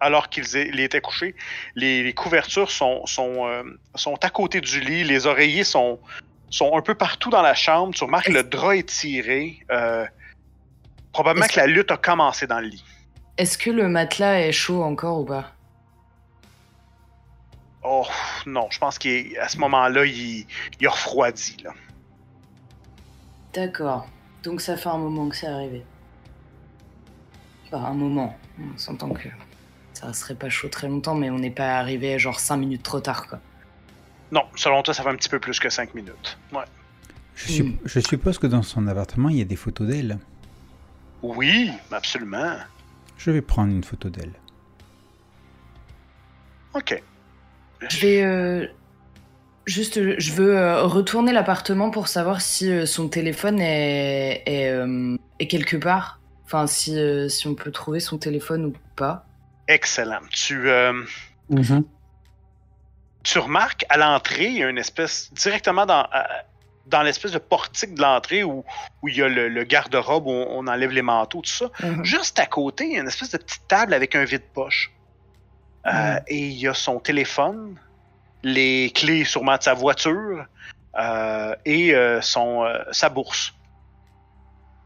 alors 0.00 0.28
qu'il 0.28 0.44
est- 0.56 0.68
il 0.68 0.78
était 0.80 1.00
couché. 1.00 1.34
Les, 1.74 2.02
les 2.02 2.12
couvertures 2.12 2.70
sont 2.70 3.04
sont, 3.06 3.46
euh, 3.48 3.62
sont 3.94 4.16
à 4.22 4.30
côté 4.30 4.60
du 4.60 4.80
lit, 4.80 5.02
les 5.04 5.26
oreillers 5.26 5.64
sont 5.64 5.98
sont 6.50 6.76
un 6.76 6.80
peu 6.82 6.94
partout 6.94 7.30
dans 7.30 7.42
la 7.42 7.54
chambre. 7.54 7.94
Tu 7.94 8.04
remarques 8.04 8.26
que 8.26 8.32
le 8.32 8.42
drap 8.42 8.76
est 8.76 8.88
tiré. 8.88 9.58
Euh, 9.70 10.06
probablement 11.12 11.46
que 11.46 11.56
la 11.58 11.66
lutte 11.66 11.90
a 11.90 11.96
commencé 11.96 12.46
dans 12.46 12.60
le 12.60 12.68
lit. 12.68 12.84
Est-ce 13.38 13.58
que 13.58 13.70
le 13.70 13.88
matelas 13.88 14.40
est 14.40 14.52
chaud 14.52 14.82
encore 14.82 15.20
ou 15.20 15.24
pas? 15.24 15.52
Oh 17.82 18.06
non, 18.46 18.66
je 18.70 18.78
pense 18.78 18.98
qu'à 18.98 19.48
ce 19.48 19.56
moment-là, 19.58 20.04
il, 20.04 20.46
il 20.80 20.86
a 20.86 20.90
refroidi 20.90 21.56
là. 21.64 21.72
D'accord. 23.54 24.08
Donc 24.42 24.60
ça 24.60 24.76
fait 24.76 24.88
un 24.88 24.98
moment 24.98 25.28
que 25.28 25.36
c'est 25.36 25.46
arrivé. 25.46 25.84
Enfin, 27.66 27.84
un 27.84 27.94
moment. 27.94 28.36
On 28.60 28.76
s'entend 28.78 29.10
que 29.10 29.28
ça 29.92 30.12
serait 30.12 30.34
pas 30.34 30.48
chaud 30.48 30.68
très 30.68 30.88
longtemps, 30.88 31.14
mais 31.14 31.30
on 31.30 31.38
n'est 31.38 31.50
pas 31.50 31.78
arrivé 31.78 32.18
genre 32.18 32.40
5 32.40 32.56
minutes 32.56 32.82
trop 32.82 33.00
tard, 33.00 33.26
quoi. 33.28 33.40
Non, 34.32 34.42
selon 34.56 34.82
toi, 34.82 34.92
ça 34.94 35.02
fait 35.02 35.08
un 35.08 35.16
petit 35.16 35.28
peu 35.28 35.38
plus 35.38 35.58
que 35.60 35.70
5 35.70 35.94
minutes. 35.94 36.38
Ouais. 36.52 36.64
Je, 37.34 37.52
sup- 37.52 37.66
Hmm. 37.66 37.76
je 37.84 38.00
suppose 38.00 38.38
que 38.38 38.46
dans 38.46 38.62
son 38.62 38.86
appartement, 38.88 39.28
il 39.28 39.36
y 39.36 39.40
a 39.42 39.44
des 39.44 39.56
photos 39.56 39.86
d'elle. 39.86 40.18
Oui, 41.22 41.70
absolument. 41.92 42.56
Je 43.16 43.30
vais 43.30 43.42
prendre 43.42 43.72
une 43.72 43.84
photo 43.84 44.08
d'elle. 44.10 44.32
OK. 46.74 47.02
Je 47.88 48.00
vais 48.00 48.22
euh, 48.22 48.66
juste, 49.66 50.18
je 50.18 50.32
veux 50.32 50.56
euh, 50.58 50.82
retourner 50.82 51.32
l'appartement 51.32 51.90
pour 51.90 52.08
savoir 52.08 52.40
si 52.40 52.70
euh, 52.70 52.86
son 52.86 53.08
téléphone 53.08 53.60
est, 53.60 54.42
est, 54.46 54.70
euh, 54.70 55.16
est 55.38 55.46
quelque 55.46 55.76
part. 55.76 56.20
Enfin, 56.44 56.66
si, 56.66 56.98
euh, 56.98 57.28
si 57.28 57.46
on 57.46 57.54
peut 57.54 57.70
trouver 57.70 58.00
son 58.00 58.18
téléphone 58.18 58.66
ou 58.66 58.72
pas. 58.96 59.26
Excellent. 59.68 60.20
Tu, 60.30 60.68
euh, 60.68 60.92
Mhm. 61.50 61.84
tu 63.22 63.38
remarques 63.38 63.84
à 63.88 63.96
l'entrée, 63.98 64.46
il 64.46 64.58
y 64.58 64.62
a 64.64 64.68
une 64.68 64.78
espèce, 64.78 65.32
directement 65.34 65.84
dans, 65.86 66.04
euh, 66.14 66.22
dans 66.86 67.02
l'espèce 67.02 67.32
de 67.32 67.38
portique 67.38 67.94
de 67.94 68.00
l'entrée 68.00 68.44
où, 68.44 68.64
où 69.02 69.08
il 69.08 69.16
y 69.16 69.22
a 69.22 69.28
le, 69.28 69.48
le 69.48 69.64
garde-robe 69.64 70.26
où 70.26 70.30
on, 70.30 70.66
enlève 70.66 70.90
les 70.90 71.02
manteaux, 71.02 71.42
tout 71.42 71.50
ça. 71.50 71.70
Mhm. 71.82 72.04
Juste 72.04 72.38
à 72.38 72.46
côté, 72.46 72.86
il 72.86 72.92
y 72.94 72.96
a 72.96 73.00
une 73.00 73.08
espèce 73.08 73.30
de 73.30 73.36
petite 73.38 73.68
table 73.68 73.92
avec 73.92 74.14
un 74.14 74.24
vide-poche. 74.24 74.90
Euh. 75.94 76.20
Et 76.28 76.38
il 76.48 76.58
y 76.58 76.66
a 76.68 76.74
son 76.74 76.98
téléphone, 77.00 77.76
les 78.42 78.90
clés 78.94 79.24
sûrement 79.24 79.56
de 79.56 79.62
sa 79.62 79.74
voiture 79.74 80.44
euh, 80.98 81.54
et 81.64 81.94
euh, 81.94 82.20
son, 82.20 82.64
euh, 82.64 82.78
sa 82.92 83.08
bourse. 83.08 83.54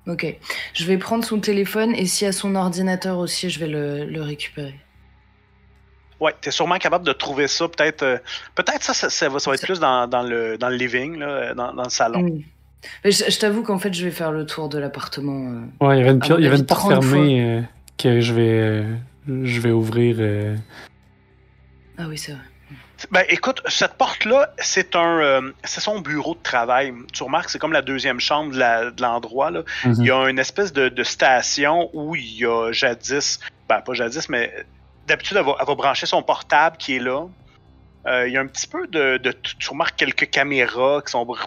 Ok. 0.06 0.26
Je 0.74 0.84
vais 0.84 0.98
prendre 0.98 1.24
son 1.24 1.38
téléphone 1.40 1.94
et 1.94 2.06
s'il 2.06 2.26
y 2.26 2.28
a 2.28 2.32
son 2.32 2.54
ordinateur 2.56 3.18
aussi, 3.18 3.50
je 3.50 3.60
vais 3.60 3.68
le, 3.68 4.04
le 4.04 4.20
récupérer. 4.22 4.74
Ouais, 6.20 6.34
t'es 6.40 6.50
sûrement 6.52 6.78
capable 6.78 7.04
de 7.04 7.12
trouver 7.12 7.48
ça. 7.48 7.66
Peut-être 7.68 8.02
euh, 8.02 8.18
peut-être 8.54 8.82
ça, 8.82 8.94
ça, 8.94 9.10
ça 9.10 9.28
va, 9.28 9.38
ça 9.38 9.50
va 9.50 9.54
être 9.54 9.60
Ça- 9.60 9.66
plus 9.66 9.80
dans, 9.80 10.06
dans 10.06 10.22
le, 10.22 10.56
dans 10.58 10.68
le 10.68 10.76
living, 10.76 11.18
là, 11.18 11.54
dans, 11.54 11.72
dans 11.72 11.82
le 11.84 11.90
salon. 11.90 12.20
Mm. 12.22 12.42
Mais 13.04 13.12
je 13.12 13.24
je 13.30 13.38
t'avove 13.38 13.62
qu'en 13.64 13.78
fait, 13.78 13.92
je 13.94 14.04
vais 14.04 14.10
faire 14.10 14.32
le 14.32 14.44
tour 14.44 14.68
de 14.68 14.78
l'appartement. 14.78 15.52
euh. 15.80 15.86
Ouais, 15.86 15.96
il 15.98 16.00
y 16.00 16.02
avait 16.08 16.10
une, 16.16 16.20
il 16.38 16.44
y 16.44 16.46
avait 16.48 16.62
porte 16.64 16.80
30 16.80 17.02
fermée 17.04 17.44
euh, 17.44 17.60
que 17.98 18.20
je 18.20 18.32
vais, 18.34 18.58
euh, 18.58 18.94
je 19.28 19.60
vais 19.60 19.70
ouvrir. 19.70 20.16
Ah 21.98 22.04
oui, 22.08 22.18
c'est 22.18 22.32
vrai. 22.32 22.40
Ben 23.10 23.24
écoute, 23.28 23.60
cette 23.68 23.94
porte-là, 23.94 24.54
c'est 24.58 24.96
un, 24.96 25.18
euh, 25.20 25.52
c'est 25.64 25.80
son 25.80 26.00
bureau 26.00 26.34
de 26.34 26.42
travail. 26.42 26.94
Tu 27.12 27.22
remarques, 27.22 27.50
c'est 27.50 27.58
comme 27.58 27.72
la 27.72 27.82
deuxième 27.82 28.20
chambre 28.20 28.52
de 28.52 28.58
la- 28.58 28.90
de 28.90 29.02
l'endroit. 29.02 29.50
là. 29.50 29.62
mhm. 29.84 29.94
Il 29.98 30.06
y 30.06 30.10
a 30.10 30.28
une 30.30 30.38
espèce 30.38 30.72
de, 30.72 30.88
de 30.88 31.02
station 31.02 31.90
où 31.92 32.14
il 32.16 32.36
y 32.38 32.46
a 32.46 32.72
jadis, 32.72 33.40
ben 33.68 33.80
pas 33.82 33.92
jadis, 33.94 34.28
mais 34.28 34.54
d'habitude, 35.06 35.36
elle 35.36 35.44
va, 35.44 35.56
elle 35.60 35.66
va 35.66 35.74
brancher 35.74 36.06
son 36.06 36.22
portable 36.22 36.76
qui 36.78 36.96
est 36.96 37.00
là. 37.00 37.26
Euh, 38.06 38.26
il 38.28 38.32
y 38.32 38.36
a 38.36 38.40
un 38.40 38.46
petit 38.46 38.66
peu 38.66 38.86
de, 38.86 39.16
de- 39.18 39.32
Tu 39.32 39.68
remarques 39.68 39.96
quelques 39.96 40.30
caméras 40.30 41.02
qui 41.04 41.10
sont, 41.12 41.24
br- 41.24 41.46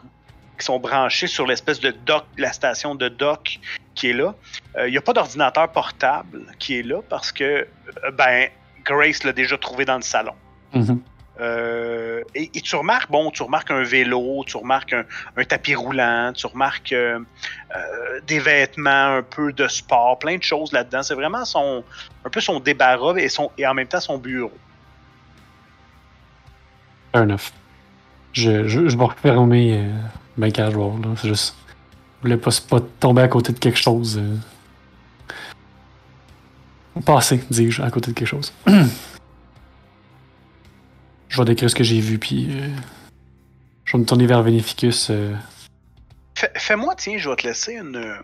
qui 0.59 0.65
sont 0.65 0.79
branchées 0.79 1.27
sur 1.27 1.47
l'espèce 1.47 1.79
de 1.79 1.91
dock, 1.91 2.25
la 2.37 2.53
station 2.53 2.95
de 2.95 3.07
dock 3.09 3.59
qui 3.95 4.09
est 4.09 4.13
là. 4.13 4.35
Euh, 4.77 4.87
il 4.87 4.91
n'y 4.91 4.97
a 4.97 5.01
pas 5.01 5.13
d'ordinateur 5.13 5.69
portable 5.71 6.41
qui 6.59 6.77
est 6.79 6.83
là 6.83 7.01
parce 7.09 7.31
que, 7.31 7.67
ben, 8.13 8.49
Grace 8.85 9.23
l'a 9.23 9.33
déjà 9.33 9.57
trouvé 9.57 9.85
dans 9.85 9.95
le 9.97 10.01
salon. 10.01 10.33
Mhm. 10.73 11.01
Euh, 11.41 12.21
et, 12.33 12.49
et 12.53 12.61
tu 12.61 12.75
remarques, 12.77 13.11
bon, 13.11 13.29
tu 13.29 13.43
remarques 13.43 13.69
un 13.69 13.83
vélo, 13.83 14.43
tu 14.47 14.55
remarques 14.55 14.93
un, 14.93 15.03
un 15.35 15.43
tapis 15.43 15.75
roulant, 15.75 16.31
tu 16.33 16.47
remarques 16.47 16.93
euh, 16.93 17.19
euh, 17.75 18.21
des 18.25 18.39
vêtements 18.39 19.17
un 19.17 19.21
peu 19.21 19.51
de 19.51 19.67
sport, 19.67 20.17
plein 20.17 20.37
de 20.37 20.43
choses 20.43 20.71
là-dedans. 20.71 21.03
C'est 21.03 21.15
vraiment 21.15 21.43
son, 21.43 21.83
un 22.23 22.29
peu 22.29 22.39
son 22.39 22.61
débarras 22.61 23.17
et, 23.17 23.27
son, 23.27 23.51
et 23.57 23.67
en 23.67 23.73
même 23.73 23.87
temps 23.87 23.99
son 23.99 24.17
bureau. 24.17 24.51
Fair 27.11 27.23
enough. 27.23 27.51
Je, 28.31 28.67
je, 28.67 28.87
je 28.87 28.97
vais 28.97 29.03
refermer. 29.03 29.89
C'est 30.41 31.27
juste. 31.27 31.55
Je 32.21 32.29
voulais 32.29 32.37
pas, 32.37 32.51
pas 32.69 32.79
tomber 32.99 33.21
à 33.21 33.27
côté 33.27 33.51
de 33.53 33.59
quelque 33.59 33.77
chose. 33.77 34.21
Passer, 37.03 37.43
dis-je, 37.49 37.81
à 37.81 37.89
côté 37.91 38.11
de 38.11 38.15
quelque 38.17 38.27
chose. 38.27 38.53
je 41.29 41.37
vais 41.37 41.45
décrire 41.45 41.69
ce 41.69 41.75
que 41.75 41.83
j'ai 41.83 41.99
vu, 41.99 42.17
puis. 42.19 42.47
euh, 42.51 42.69
je 43.85 43.93
vais 43.93 43.99
me 43.99 44.05
tourner 44.05 44.25
vers 44.27 44.41
Vénéficus. 44.41 45.09
euh, 45.09 45.35
Fais- 46.35 46.51
Fais-moi, 46.55 46.95
tiens, 46.95 47.17
je 47.17 47.29
vais 47.29 47.35
te 47.35 47.45
laisser 47.47 47.73
une. 47.73 47.95
euh, 47.97 48.15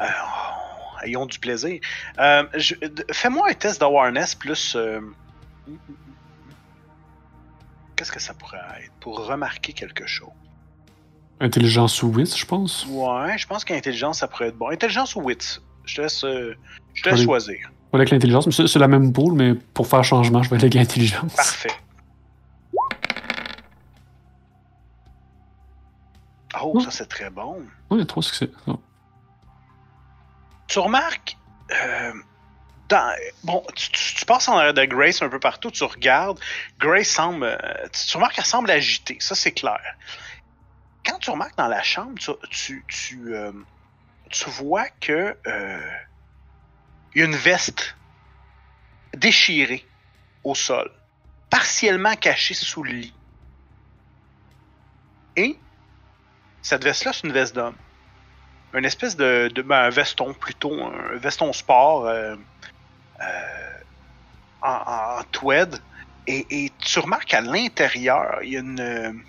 euh, 0.00 0.04
ayons 1.04 1.26
du 1.26 1.38
plaisir. 1.38 1.80
Euh, 2.18 2.44
je- 2.54 2.74
Fais-moi 3.12 3.48
un 3.50 3.54
test 3.54 3.80
d'awareness 3.80 4.34
plus. 4.34 4.76
Qu'est-ce 7.96 8.10
que 8.12 8.20
ça 8.20 8.34
pourrait 8.34 8.58
être 8.82 8.92
pour 9.00 9.24
remarquer 9.26 9.72
quelque 9.72 10.06
chose? 10.06 10.28
intelligence 11.40 12.00
ou 12.02 12.08
wit, 12.08 12.34
je 12.36 12.46
pense. 12.46 12.86
Ouais, 12.88 13.36
je 13.36 13.46
pense 13.46 13.64
qu'intelligence, 13.64 14.20
ça 14.20 14.28
pourrait 14.28 14.48
être 14.48 14.56
bon. 14.56 14.68
Intelligence 14.70 15.14
ou 15.16 15.20
wit? 15.20 15.60
Je 15.86 15.96
te 15.96 16.00
laisse, 16.02 16.24
euh, 16.24 16.54
je 16.94 17.02
te 17.02 17.08
laisse 17.08 17.18
Allez. 17.18 17.24
choisir. 17.24 17.70
Avec 17.92 18.10
l'intelligence, 18.10 18.46
mais 18.46 18.66
c'est 18.66 18.78
la 18.78 18.88
même 18.88 19.12
pool, 19.12 19.34
mais 19.34 19.54
pour 19.54 19.86
faire 19.86 20.02
changement, 20.02 20.42
je 20.42 20.50
vais 20.50 20.56
aller 20.56 20.64
avec 20.64 20.74
l'intelligence. 20.74 21.34
Parfait. 21.34 21.70
Oh, 26.62 26.80
ça 26.80 26.90
c'est 26.90 27.06
très 27.06 27.30
bon. 27.30 27.56
Oui, 27.58 27.66
il 27.92 27.98
y 27.98 28.02
a 28.02 28.06
trois 28.06 28.22
succès. 28.22 28.48
Oh. 28.66 28.80
Tu 30.68 30.78
remarques, 30.78 31.36
euh, 31.72 32.12
dans, 32.88 33.12
bon, 33.42 33.62
tu, 33.74 33.90
tu- 33.90 34.14
tu 34.16 34.24
passes 34.24 34.48
en 34.48 34.56
arrière 34.56 34.74
de 34.74 34.84
Grace 34.84 35.20
un 35.22 35.28
peu 35.28 35.40
partout, 35.40 35.70
tu 35.70 35.84
regardes, 35.84 36.38
Grace 36.78 37.08
semble, 37.08 37.44
euh, 37.44 37.56
tu, 37.92 38.06
tu 38.08 38.16
remarques 38.16 38.34
qu'elle 38.34 38.44
semble 38.44 38.70
agitée, 38.70 39.16
ça 39.20 39.34
c'est 39.34 39.52
clair. 39.52 39.80
Quand 41.04 41.18
tu 41.18 41.30
remarques 41.30 41.56
dans 41.58 41.68
la 41.68 41.82
chambre, 41.82 42.14
tu, 42.18 42.30
tu, 42.50 42.84
tu, 42.88 43.34
euh, 43.34 43.52
tu 44.30 44.50
vois 44.50 44.88
que 45.00 45.36
euh, 45.46 45.90
y 47.14 47.22
a 47.22 47.24
une 47.24 47.36
veste 47.36 47.96
déchirée 49.14 49.86
au 50.42 50.54
sol, 50.54 50.90
partiellement 51.50 52.14
cachée 52.14 52.54
sous 52.54 52.82
le 52.82 52.92
lit. 52.92 53.14
Et 55.36 55.58
cette 56.62 56.84
veste-là, 56.84 57.12
c'est 57.12 57.26
une 57.26 57.32
veste 57.32 57.54
d'homme 57.54 57.76
une 58.74 58.84
espèce 58.84 59.16
de, 59.16 59.50
ben, 59.62 59.84
un 59.84 59.90
veston 59.90 60.34
plutôt, 60.34 60.72
un 60.82 61.16
veston 61.16 61.52
sport 61.52 62.06
euh, 62.06 62.34
euh, 63.20 63.78
en, 64.62 65.18
en 65.18 65.22
tweed. 65.30 65.80
Et, 66.26 66.64
et 66.64 66.72
tu 66.78 66.98
remarques 66.98 67.26
qu'à 67.26 67.40
l'intérieur, 67.40 68.38
il 68.42 68.52
y 68.52 68.56
a 68.56 68.60
une. 68.60 69.22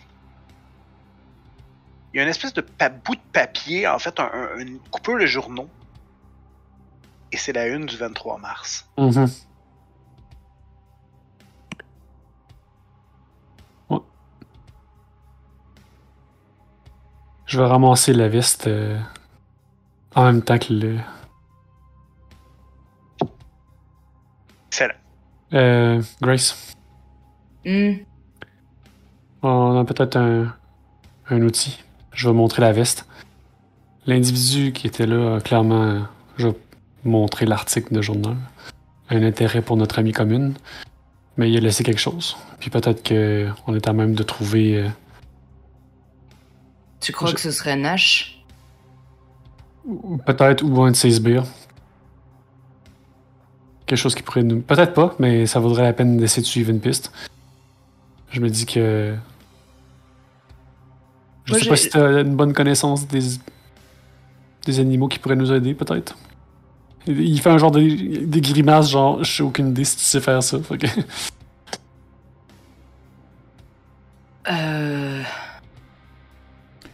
Il 2.16 2.20
y 2.20 2.22
a 2.22 2.24
une 2.24 2.30
espèce 2.30 2.53
de 2.53 2.61
pa- 2.61 2.88
bout 2.88 3.16
de 3.16 3.22
papier, 3.34 3.86
en 3.89 3.99
fait, 3.99 4.18
un- 4.22 4.32
un- 4.34 4.57
une 4.59 4.80
coupure 4.80 5.20
de 5.20 5.26
journaux. 5.26 5.70
Et 7.34 7.36
c'est 7.36 7.51
la 7.51 7.68
une 7.68 7.86
du 7.86 7.97
23 7.97 8.38
mars. 8.38 8.89
Mhm. 8.97 9.28
Ouais. 13.89 13.99
Je 17.45 17.59
vais 17.59 17.66
ramasser 17.68 18.13
la 18.13 18.30
veste 18.30 18.68
euh, 18.68 18.97
en 20.16 20.24
même 20.24 20.41
temps 20.41 20.57
que 20.57 20.72
le. 20.74 20.99
Excellent. 24.70 24.93
Euh, 25.53 26.01
Grace, 26.22 26.74
Hmm. 27.66 27.93
on 29.41 29.78
a 29.80 29.84
peut-être 29.86 30.16
un, 30.18 30.55
un 31.30 31.41
outil. 31.41 31.82
Je 32.16 32.28
vais 32.28 32.34
montrer 32.34 32.61
la 32.61 32.72
veste. 32.72 33.05
L'individu 34.07 34.72
qui 34.72 34.88
était 34.88 35.05
là, 35.05 35.39
clairement, 35.41 36.03
je 36.38 36.47
vais 36.47 36.55
montrer 37.03 37.45
l'article 37.45 37.93
de 37.93 38.01
journal. 38.01 38.36
Un 39.09 39.22
intérêt 39.24 39.61
pour 39.61 39.78
notre 39.78 39.99
amie 39.99 40.11
commune. 40.13 40.55
Mais 41.38 41.51
il 41.51 41.57
a 41.57 41.59
laissé 41.59 41.84
quelque 41.84 41.99
chose. 41.99 42.36
Puis 42.59 42.70
peut-être 42.70 43.03
qu'on 43.07 43.76
est 43.76 43.88
à 43.88 43.93
même 43.93 44.16
de 44.16 44.24
trouver. 44.24 44.78
euh, 44.80 44.89
Tu 47.01 47.11
crois 47.11 47.30
Je- 47.30 47.36
que 47.36 47.41
ce 47.41 47.51
serait 47.51 47.76
Nash? 47.76 48.41
Peut-être, 50.26 50.63
ou 50.63 50.82
un 50.82 50.91
de 50.91 50.95
ses 50.95 51.11
sbires. 51.11 51.43
Quelque 53.86 53.99
chose 53.99 54.16
qui 54.16 54.24
pourrait 54.24 54.41
nous. 54.43 54.61
Peut-être 54.61 54.93
pas, 54.93 55.13
mais 55.20 55.45
ça 55.45 55.59
vaudrait 55.59 55.84
la 55.84 55.93
peine 55.93 56.18
d'essayer 56.18 56.41
de 56.41 56.47
suivre 56.47 56.72
une 56.72 56.80
piste. 56.80 57.11
Je 58.32 58.39
me 58.39 58.49
dis 58.49 58.66
que. 58.66 59.16
Je 61.46 61.52
Moi, 61.52 61.60
sais 61.62 61.70
pas 61.70 61.76
si 61.76 61.89
t'as 61.89 62.22
une 62.22 62.36
bonne 62.36 62.54
connaissance 62.54 63.08
des. 63.08 63.20
des 64.66 64.80
animaux 64.80 65.08
qui 65.08 65.20
pourraient 65.20 65.36
nous 65.36 65.52
aider, 65.54 65.74
peut-être. 65.76 66.18
Il 67.08 67.39
fait 67.39 67.52
un 67.52 67.60
genre 67.60 67.70
de, 67.72 67.82
des 68.26 68.41
grimaces, 68.41 68.89
genre, 68.89 69.24
je 69.24 69.32
sais 69.32 69.43
aucune 69.43 69.70
idée 69.70 69.84
si 69.86 69.96
tu 69.98 70.04
sais 70.04 70.20
faire 70.20 70.41
ça. 70.41 70.60
fait 70.64 70.78
que- 70.80 70.88
Euh, 74.50 75.22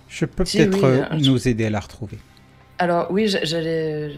Je 0.08 0.26
peux 0.26 0.46
Si, 0.46 0.58
peut-être 0.58 0.76
oui, 0.78 0.84
euh, 0.84 1.06
je- 1.20 1.30
nous 1.30 1.48
aider 1.48 1.66
à 1.66 1.70
la 1.70 1.80
retrouver. 1.80 2.18
Alors 2.80 3.08
oui, 3.12 3.28
j'a- 3.28 3.44
j'allais. 3.44 4.18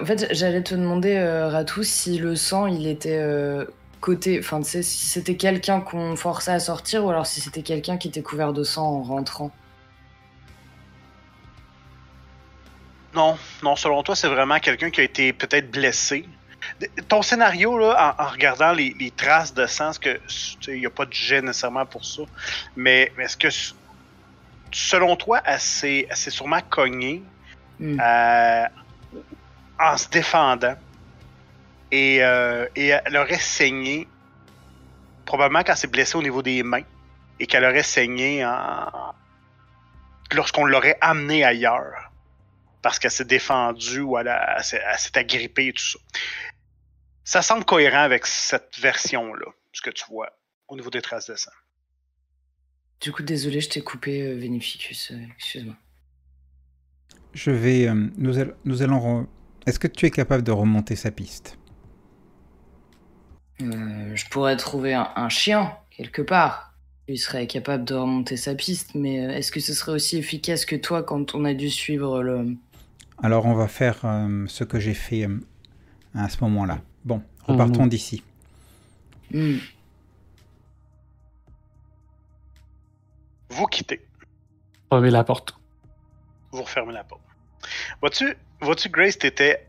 En 0.00 0.04
fait, 0.04 0.28
j'allais 0.32 0.62
te 0.62 0.74
demander, 0.74 1.16
euh, 1.16 1.48
Ratou, 1.48 1.82
si 1.82 2.18
le 2.18 2.36
sang, 2.36 2.66
il 2.66 2.86
était 2.86 3.18
euh, 3.18 3.64
côté. 4.00 4.38
Enfin, 4.38 4.60
tu 4.60 4.68
sais, 4.70 4.82
si 4.82 5.06
c'était 5.06 5.36
quelqu'un 5.36 5.80
qu'on 5.80 6.16
forçait 6.16 6.52
à 6.52 6.60
sortir 6.60 7.04
ou 7.04 7.10
alors 7.10 7.26
si 7.26 7.40
c'était 7.40 7.62
quelqu'un 7.62 7.96
qui 7.96 8.08
était 8.08 8.22
couvert 8.22 8.52
de 8.52 8.62
sang 8.64 8.86
en 8.86 9.02
rentrant. 9.02 9.50
Non, 13.14 13.38
non, 13.62 13.76
selon 13.76 14.02
toi, 14.02 14.14
c'est 14.14 14.28
vraiment 14.28 14.58
quelqu'un 14.58 14.90
qui 14.90 15.00
a 15.00 15.04
été 15.04 15.32
peut-être 15.32 15.70
blessé. 15.70 16.28
Ton 17.08 17.22
scénario, 17.22 17.78
là, 17.78 18.14
en, 18.18 18.22
en 18.22 18.28
regardant 18.28 18.72
les, 18.72 18.94
les 18.98 19.10
traces 19.10 19.52
de 19.54 19.66
sang, 19.66 19.90
que 20.00 20.20
il 20.68 20.80
n'y 20.80 20.86
a 20.86 20.90
pas 20.90 21.06
de 21.06 21.12
jet 21.12 21.42
nécessairement 21.42 21.86
pour 21.86 22.04
ça, 22.04 22.22
mais, 22.76 23.12
est-ce 23.18 23.36
que 23.36 23.48
selon 24.70 25.16
toi, 25.16 25.40
elle 25.44 25.58
s'est 25.58 26.06
sûrement 26.14 26.60
cognée 26.68 27.22
Hmm. 27.80 27.98
euh, 27.98 28.64
en 29.78 29.96
se 29.96 30.06
défendant 30.10 30.74
et, 31.90 32.22
euh, 32.22 32.66
et 32.76 32.88
elle 32.88 33.16
aurait 33.16 33.38
saigné 33.38 34.06
probablement 35.24 35.60
quand 35.64 35.72
elle 35.72 35.78
s'est 35.78 35.86
blessée 35.86 36.18
au 36.18 36.22
niveau 36.22 36.42
des 36.42 36.62
mains 36.62 36.82
et 37.38 37.46
qu'elle 37.46 37.64
aurait 37.64 37.82
saigné 37.82 38.44
en... 38.44 39.14
lorsqu'on 40.32 40.66
l'aurait 40.66 40.98
amenée 41.00 41.42
ailleurs 41.42 42.09
parce 42.82 42.98
qu'elle 42.98 43.10
s'est 43.10 43.24
défendue 43.24 44.00
ou 44.00 44.18
elle, 44.18 44.28
a- 44.28 44.56
elle 44.58 44.64
s'est 44.98 45.18
agrippée 45.18 45.68
et 45.68 45.72
tout 45.72 45.84
ça. 45.84 45.98
Ça 47.24 47.42
semble 47.42 47.64
cohérent 47.64 48.00
avec 48.02 48.26
cette 48.26 48.76
version-là, 48.78 49.46
ce 49.72 49.82
que 49.82 49.90
tu 49.90 50.04
vois 50.08 50.30
au 50.68 50.76
niveau 50.76 50.90
des 50.90 51.02
traces 51.02 51.26
de 51.26 51.36
sang. 51.36 51.50
Du 53.00 53.12
coup, 53.12 53.22
désolé, 53.22 53.60
je 53.60 53.68
t'ai 53.68 53.80
coupé, 53.82 54.22
euh, 54.22 54.34
Vénificus. 54.38 55.10
euh, 55.12 55.16
Excuse-moi. 55.36 55.74
Je 57.32 57.50
vais. 57.50 57.86
euh, 57.88 57.94
nous, 58.16 58.38
all- 58.38 58.56
nous 58.64 58.82
allons. 58.82 59.26
Est-ce 59.66 59.78
que 59.78 59.86
tu 59.88 60.06
es 60.06 60.10
capable 60.10 60.42
de 60.42 60.50
remonter 60.52 60.96
sa 60.96 61.10
piste? 61.10 61.56
Euh, 63.62 64.16
je 64.16 64.26
pourrais 64.28 64.56
trouver 64.56 64.94
un, 64.94 65.10
un 65.16 65.28
chien, 65.28 65.76
quelque 65.90 66.22
part. 66.22 66.74
Il 67.08 67.18
serait 67.18 67.46
capable 67.46 67.84
de 67.84 67.94
remonter 67.94 68.36
sa 68.36 68.54
piste, 68.54 68.94
mais 68.94 69.16
est-ce 69.16 69.50
que 69.52 69.60
ce 69.60 69.74
serait 69.74 69.92
aussi 69.92 70.16
efficace 70.16 70.64
que 70.64 70.76
toi 70.76 71.02
quand 71.02 71.34
on 71.34 71.44
a 71.44 71.54
dû 71.54 71.68
suivre 71.70 72.22
le. 72.22 72.56
Alors, 73.22 73.46
on 73.46 73.54
va 73.54 73.68
faire 73.68 73.98
euh, 74.04 74.44
ce 74.48 74.64
que 74.64 74.80
j'ai 74.80 74.94
fait 74.94 75.26
euh, 75.26 75.38
à 76.14 76.28
ce 76.28 76.38
moment-là. 76.42 76.78
Bon, 77.04 77.22
repartons 77.44 77.86
d'ici. 77.86 78.22
Hmm. 79.32 79.58
Vous 83.50 83.66
quittez. 83.66 84.00
Fermer 84.90 85.10
la 85.10 85.24
porte. 85.24 85.54
vous 86.52 86.62
refermez 86.62 86.92
la 86.92 87.04
porte. 87.04 87.20
Vois-tu, 88.00 88.34
vois-tu 88.60 88.88
Grace, 88.88 89.18
t'étais 89.18 89.66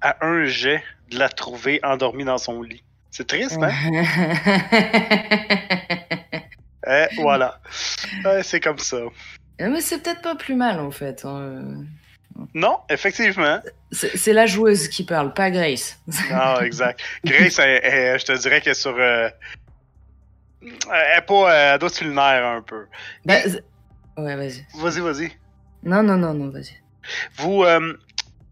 à 0.00 0.24
un 0.26 0.44
jet 0.46 0.82
de 1.10 1.18
la 1.18 1.28
trouver 1.28 1.80
endormie 1.84 2.24
dans 2.24 2.38
son 2.38 2.62
lit. 2.62 2.82
C'est 3.10 3.26
triste, 3.26 3.58
hein? 3.62 3.70
Eh, 6.86 7.06
voilà. 7.16 7.62
Ouais, 8.26 8.42
c'est 8.42 8.60
comme 8.60 8.76
ça. 8.76 8.98
Ah, 9.58 9.70
mais 9.70 9.80
c'est 9.80 10.02
peut-être 10.02 10.20
pas 10.20 10.34
plus 10.34 10.54
mal 10.54 10.80
en 10.80 10.90
fait. 10.90 11.24
hein. 11.24 11.82
Non, 12.52 12.78
effectivement. 12.88 13.60
C'est 13.92 14.32
la 14.32 14.46
joueuse 14.46 14.88
qui 14.88 15.04
parle, 15.04 15.32
pas 15.34 15.50
Grace. 15.50 15.98
Ah, 16.32 16.58
exact. 16.62 17.00
Grace, 17.24 17.58
elle- 17.60 17.80
elle- 17.84 18.18
je 18.20 18.24
te 18.24 18.32
dirais 18.38 18.60
qu'elle 18.60 18.72
est 18.72 18.74
sur. 18.74 18.96
euh, 18.98 19.28
elle 20.62 21.18
est 21.18 21.26
pas. 21.26 21.52
euh, 21.52 21.74
Elle 21.74 21.78
doit 21.78 21.90
le 22.02 22.12
nerf 22.12 22.44
un 22.46 22.62
peu. 22.62 22.86
C'est- 23.28 23.64
ouais, 24.16 24.36
vas-y. 24.36 24.66
Vas-y, 24.74 25.00
vas-y. 25.00 25.32
Non, 25.84 26.02
non, 26.02 26.16
non, 26.16 26.34
non, 26.34 26.48
vas-y. 26.50 26.74
Vous, 27.36 27.62
euh, 27.62 27.96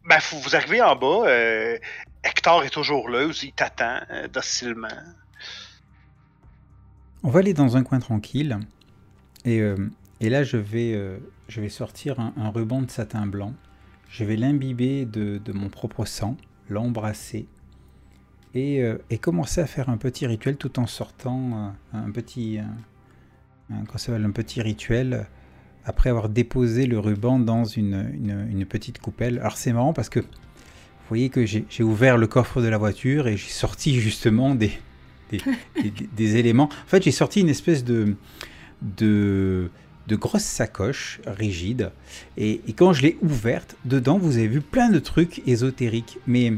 ben, 0.08 0.18
vous, 0.30 0.40
vous 0.40 0.54
arrivez 0.56 0.80
en 0.82 0.94
bas. 0.94 1.26
euh, 1.26 1.78
Hector 2.24 2.62
est 2.64 2.70
toujours 2.70 3.08
là. 3.08 3.28
Il 3.42 3.52
t'attend 3.52 3.98
euh, 4.10 4.28
docilement. 4.28 4.88
On 7.24 7.30
va 7.30 7.40
aller 7.40 7.54
dans 7.54 7.76
un 7.76 7.82
coin 7.82 7.98
tranquille. 8.00 8.58
Et, 9.44 9.60
euh, 9.60 9.76
et 10.20 10.28
là, 10.28 10.44
je 10.44 10.56
vais, 10.56 10.92
euh, 10.94 11.18
je 11.48 11.60
vais 11.60 11.68
sortir 11.68 12.20
un, 12.20 12.32
un 12.36 12.50
ruban 12.50 12.82
de 12.82 12.90
satin 12.90 13.26
blanc. 13.26 13.54
Je 14.12 14.24
vais 14.24 14.36
l'imbiber 14.36 15.06
de, 15.06 15.40
de 15.42 15.52
mon 15.52 15.68
propre 15.70 16.04
sang, 16.04 16.36
l'embrasser. 16.68 17.46
Et, 18.54 18.82
euh, 18.82 18.98
et 19.08 19.16
commencer 19.16 19.62
à 19.62 19.66
faire 19.66 19.88
un 19.88 19.96
petit 19.96 20.26
rituel 20.26 20.56
tout 20.58 20.78
en 20.78 20.86
sortant 20.86 21.72
euh, 21.94 21.98
un 21.98 22.10
petit, 22.10 22.58
un, 22.58 23.74
un- 23.74 24.30
petit 24.30 24.60
rituel 24.60 25.26
après 25.86 26.10
avoir 26.10 26.28
déposé 26.28 26.86
le 26.86 26.98
ruban 26.98 27.38
dans 27.38 27.64
une, 27.64 28.10
une- 28.12 28.46
une 28.50 28.66
petite 28.66 28.98
coupelle. 28.98 29.38
Alors 29.38 29.56
c'est 29.56 29.72
marrant 29.72 29.94
parce 29.94 30.10
que 30.10 30.20
vous 30.20 30.26
voyez 31.08 31.30
que 31.30 31.46
j'ai 31.46 31.64
j'ai 31.70 31.82
ouvert 31.82 32.18
le 32.18 32.26
coffre 32.26 32.60
de 32.60 32.68
la 32.68 32.76
voiture 32.76 33.26
et 33.28 33.38
j'ai 33.38 33.48
sorti 33.50 33.98
justement 33.98 34.54
des, 34.54 34.72
des, 35.30 35.40
des- 35.82 36.08
des 36.14 36.36
éléments. 36.36 36.64
En 36.68 36.86
fait, 36.88 37.02
j'ai 37.02 37.10
sorti 37.10 37.40
une 37.40 37.48
espèce 37.48 37.82
de, 37.84 38.16
de, 38.82 39.70
de 40.08 40.16
grosse 40.16 40.42
sacoche 40.44 41.20
rigide. 41.26 41.90
Et, 42.36 42.60
et 42.66 42.72
quand 42.72 42.92
je 42.92 43.02
l'ai 43.02 43.18
ouverte, 43.22 43.76
dedans, 43.84 44.18
vous 44.18 44.36
avez 44.38 44.48
vu 44.48 44.60
plein 44.60 44.88
de 44.90 44.98
trucs 44.98 45.42
ésotériques. 45.46 46.18
Mais 46.26 46.52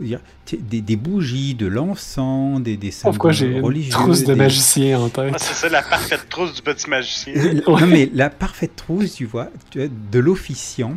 des, 0.00 0.80
des 0.80 0.96
bougies, 0.96 1.54
de 1.54 1.66
l'encens, 1.66 2.60
des, 2.60 2.76
des 2.76 2.90
symboles 2.90 3.12
Pourquoi 3.14 3.32
j'ai 3.32 3.46
une 3.46 3.60
religieux. 3.64 3.92
trousse 3.92 4.22
de 4.22 4.26
des- 4.26 4.34
magicien 4.34 4.98
en 4.98 5.08
Ah, 5.16 5.38
c'est 5.38 5.54
ça, 5.54 5.68
la 5.68 5.82
parfaite 5.82 6.28
trousse 6.28 6.54
du 6.54 6.62
petit 6.62 6.90
magicien. 6.90 7.34
non 7.68 7.86
mais 7.86 8.10
la 8.12 8.28
parfaite 8.30 8.74
trousse, 8.74 9.14
tu 9.14 9.26
vois, 9.26 9.48
tu 9.70 9.78
vois, 9.78 9.88
de 10.10 10.18
l'officiant 10.18 10.96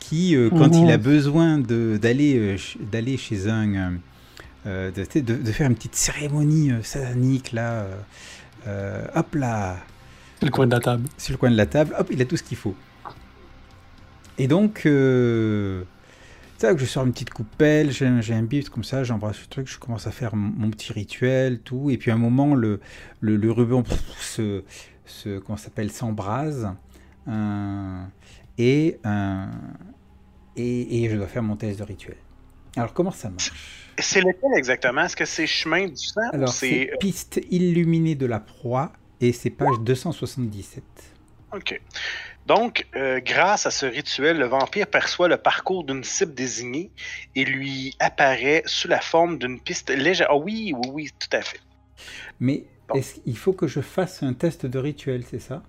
qui, 0.00 0.34
euh, 0.34 0.50
quand 0.50 0.74
il 0.76 0.90
a 0.90 0.96
besoin 0.98 1.58
de- 1.58 1.96
d'aller 2.00 2.36
euh, 2.38 3.16
chez 3.16 3.46
un, 3.48 3.74
euh, 3.74 3.90
euh, 4.66 4.90
de, 4.90 5.20
de- 5.20 5.36
de 5.42 5.52
faire 5.52 5.68
une 5.68 5.76
petite 5.76 5.94
cérémonie 5.94 6.72
euh, 6.72 6.82
satanique 6.82 7.52
là, 7.52 7.70
euh, 7.72 7.94
euh, 8.66 9.06
hop 9.14 9.34
là, 9.36 9.76
le 10.46 10.50
coin 10.50 10.66
de 10.66 10.72
la 10.72 10.80
table. 10.80 11.08
sur 11.18 11.32
le 11.32 11.38
coin 11.38 11.50
de 11.50 11.56
la 11.56 11.66
table, 11.66 11.94
hop, 11.98 12.08
il 12.10 12.20
a 12.22 12.24
tout 12.24 12.36
ce 12.36 12.42
qu'il 12.42 12.56
faut. 12.56 12.74
Et 14.38 14.46
donc, 14.48 14.82
euh, 14.86 15.84
que 16.60 16.76
je 16.78 16.84
sors 16.86 17.04
une 17.04 17.12
petite 17.12 17.30
coupelle, 17.30 17.90
j'ai 17.90 18.06
un, 18.06 18.20
j'ai 18.20 18.34
un 18.34 18.42
bif 18.42 18.68
comme 18.70 18.84
ça, 18.84 19.04
j'embrasse 19.04 19.40
le 19.40 19.46
truc, 19.46 19.68
je 19.68 19.78
commence 19.78 20.06
à 20.06 20.10
faire 20.10 20.34
mon, 20.36 20.50
mon 20.56 20.70
petit 20.70 20.92
rituel, 20.92 21.60
tout. 21.60 21.90
Et 21.90 21.98
puis 21.98 22.10
à 22.10 22.14
un 22.14 22.18
moment, 22.18 22.54
le, 22.54 22.80
le, 23.20 23.36
le 23.36 23.50
ruban 23.52 23.82
pff, 23.82 24.00
se, 24.20 24.62
se, 25.04 25.38
comment 25.38 25.56
ça 25.58 25.64
s'appelle, 25.64 25.90
s'embrase. 25.90 26.70
euh, 27.28 28.02
et, 28.58 28.98
euh, 29.06 29.46
et, 30.56 31.04
et 31.04 31.10
je 31.10 31.16
dois 31.16 31.26
faire 31.28 31.42
mon 31.42 31.56
test 31.56 31.78
de 31.78 31.84
rituel. 31.84 32.16
Alors, 32.76 32.92
comment 32.92 33.10
ça 33.10 33.30
marche? 33.30 33.52
C'est 33.98 34.20
lequel 34.20 34.50
exactement? 34.56 35.02
Est-ce 35.02 35.16
que 35.16 35.24
c'est 35.24 35.46
chemin 35.46 35.86
du 35.88 35.96
sang 35.96 36.20
ou 36.32 36.34
Alors, 36.34 36.48
c'est. 36.48 36.90
c'est 36.92 36.98
piste 36.98 37.40
illuminée 37.50 38.14
de 38.14 38.26
la 38.26 38.38
proie 38.40 38.92
et 39.20 39.32
c'est 39.32 39.50
page 39.50 39.78
277. 39.80 40.82
Ok. 41.52 41.80
Donc, 42.46 42.86
euh, 42.96 43.20
grâce 43.20 43.66
à 43.66 43.70
ce 43.70 43.86
rituel, 43.86 44.38
le 44.38 44.46
vampire 44.46 44.86
perçoit 44.86 45.28
le 45.28 45.36
parcours 45.36 45.84
d'une 45.84 46.02
cible 46.04 46.34
désignée 46.34 46.90
et 47.34 47.44
lui 47.44 47.94
apparaît 47.98 48.62
sous 48.66 48.88
la 48.88 49.00
forme 49.00 49.38
d'une 49.38 49.60
piste 49.60 49.90
légère. 49.90 50.28
Ah 50.30 50.36
oui, 50.36 50.72
oui, 50.74 50.88
oui, 50.92 51.10
tout 51.18 51.36
à 51.36 51.42
fait. 51.42 51.60
Mais 52.40 52.64
Bon. 52.88 52.94
est-ce 52.96 53.20
qu'il 53.20 53.36
faut 53.36 53.52
que 53.52 53.66
je 53.66 53.80
fasse 53.80 54.22
un 54.22 54.32
test 54.32 54.66
de 54.66 54.78
rituel, 54.78 55.24
c'est 55.30 55.38
ça? 55.38 55.62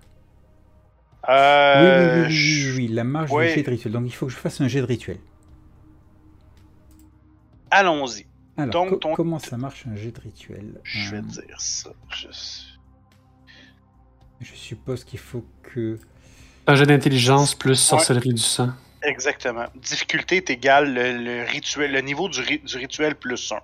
Euh, 1.28 2.26
oui, 2.26 2.34
oui, 2.34 2.64
oui, 2.70 2.74
oui, 2.76 2.88
la 2.88 3.04
marge 3.04 3.30
du 3.30 3.36
jet 3.48 3.62
de 3.62 3.70
rituel. 3.70 3.92
Donc 3.92 4.04
il 4.06 4.12
faut 4.14 4.26
que 4.26 4.32
je 4.32 4.36
fasse 4.38 4.60
un 4.60 4.66
jet 4.68 4.80
de 4.80 4.86
rituel. 4.86 5.18
Allons-y. 7.70 8.26
Alors, 8.56 8.98
Donc, 8.98 9.16
comment 9.16 9.38
ça 9.38 9.56
marche 9.56 9.86
un 9.86 9.96
jet 9.96 10.10
de 10.12 10.20
rituel? 10.20 10.80
Je 10.82 11.10
vais 11.10 11.18
Euh, 11.18 11.22
dire 11.22 11.60
ça. 11.60 11.90
Je... 12.10 12.26
je 14.44 14.54
suppose 14.54 15.04
qu'il 15.04 15.18
faut 15.18 15.44
que... 15.62 15.98
Un 16.66 16.74
jeu 16.74 16.86
d'intelligence 16.86 17.54
plus 17.54 17.74
sorcellerie 17.76 18.34
du 18.34 18.42
sang. 18.42 18.70
Exactement. 19.02 19.66
Difficulté 19.74 20.36
est 20.36 20.50
égale 20.50 20.94
le, 20.94 21.18
le 21.18 21.44
rituel, 21.44 21.90
le 21.92 22.00
niveau 22.02 22.28
du, 22.28 22.40
ri- 22.40 22.60
du 22.64 22.76
rituel 22.76 23.16
plus 23.16 23.50
1. 23.50 23.56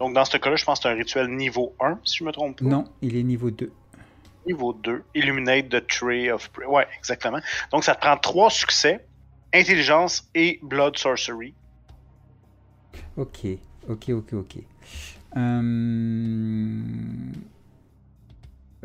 Donc, 0.00 0.14
dans 0.14 0.24
ce 0.24 0.36
cas-là, 0.38 0.56
je 0.56 0.64
pense 0.64 0.78
que 0.78 0.84
c'est 0.84 0.88
un 0.88 0.96
rituel 0.96 1.28
niveau 1.28 1.74
1, 1.80 1.98
si 2.04 2.18
je 2.18 2.24
me 2.24 2.32
trompe 2.32 2.58
pas. 2.60 2.64
Non, 2.64 2.84
il 3.02 3.16
est 3.16 3.22
niveau 3.22 3.50
2. 3.50 3.70
Niveau 4.46 4.72
2. 4.72 5.02
Illuminate 5.14 5.68
the 5.68 5.86
Tree 5.86 6.30
of... 6.30 6.50
Pra- 6.56 6.66
Ouais, 6.66 6.86
exactement. 6.96 7.40
Donc, 7.70 7.84
ça 7.84 7.94
te 7.94 8.00
prend 8.00 8.16
3 8.16 8.48
succès. 8.50 9.04
Intelligence 9.52 10.26
et 10.34 10.58
Blood 10.62 10.96
Sorcery. 10.98 11.52
Ok, 13.16 13.46
ok, 13.88 14.08
ok, 14.10 14.32
ok. 14.34 14.56
Euh... 15.36 16.82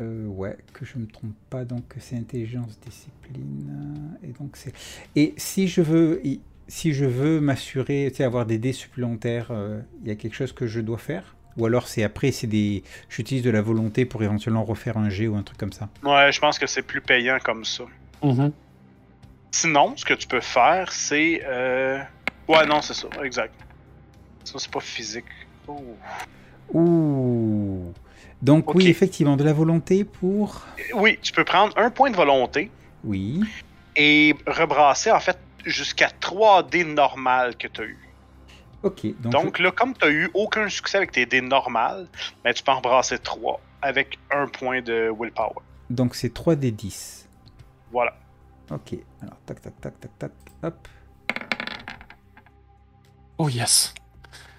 euh, 0.00 0.26
ouais, 0.26 0.56
que 0.72 0.84
je 0.84 0.98
me 0.98 1.06
trompe 1.06 1.34
pas, 1.50 1.64
donc 1.64 1.84
c'est 1.98 2.16
intelligence, 2.16 2.78
discipline, 2.80 4.16
et 4.22 4.28
donc 4.28 4.56
c'est... 4.56 4.72
Et 5.16 5.34
si 5.36 5.68
je 5.68 5.80
veux, 5.82 6.20
i- 6.26 6.40
si 6.68 6.92
je 6.92 7.04
veux 7.04 7.40
m'assurer, 7.40 8.08
tu 8.10 8.16
sais, 8.16 8.24
avoir 8.24 8.46
des 8.46 8.58
dés 8.58 8.72
supplémentaires, 8.72 9.48
euh, 9.50 9.80
il 10.02 10.08
y 10.08 10.10
a 10.10 10.16
quelque 10.16 10.34
chose 10.34 10.52
que 10.52 10.66
je 10.66 10.80
dois 10.80 10.98
faire? 10.98 11.36
Ou 11.56 11.66
alors 11.66 11.86
c'est 11.86 12.02
après, 12.02 12.32
c'est 12.32 12.48
des... 12.48 12.82
J'utilise 13.08 13.44
de 13.44 13.50
la 13.50 13.62
volonté 13.62 14.04
pour 14.04 14.22
éventuellement 14.24 14.64
refaire 14.64 14.96
un 14.98 15.08
jet 15.10 15.28
ou 15.28 15.36
un 15.36 15.42
truc 15.44 15.58
comme 15.58 15.72
ça? 15.72 15.88
Ouais, 16.02 16.32
je 16.32 16.40
pense 16.40 16.58
que 16.58 16.66
c'est 16.66 16.82
plus 16.82 17.00
payant 17.00 17.38
comme 17.44 17.64
ça. 17.64 17.84
Mhm. 18.24 18.50
Sinon, 19.52 19.96
ce 19.96 20.04
que 20.04 20.14
tu 20.14 20.26
peux 20.26 20.40
faire, 20.40 20.90
c'est. 20.90 21.42
euh, 21.46 22.00
Ouais, 22.48 22.66
non, 22.66 22.82
c'est 22.82 22.94
ça, 22.94 23.06
exact. 23.22 23.54
Ça, 24.42 24.58
c'est 24.58 24.70
pas 24.70 24.80
physique. 24.80 25.24
Oh. 25.68 25.80
Ouh 26.72 26.80
Donc 28.44 28.74
oui, 28.74 28.88
effectivement, 28.88 29.36
de 29.36 29.44
la 29.44 29.54
volonté 29.54 30.04
pour... 30.04 30.60
Oui, 30.94 31.18
tu 31.22 31.32
peux 31.32 31.44
prendre 31.44 31.72
un 31.78 31.90
point 31.90 32.10
de 32.10 32.16
volonté 32.16 32.70
Oui, 33.02 33.40
et 33.96 34.34
rebrasser, 34.46 35.10
en 35.10 35.20
fait, 35.20 35.38
jusqu'à 35.64 36.10
3 36.20 36.62
dés 36.64 36.84
normales 36.84 37.56
que 37.56 37.68
tu 37.68 37.80
as 37.80 37.84
eu. 37.84 37.98
Ok, 38.82 39.06
donc, 39.22 39.32
Donc 39.32 39.58
là, 39.60 39.70
comme 39.70 39.94
tu 39.94 40.04
as 40.04 40.10
eu 40.10 40.30
aucun 40.34 40.68
succès 40.68 40.98
avec 40.98 41.12
tes 41.12 41.24
dés 41.24 41.40
normales, 41.40 42.06
ben, 42.44 42.52
tu 42.52 42.62
peux 42.62 42.70
en 42.72 42.82
brasser 42.82 43.18
3 43.18 43.58
avec 43.80 44.18
un 44.30 44.46
point 44.46 44.82
de 44.82 45.10
willpower. 45.18 45.54
donc 45.88 46.14
c'est 46.14 46.34
3 46.34 46.54
des 46.56 46.70
10. 46.70 47.26
Voilà. 47.92 48.14
Ok, 48.70 48.94
alors 49.22 49.36
tac, 49.46 49.60
tac, 49.62 49.80
tac, 49.80 49.98
tac, 50.00 50.10
tac, 50.18 50.32
hop. 50.62 50.88
Oh 53.38 53.48
yes. 53.48 53.94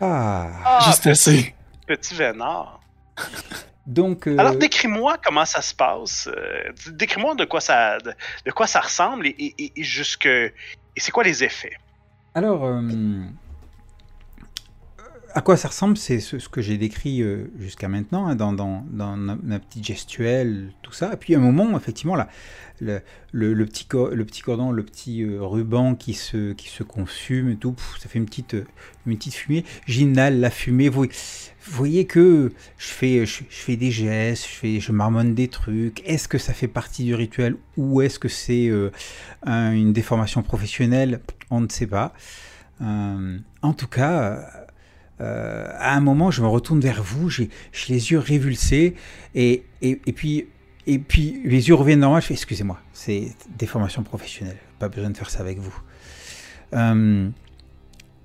Ah, 0.01 0.49
Ah, 0.65 0.79
Juste 0.85 1.03
petit, 1.03 1.09
assez. 1.09 1.55
petit 1.85 2.15
vénard. 2.15 2.79
donc. 3.85 4.27
euh, 4.27 4.37
Alors 4.37 4.55
décris-moi 4.55 5.17
comment 5.23 5.45
ça 5.45 5.61
se 5.61 5.73
passe. 5.73 6.27
euh, 6.27 6.71
décris-moi 6.87 7.35
de 7.35 7.45
quoi 7.45 7.61
ça 7.61 7.97
de, 7.99 8.13
de 8.45 8.51
quoi 8.51 8.67
ça 8.67 8.79
ressemble 8.81 9.27
et, 9.27 9.29
et, 9.29 9.63
et- 9.65 9.79
et 9.79 9.83
jusque 9.83 10.25
et 10.25 10.53
c'est 10.97 11.11
quoi 11.11 11.23
les 11.23 11.43
effets? 11.43 11.75
Alors, 12.33 12.65
euh, 12.65 12.81
à 15.35 15.41
quoi 15.41 15.57
ça 15.57 15.67
ressemble 15.67 15.97
C'est 15.97 16.21
ce, 16.21 16.37
que 16.47 16.61
j'ai 16.61 16.77
décrit 16.77 17.21
euh, 17.21 17.51
jusqu'à 17.59 17.89
maintenant, 17.89 18.25
hein, 18.25 18.35
dans, 18.35 18.53
dans, 18.53 18.85
dans 18.89 19.17
ma, 19.17 19.59
petite 19.59 19.83
gestuelle, 19.83 20.71
tout 20.81 20.93
ça. 20.93 21.11
Et 21.13 21.17
puis 21.17 21.35
à 21.35 21.39
un 21.39 21.41
moment, 21.41 21.75
effectivement, 21.77 22.15
là, 22.15 22.29
le, 22.79 23.01
petit, 23.65 23.85
le 23.91 24.23
petit 24.23 24.41
cordon, 24.41 24.71
le 24.71 24.81
petit 24.83 25.23
euh, 25.23 25.43
ruban 25.43 25.95
qui 25.95 26.13
se, 26.13 26.53
qui 26.53 26.69
se 26.69 26.83
consume 26.83 27.49
et 27.49 27.57
tout, 27.57 27.75
ça 27.99 28.07
fait 28.07 28.17
une 28.17 28.25
petite, 28.25 28.53
euh, 28.53 28.65
une 29.05 29.17
petite 29.17 29.33
fumée. 29.33 29.65
J'inhale 29.85 30.39
la 30.39 30.49
fumée. 30.49 30.87
Vous, 30.87 31.05
voyez 31.67 32.05
que 32.05 32.53
je 32.77 32.87
fais, 32.87 33.25
je, 33.25 33.43
fais 33.49 33.75
des 33.75 33.91
gestes, 33.91 34.45
je, 34.45 34.55
fais, 34.55 34.79
je 34.79 34.93
marmonne 34.93 35.35
des 35.35 35.49
trucs. 35.49 36.01
Est-ce 36.05 36.29
que 36.29 36.37
ça 36.37 36.53
fait 36.53 36.69
partie 36.69 37.03
du 37.03 37.13
rituel 37.13 37.57
ou 37.75 38.01
est-ce 38.01 38.19
que 38.19 38.29
c'est 38.29 38.71
un- 39.43 39.73
une 39.73 39.91
déformation 39.91 40.43
professionnelle? 40.43 41.19
On 41.49 41.59
ne 41.59 41.67
sait 41.67 41.87
pas. 41.87 42.13
En 42.79 43.73
tout 43.75 43.87
cas, 43.87 44.64
euh, 45.21 45.67
à 45.77 45.95
un 45.95 46.01
moment, 46.01 46.31
je 46.31 46.41
me 46.41 46.47
retourne 46.47 46.79
vers 46.79 47.01
vous, 47.01 47.29
j'ai 47.29 47.49
les 47.89 48.11
yeux 48.11 48.19
révulsés, 48.19 48.95
et, 49.33 49.63
et, 49.81 49.95
puis, 50.13 50.47
et 50.87 50.99
puis 50.99 51.41
les 51.45 51.67
yeux 51.69 51.75
reviennent 51.75 51.99
normaux. 52.01 52.19
Je 52.19 52.25
fais 52.25 52.33
excusez-moi, 52.33 52.79
c'est 52.93 53.29
déformation 53.57 54.03
professionnelle, 54.03 54.57
pas 54.79 54.89
besoin 54.89 55.09
de 55.09 55.17
faire 55.17 55.29
ça 55.29 55.39
avec 55.39 55.59
vous. 55.59 55.75
Euh, 56.73 57.29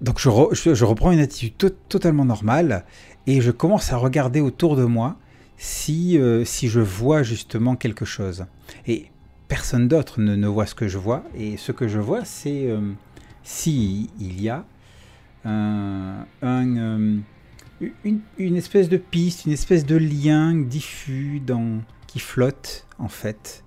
donc 0.00 0.18
je, 0.18 0.30
je- 0.74 0.84
reprends 0.84 1.12
une 1.12 1.20
attitude 1.20 1.56
to- 1.56 1.68
totalement 1.88 2.24
normale, 2.24 2.84
et 3.26 3.40
je 3.40 3.50
commence 3.50 3.92
à 3.92 3.96
regarder 3.96 4.40
autour 4.40 4.76
de 4.76 4.84
moi 4.84 5.16
si, 5.58 6.18
euh, 6.18 6.44
si 6.44 6.68
je 6.68 6.80
vois 6.80 7.22
justement 7.22 7.76
quelque 7.76 8.04
chose. 8.06 8.46
Et 8.86 9.06
personne 9.46 9.88
d'autre 9.88 10.20
ne, 10.20 10.34
ne 10.36 10.46
voit 10.48 10.66
ce 10.66 10.74
que 10.74 10.88
je 10.88 10.96
vois, 10.98 11.22
et 11.36 11.56
ce 11.56 11.70
que 11.70 11.86
je 11.86 11.98
vois, 11.98 12.24
c'est 12.24 12.68
si 13.42 14.10
il 14.18 14.40
y 14.42 14.48
a 14.48 14.64
un, 15.44 16.26
euh, 16.42 17.18
une, 18.04 18.20
une 18.38 18.56
espèce 18.56 18.88
de 18.88 18.96
piste, 18.96 19.46
une 19.46 19.52
espèce 19.52 19.86
de 19.86 19.96
lien 19.96 20.54
diffus 20.54 21.40
dans, 21.40 21.80
qui 22.06 22.20
flotte 22.20 22.86
en 22.98 23.08
fait, 23.08 23.64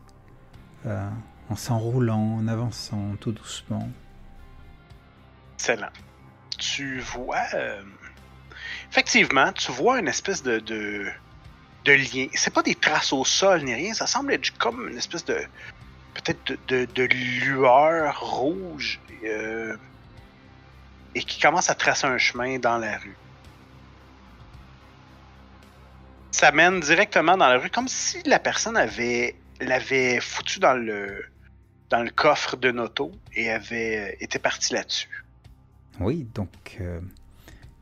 euh, 0.86 1.10
en 1.50 1.56
s'enroulant, 1.56 2.38
en 2.38 2.48
avançant 2.48 3.16
tout 3.20 3.32
doucement. 3.32 3.90
Excellent. 5.56 5.90
Tu 6.58 7.00
vois 7.00 7.46
euh, 7.56 7.82
effectivement, 8.92 9.52
tu 9.54 9.72
vois 9.72 10.00
une 10.00 10.08
espèce 10.08 10.44
de 10.44 10.60
de, 10.60 11.06
de 11.86 11.92
lien. 11.92 12.28
C'est 12.34 12.54
pas 12.54 12.64
des 12.64 12.76
traces 12.76 13.14
au 13.14 13.26
sol 13.26 13.64
ni 13.64 13.74
rien, 13.74 13.94
ça 13.94 14.08
semble 14.08 14.34
être 14.34 14.56
comme 14.58 14.88
une 14.88 14.98
espèce 14.98 15.26
de 15.26 15.38
peut-être 16.14 16.58
de, 16.68 16.86
de, 16.86 17.04
lueur 17.04 18.20
rouge 18.20 19.00
et 21.16 21.24
qui 21.24 21.40
commence 21.40 21.70
à 21.70 21.76
tracer 21.76 22.08
un 22.08 22.18
chemin 22.18 22.60
dans 22.60 22.78
la 22.78 22.98
rue. 22.98 23.16
Ça 26.32 26.52
mène 26.52 26.80
directement 26.80 27.38
dans 27.38 27.48
la 27.48 27.58
rue, 27.60 27.70
comme 27.70 27.88
si 27.88 28.22
la 28.26 28.40
personne 28.40 28.76
avait 28.78 29.36
l'avait 29.62 30.20
foutu 30.20 30.60
dans 30.60 30.74
le 30.74 31.24
dans 31.90 32.02
le 32.02 32.10
coffre 32.10 32.58
de 32.58 32.72
auto 32.80 33.12
et 33.36 33.52
avait 33.52 34.18
été 34.20 34.40
parti 34.40 34.74
là-dessus. 34.74 35.24
Oui, 36.00 36.28
donc 36.34 36.78
euh, 36.82 37.00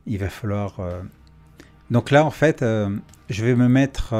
il 0.06 0.18
va 0.18 0.28
falloir. 0.28 0.80
euh, 0.80 1.02
Donc 1.90 2.10
là, 2.10 2.24
en 2.24 2.30
fait, 2.30 2.62
euh, 2.62 2.94
je 3.30 3.44
vais 3.44 3.54
me 3.54 3.68
mettre. 3.68 4.10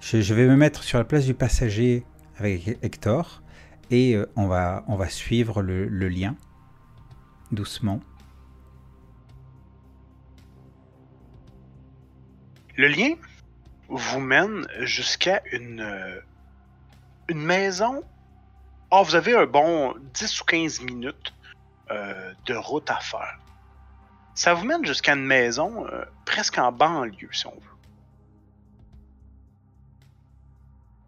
Je, 0.00 0.34
vais 0.34 0.46
me 0.46 0.56
mettre 0.56 0.82
sur 0.82 0.98
la 0.98 1.04
place 1.04 1.26
du 1.26 1.34
passager 1.34 2.04
avec 2.36 2.66
Hector 2.82 3.42
et 3.90 4.16
on, 4.34 4.48
va, 4.48 4.82
on 4.88 4.96
va 4.96 5.08
suivre 5.08 5.62
le 5.62 6.08
lien 6.08 6.34
doucement. 7.52 8.00
Le 12.76 12.88
lien 12.88 13.14
vous 13.88 14.20
mène 14.20 14.66
jusqu'à 14.80 15.42
une, 15.52 15.86
une 17.28 17.42
maison. 17.44 18.02
Ah, 18.90 19.02
vous 19.02 19.14
avez 19.14 19.36
un 19.36 19.46
bon 19.46 19.94
10 20.14 20.40
ou 20.40 20.44
15 20.44 20.80
minutes 20.80 21.34
euh, 21.90 22.32
de 22.46 22.54
route 22.54 22.90
à 22.90 23.00
faire. 23.00 23.38
Ça 24.34 24.54
vous 24.54 24.64
mène 24.64 24.84
jusqu'à 24.84 25.14
une 25.14 25.26
maison 25.26 25.86
euh, 25.88 26.04
presque 26.24 26.56
en 26.58 26.72
banlieue, 26.72 27.28
si 27.32 27.46
on 27.46 27.54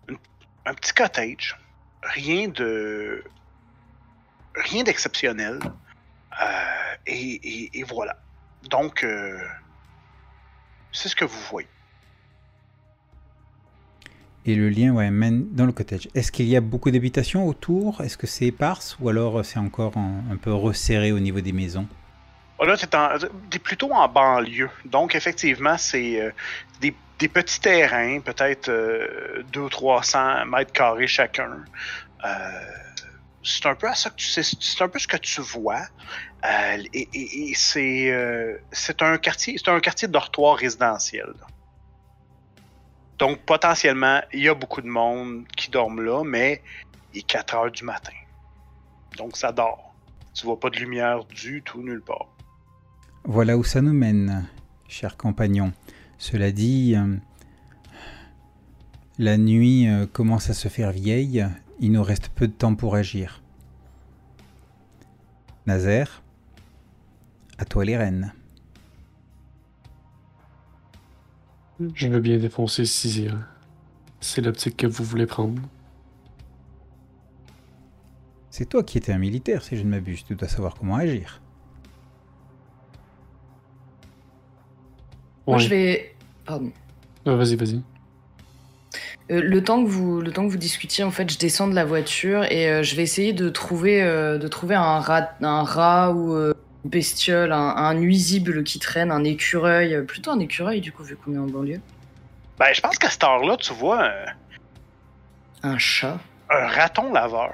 veut. 0.09 0.19
Un 0.67 0.75
petit 0.75 0.93
cottage. 0.93 1.59
Rien 2.03 2.49
de. 2.49 3.25
Rien 4.55 4.85
d'exceptionnel. 4.85 5.59
Euh, 6.43 6.95
et, 7.07 7.15
et- 7.35 7.79
et 7.81 7.83
voilà. 7.85 8.17
Donc, 8.71 9.05
euh, 9.05 9.39
c'est 10.93 11.09
ce 11.09 11.17
que 11.17 11.25
vous 11.25 11.41
voyez. 11.51 11.69
Et 14.47 14.55
le 14.55 14.69
lien 14.69 14.93
ouais, 14.93 15.11
mène 15.11 15.47
dans 15.53 15.65
le 15.67 15.73
cottage. 15.73 16.09
Est-ce 16.15 16.31
qu'il 16.31 16.47
y 16.47 16.57
a 16.57 16.61
beaucoup 16.61 16.91
d'habitations 16.91 17.47
autour? 17.49 18.01
Est-ce 18.03 18.19
que 18.19 18.27
c'est 18.27 18.47
éparse? 18.47 18.97
Ou 19.01 19.09
alors 19.09 19.39
euh, 19.39 19.43
c'est 19.43 19.59
encore 19.59 19.97
en- 19.97 20.23
un 20.31 20.37
peu 20.37 20.53
resserré 20.53 21.13
au 21.13 21.19
niveau 21.19 21.41
des 21.41 21.53
maisons? 21.53 21.87
Oh, 22.59 22.65
Là, 22.67 22.77
t'es 23.51 23.59
plutôt 23.59 23.93
en 23.93 24.09
banlieue. 24.09 24.71
Donc, 24.85 25.15
effectivement, 25.15 25.77
c'est 25.77 26.21
euh, 26.21 26.31
des, 26.81 26.95
des 27.19 27.29
petits 27.29 27.61
terrains, 27.61 28.21
peut-être 28.21 28.69
euh, 28.69 29.43
200-300 29.53 30.45
mètres 30.47 30.73
carrés 30.73 31.07
chacun. 31.07 31.51
Euh, 32.25 32.31
c'est 33.45 33.67
un 33.67 33.75
peu 33.75 33.89
à 33.89 33.95
ça 33.95 34.11
que 34.11 34.17
c'est 34.19 34.83
un 34.83 34.89
peu 34.89 34.99
ce 34.99 35.07
que 35.07 35.17
tu 35.19 35.41
vois. 35.43 35.83
Euh, 36.45 36.83
et 36.93 37.53
c'est, 37.55 38.11
euh, 38.11 38.59
c'est 38.73 39.03
un 39.03 39.19
quartier, 39.19 39.57
c'est 39.59 39.71
un 39.71 39.81
quartier 39.81 40.09
dortoir 40.09 40.57
résidentiel. 40.57 41.33
Donc, 43.19 43.41
potentiellement, 43.41 44.21
il 44.33 44.41
y 44.41 44.49
a 44.49 44.55
beaucoup 44.55 44.81
de 44.81 44.89
monde 44.89 45.45
qui 45.57 45.71
dorment 45.71 46.03
là, 46.03 46.25
mais 46.25 46.63
il 47.13 47.21
est 47.21 47.23
4 47.23 47.55
heures 47.55 47.71
du 47.71 47.85
matin. 47.85 48.13
Donc, 49.17 49.37
ça 49.37 49.53
dort. 49.53 49.95
Tu 50.35 50.45
vois 50.47 50.59
pas 50.59 50.71
de 50.71 50.77
lumière 50.77 51.25
du 51.25 51.63
tout 51.63 51.83
nulle 51.83 52.03
part. 52.03 52.29
Voilà 53.25 53.57
où 53.57 53.65
ça 53.65 53.81
nous 53.81 53.93
mène, 53.93 54.47
cher 54.89 55.17
compagnon. 55.17 55.73
Cela 56.19 56.51
dit, 56.51 56.95
euh, 56.97 57.17
la 59.19 59.37
nuit 59.37 59.87
commence 60.13 60.51
à 60.51 60.55
se 60.55 60.69
faire 60.69 60.91
vieille, 60.91 61.47
il 61.81 61.93
nous 61.93 62.03
reste 62.03 62.29
peu 62.31 62.47
de 62.49 62.53
temps 62.53 62.75
pour 62.75 62.95
agir. 62.95 63.43
Nazaire, 65.67 66.23
à 67.59 67.65
toi 67.65 67.85
les 67.85 67.97
rênes. 67.97 68.33
Je 71.95 72.09
veux 72.09 72.21
bien 72.21 72.39
défoncer 72.39 72.85
Cizir. 72.85 73.37
C'est 74.21 74.41
l'optique 74.43 74.77
que 74.77 74.87
vous 74.87 75.05
voulez 75.05 75.27
prendre. 75.27 75.61
C'est 78.51 78.67
toi 78.69 78.85
qui 78.85 78.99
étais 78.99 79.13
un 79.13 79.19
militaire, 79.19 79.63
si 79.63 79.77
je 79.77 79.83
ne 79.83 79.91
m'abuse, 79.91 80.25
tu 80.25 80.37
dois 80.37 80.49
savoir 80.49 80.77
comment 80.77 80.95
agir. 80.97 81.41
Moi, 85.47 85.57
Ouais. 85.57 85.63
je 85.63 85.69
vais. 85.69 86.15
Pardon. 86.45 86.73
Ah, 87.27 87.35
vas-y, 87.35 87.57
vas-y. 87.57 87.83
Euh, 89.31 89.41
le 89.41 89.65
temps 89.65 89.83
que 89.83 89.89
vous 89.89 90.21
le 90.21 90.31
temps 90.33 90.45
que 90.47 90.51
vous 90.51 90.59
discutiez 90.59 91.03
en 91.03 91.11
fait 91.11 91.33
je 91.33 91.39
descends 91.39 91.67
de 91.67 91.75
la 91.75 91.87
voiture 91.87 92.45
et 92.53 92.69
euh, 92.69 92.83
je 92.83 92.95
vais 92.95 93.03
essayer 93.03 93.33
de 93.33 93.49
trouver 93.49 94.03
euh, 94.03 94.37
de 94.37 94.49
trouver 94.49 94.75
un 94.75 95.01
rat 95.01 95.31
un 95.41 95.63
rat 95.63 96.13
ou 96.13 96.37
une 96.37 96.55
bestiole 96.85 97.51
un, 97.53 97.75
un 97.75 97.95
nuisible 97.95 98.65
qui 98.65 98.79
traîne 98.79 99.11
un 99.11 99.25
écureuil 99.25 100.05
plutôt 100.05 100.31
un 100.31 100.41
écureuil 100.41 100.83
du 100.83 100.93
coup 100.93 101.03
vu 101.03 101.17
qu'on 101.17 101.35
est 101.35 101.39
en 101.39 101.47
banlieue. 101.47 101.81
Ben, 102.59 102.67
je 102.73 102.81
pense 102.81 102.99
qu'à 102.99 103.09
cette 103.09 103.25
heure-là, 103.25 103.57
tu 103.57 103.73
vois 103.73 104.11
un, 105.65 105.79
chat. 105.79 106.19
un 106.51 106.69
raton 106.69 107.13
laveur. 107.13 107.53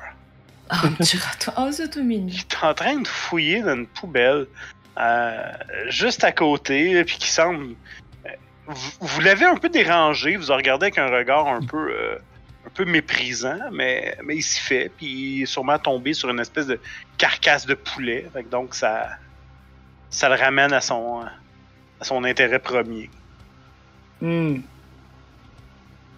Ah, 0.69 0.81
un 0.85 0.93
petit 0.93 1.17
raton. 1.47 1.53
Oh 1.57 1.71
c'est 1.73 1.89
tout 1.89 2.03
mignon. 2.03 2.29
Qui 2.29 2.41
est 2.41 2.67
en 2.67 2.75
train 2.75 3.01
de 3.01 3.07
fouiller 3.07 3.63
dans 3.63 3.77
une 3.77 3.87
poubelle 3.87 4.47
juste 5.89 6.25
à 6.25 6.33
côté, 6.33 7.03
puis 7.05 7.17
qui 7.17 7.29
semble. 7.29 7.77
Vous, 9.01 9.21
l'avez 9.21 9.45
un 9.47 9.57
peu 9.57 9.69
dérangé, 9.69 10.37
vous 10.37 10.51
en 10.51 10.57
regardez 10.57 10.87
avec 10.87 10.99
un 10.99 11.09
regard 11.09 11.49
un 11.49 11.63
peu. 11.63 11.91
euh, 11.91 12.19
un 12.67 12.71
peu 12.71 12.85
méprisant, 12.85 13.59
mais, 13.73 14.17
mais 14.23 14.37
il 14.37 14.43
s'y 14.43 14.61
fait, 14.61 14.91
puis 14.95 15.07
il 15.07 15.43
est 15.43 15.47
sûrement 15.47 15.79
tombé 15.79 16.13
sur 16.13 16.29
une 16.31 16.41
espèce 16.41 16.67
de 16.67 16.79
carcasse 17.17 17.67
de 17.67 17.75
poulet. 17.75 18.27
Donc 18.51 18.75
ça, 18.75 19.09
ça 20.11 20.29
le 20.29 20.35
ramène 20.35 20.73
à 20.73 20.81
son, 20.81 21.23
à 22.01 22.05
son 22.05 22.25
intérêt 22.25 22.59
premier. 22.59 23.09
Hmm. 24.21 24.59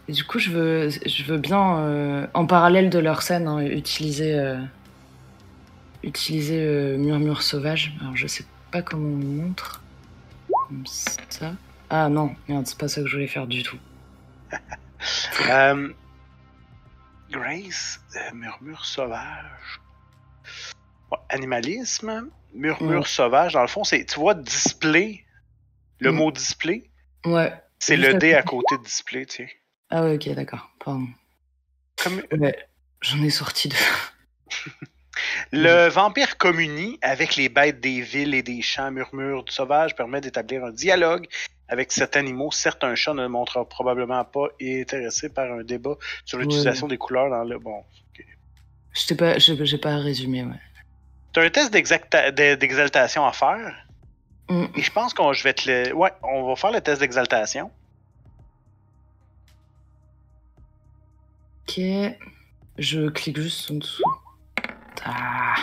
Du 0.08 0.24
coup, 0.24 0.40
je 0.40 0.50
veux, 0.50 0.88
je 0.90 1.24
veux 1.24 1.38
bien, 1.38 1.78
euh, 1.78 2.26
en 2.34 2.44
parallèle 2.46 2.90
de 2.90 2.98
leur 2.98 3.22
scène, 3.22 3.46
hein, 3.46 3.60
utiliser, 3.60 4.36
euh, 4.36 4.58
utiliser 6.02 6.60
euh, 6.60 6.98
Murmure 6.98 7.42
Sauvage. 7.42 7.94
Alors, 8.00 8.16
je 8.16 8.26
sais 8.26 8.44
pas 8.72 8.82
comment 8.82 9.08
on 9.08 9.42
montre. 9.44 9.80
Comme 10.68 10.84
ça. 10.86 11.52
Ah 11.94 12.08
non, 12.08 12.34
merde, 12.48 12.66
c'est 12.66 12.78
pas 12.78 12.88
ça 12.88 13.02
que 13.02 13.06
je 13.06 13.12
voulais 13.16 13.26
faire 13.28 13.46
du 13.46 13.62
tout. 13.62 13.78
Euh, 15.50 15.92
Grace, 17.30 18.00
euh, 18.14 18.34
murmure 18.34 18.84
sauvage. 18.84 19.80
Animalisme, 21.28 22.30
murmure 22.54 23.06
sauvage. 23.08 23.54
Dans 23.54 23.62
le 23.62 23.66
fond, 23.68 23.82
c'est, 23.82 24.04
tu 24.06 24.20
vois, 24.20 24.34
display. 24.34 25.24
Le 25.98 26.12
Mm. 26.12 26.16
mot 26.16 26.30
display, 26.30 26.90
Ouais. 27.26 27.52
c'est 27.80 27.96
le 27.96 28.10
à 28.10 28.12
D 28.14 28.32
à 28.34 28.42
côté. 28.42 28.76
de 28.78 28.82
display, 28.84 29.26
tu 29.26 29.36
sais. 29.48 29.52
Ah 29.90 30.02
ouais, 30.04 30.14
ok, 30.14 30.28
d'accord. 30.34 30.70
Pardon. 30.84 31.08
Comme 32.02 32.22
Ouais, 32.40 32.56
j'en 33.00 33.22
ai 33.24 33.30
sorti 33.30 33.68
deux. 33.68 33.76
le 35.52 35.88
vampire 35.88 36.38
communie 36.38 36.98
avec 37.02 37.34
les 37.36 37.48
bêtes 37.48 37.80
des 37.80 38.00
villes 38.02 38.34
et 38.34 38.42
des 38.44 38.62
champs. 38.62 38.90
Murmure 38.92 39.42
du 39.44 39.52
sauvage 39.52 39.96
permet 39.96 40.20
d'établir 40.20 40.64
un 40.64 40.70
dialogue 40.72 41.26
avec 41.72 41.90
cet 41.90 42.16
animaux. 42.16 42.50
Certes, 42.52 42.84
un 42.84 42.94
chat 42.94 43.14
ne 43.14 43.26
montrera 43.26 43.66
probablement 43.66 44.22
pas 44.24 44.48
intéressé 44.60 45.30
par 45.30 45.50
un 45.50 45.64
débat 45.64 45.96
sur 46.26 46.36
l'utilisation 46.38 46.86
des 46.86 46.98
couleurs 46.98 47.30
dans 47.30 47.44
le. 47.44 47.58
Bon. 47.58 47.82
Je 48.92 49.06
t'ai 49.06 49.14
pas, 49.14 49.38
j'ai 49.38 49.78
pas 49.78 49.96
résumé, 49.96 50.44
ouais. 50.44 50.60
T'as 51.32 51.44
un 51.44 51.48
test 51.48 51.72
d'exaltation 51.72 53.26
à 53.26 53.32
faire? 53.32 53.86
Hmm. 54.50 54.66
Et 54.76 54.82
je 54.82 54.92
pense 54.92 55.14
qu'on 55.14 55.32
je 55.32 55.42
vais 55.44 55.54
te 55.54 55.70
le. 55.70 55.94
Ouais, 55.94 56.12
on 56.22 56.46
va 56.46 56.56
faire 56.56 56.72
le 56.72 56.82
test 56.82 57.00
d'exaltation. 57.00 57.70
Ok. 61.62 61.80
Je 62.76 63.08
clique 63.08 63.40
juste 63.40 63.70
en 63.70 63.74
dessous. 63.76 64.02
Ah. 65.06 65.54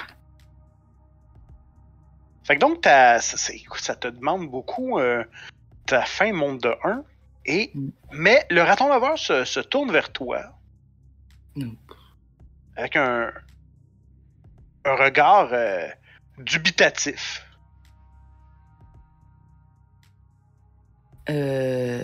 Fait 2.46 2.56
que 2.56 2.62
donc, 2.62 2.84
écoute, 3.54 3.82
ça 3.82 3.96
te 3.96 4.08
demande 4.08 4.50
beaucoup. 4.50 4.98
euh, 4.98 5.24
ta 5.90 6.04
fin 6.06 6.32
monte 6.34 6.62
de 6.64 6.74
1. 6.84 7.04
Et, 7.46 7.72
Mm. 7.74 7.90
mais 8.12 8.46
le 8.50 8.62
raton 8.62 8.88
laveur 8.90 9.18
se, 9.18 9.44
se 9.44 9.60
tourne 9.60 9.92
vers 9.92 10.12
toi 10.12 10.40
Non. 11.56 11.74
avec 12.76 12.96
un, 12.96 13.32
un 14.86 14.96
regard 14.96 15.50
euh, 15.52 15.88
dubitatif. 16.38 17.44
Euh... 21.30 22.04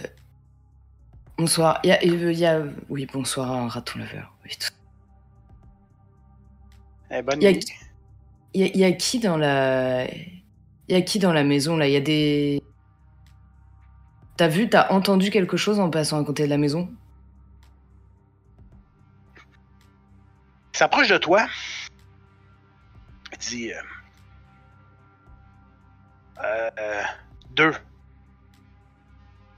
Bonsoir. 1.38 1.80
Il 1.84 1.90
y 1.90 1.92
a, 1.92 2.04
il 2.04 2.32
y 2.34 2.46
a- 2.46 2.64
Oui, 2.90 3.08
bonsoir, 3.12 3.52
un 3.52 3.68
raton 3.68 4.00
laveur. 4.00 4.34
Oui, 4.46 4.52
tout- 4.60 4.74
Eh, 7.12 7.22
bonne 7.22 7.42
Y 7.42 7.48
a- 7.48 7.52
nuit. 7.52 7.66
Il 8.54 8.62
y, 8.62 8.64
a- 8.64 8.68
il 8.68 8.78
y 8.78 8.84
a 8.86 8.92
qui 8.94 9.20
dans 9.20 9.38
la... 9.38 10.06
Il 10.08 10.42
y 10.90 10.96
a 10.96 11.02
qui 11.02 11.20
dans 11.20 11.34
la 11.34 11.44
maison, 11.44 11.76
là? 11.78 11.88
Il 11.88 11.94
y 11.94 11.98
a 11.98 12.02
des... 12.02 12.64
T'as 14.38 14.48
vu, 14.48 14.70
t'as 14.70 14.90
entendu 14.92 15.30
quelque 15.30 15.58
chose 15.58 15.80
en 15.80 15.90
passant 15.90 16.22
à 16.22 16.26
côté 16.26 16.44
de 16.44 16.50
la 16.50 16.58
maison? 16.58 16.90
Il 20.74 20.78
s'approche 20.78 21.08
de 21.08 21.18
toi. 21.18 21.48
Il 23.32 23.38
dit 23.38 23.72
euh, 23.72 23.82
euh, 26.44 27.04
Deux. 27.52 27.74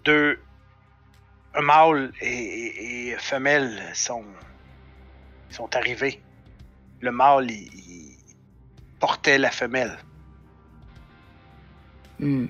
Deux. 0.06 0.40
Un 1.56 1.62
mâle 1.62 2.12
et, 2.22 2.28
et- 2.28 3.08
et 3.10 3.18
femelle 3.18 3.82
sont, 3.96 4.24
sont 5.50 5.76
arrivés. 5.76 6.22
Le 7.02 7.12
mâle, 7.12 7.50
il, 7.50 7.68
il 7.74 8.18
portait 9.00 9.40
la 9.40 9.50
femelle. 9.50 9.98
Hmm. 12.20 12.46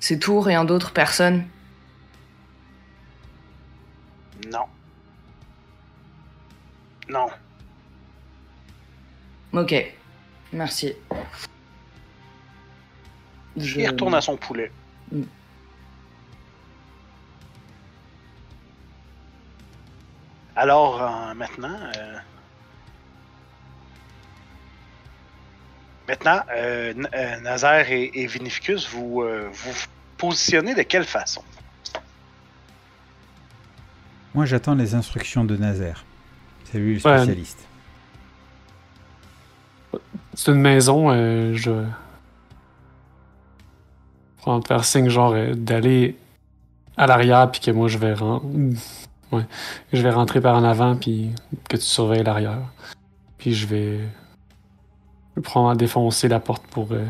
C'est 0.00 0.18
tout, 0.18 0.40
rien 0.40 0.64
d'autre, 0.64 0.92
personne 0.92 1.46
Non. 4.50 4.64
Non. 7.08 7.26
Ok, 9.52 9.74
merci. 10.52 10.94
Je- 13.56 13.80
Il 13.80 13.88
retourne 13.88 14.14
à 14.14 14.20
son 14.20 14.36
poulet. 14.36 14.72
Mm. 15.12 15.22
Alors, 20.56 21.02
euh, 21.02 21.34
maintenant. 21.34 21.76
euh, 21.96 22.18
Maintenant, 26.10 26.40
euh, 26.56 26.92
euh, 27.14 27.40
Nazaire 27.40 27.88
et, 27.92 28.10
et 28.14 28.26
Vinificus, 28.26 28.88
vous 28.90 29.22
euh, 29.22 29.48
vous 29.52 29.72
positionnez 30.18 30.74
de 30.74 30.82
quelle 30.82 31.04
façon? 31.04 31.40
Moi, 34.34 34.44
j'attends 34.44 34.74
les 34.74 34.96
instructions 34.96 35.44
de 35.44 35.56
Nazaire. 35.56 36.04
C'est 36.64 36.78
lui 36.78 36.96
le 36.98 37.06
Ouais. 37.08 37.16
spécialiste. 37.18 37.64
C'est 40.34 40.50
une 40.50 40.60
maison, 40.60 41.10
euh, 41.12 41.54
je. 41.54 41.70
Vais 44.46 44.60
te 44.62 44.66
faire 44.66 44.84
signe, 44.84 45.08
genre, 45.10 45.34
euh, 45.34 45.54
d'aller 45.54 46.16
à 46.96 47.06
l'arrière, 47.06 47.48
puis 47.52 47.60
que 47.60 47.70
moi, 47.70 47.86
je 47.86 47.98
vais, 47.98 48.14
ren- 48.14 48.42
ouais, 49.30 49.44
je 49.92 50.02
vais 50.02 50.10
rentrer 50.10 50.40
par 50.40 50.56
en 50.56 50.64
avant, 50.64 50.96
puis 50.96 51.30
que 51.68 51.76
tu 51.76 51.84
surveilles 51.84 52.24
l'arrière. 52.24 52.58
Puis 53.38 53.54
je 53.54 53.66
vais. 53.68 54.00
Je 55.30 55.40
vais 55.40 55.42
probablement 55.42 55.76
défoncer 55.76 56.28
la 56.28 56.40
porte 56.40 56.66
pour 56.66 56.92
euh, 56.92 57.06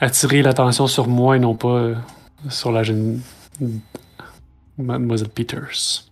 attirer 0.00 0.42
l'attention 0.42 0.86
sur 0.86 1.06
moi 1.08 1.36
et 1.36 1.38
non 1.38 1.54
pas 1.54 1.68
euh, 1.68 1.94
sur 2.48 2.72
la 2.72 2.82
jeune. 2.82 3.20
Mademoiselle 4.76 5.28
Peters. 5.28 6.04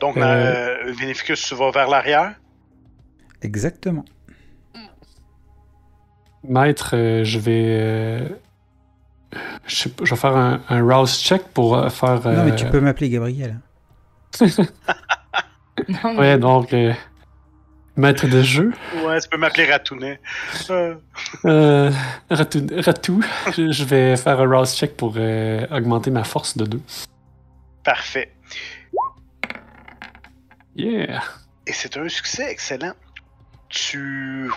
Donc, 0.00 0.16
Euh. 0.16 0.20
euh, 0.86 0.92
Vinificus, 0.92 1.42
tu 1.46 1.54
vas 1.54 1.70
vers 1.70 1.88
l'arrière? 1.88 2.34
Exactement. 3.40 4.04
Maître, 6.44 6.96
euh, 6.96 7.24
je 7.24 7.38
vais. 7.38 7.64
euh, 7.80 8.28
je, 9.66 9.74
sais 9.76 9.88
pas, 9.90 10.04
je 10.04 10.10
vais 10.14 10.20
faire 10.20 10.36
un, 10.36 10.60
un 10.68 10.82
rouse 10.82 11.16
check 11.20 11.42
pour 11.54 11.76
euh, 11.76 11.88
faire. 11.88 12.20
Non, 12.20 12.44
mais 12.44 12.54
tu 12.56 12.66
peux 12.66 12.80
m'appeler 12.80 13.10
Gabriel. 13.10 13.58
Non, 15.88 16.12
mais- 16.12 16.18
Ouais, 16.18 16.38
donc. 16.38 16.74
Maître 17.96 18.26
de 18.26 18.42
jeu. 18.42 18.72
Ouais, 19.04 19.20
tu 19.20 19.28
peux 19.28 19.36
m'appeler 19.36 19.70
Ratounet. 19.70 20.20
Euh, 20.70 20.94
Euh, 21.44 21.90
ratou, 22.30 22.66
ratou. 22.78 23.22
je, 23.56 23.84
vais 23.84 24.16
faire 24.16 24.40
un 24.40 24.46
rouse 24.58 24.74
check 24.74 24.96
pour 24.96 25.14
euh, 25.16 25.66
augmenter 25.70 26.10
ma 26.10 26.24
force 26.24 26.56
de 26.56 26.64
2. 26.66 26.80
parfait. 27.84 28.32
Yeah! 30.76 31.22
Et 31.66 31.72
c'est 31.72 31.96
un 31.96 32.08
succès 32.08 32.50
excellent. 32.50 32.94
Tu. 33.68 34.50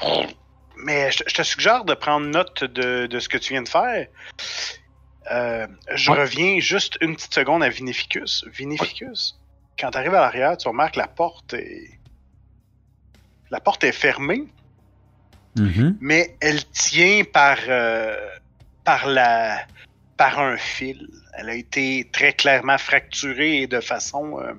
Mais 0.77 1.11
je, 1.11 1.23
te 1.23 1.43
suggère 1.43 1.85
de 1.85 1.93
prendre 1.93 2.27
note 2.27 2.63
de, 2.63 3.05
de 3.07 3.19
ce 3.19 3.29
que 3.29 3.37
tu 3.37 3.53
viens 3.53 3.63
de 3.63 3.69
faire. 3.69 4.07
Euh, 5.31 5.67
je 5.93 6.11
Ouais. 6.11 6.19
reviens 6.21 6.59
juste 6.59 6.97
une 7.01 7.15
petite 7.15 7.33
seconde 7.33 7.63
à 7.63 7.69
Vinificus. 7.69 8.45
Vinificus, 8.53 9.37
quand 9.79 9.91
tu 9.91 9.97
arrives 9.97 10.13
à 10.13 10.21
l'arrière, 10.21 10.57
tu 10.57 10.67
remarques 10.67 10.93
que 10.95 10.99
la 10.99 11.07
porte 11.07 11.53
est. 11.53 11.94
La 13.55 13.61
porte 13.61 13.85
est 13.85 13.93
fermée, 13.93 14.43
Mhm. 15.55 15.97
mais 16.01 16.35
elle 16.41 16.65
tient 16.71 17.23
par, 17.23 17.57
euh, 17.69 18.17
par, 18.83 19.07
la, 19.07 19.65
par 20.17 20.39
un 20.39 20.57
fil. 20.57 21.07
Elle 21.37 21.49
a 21.49 21.55
été 21.55 22.09
très 22.11 22.33
clairement 22.33 22.77
fracturée 22.77 23.61
et 23.61 23.67
de 23.67 23.79
façon. 23.79 24.41
euh, 24.41 24.53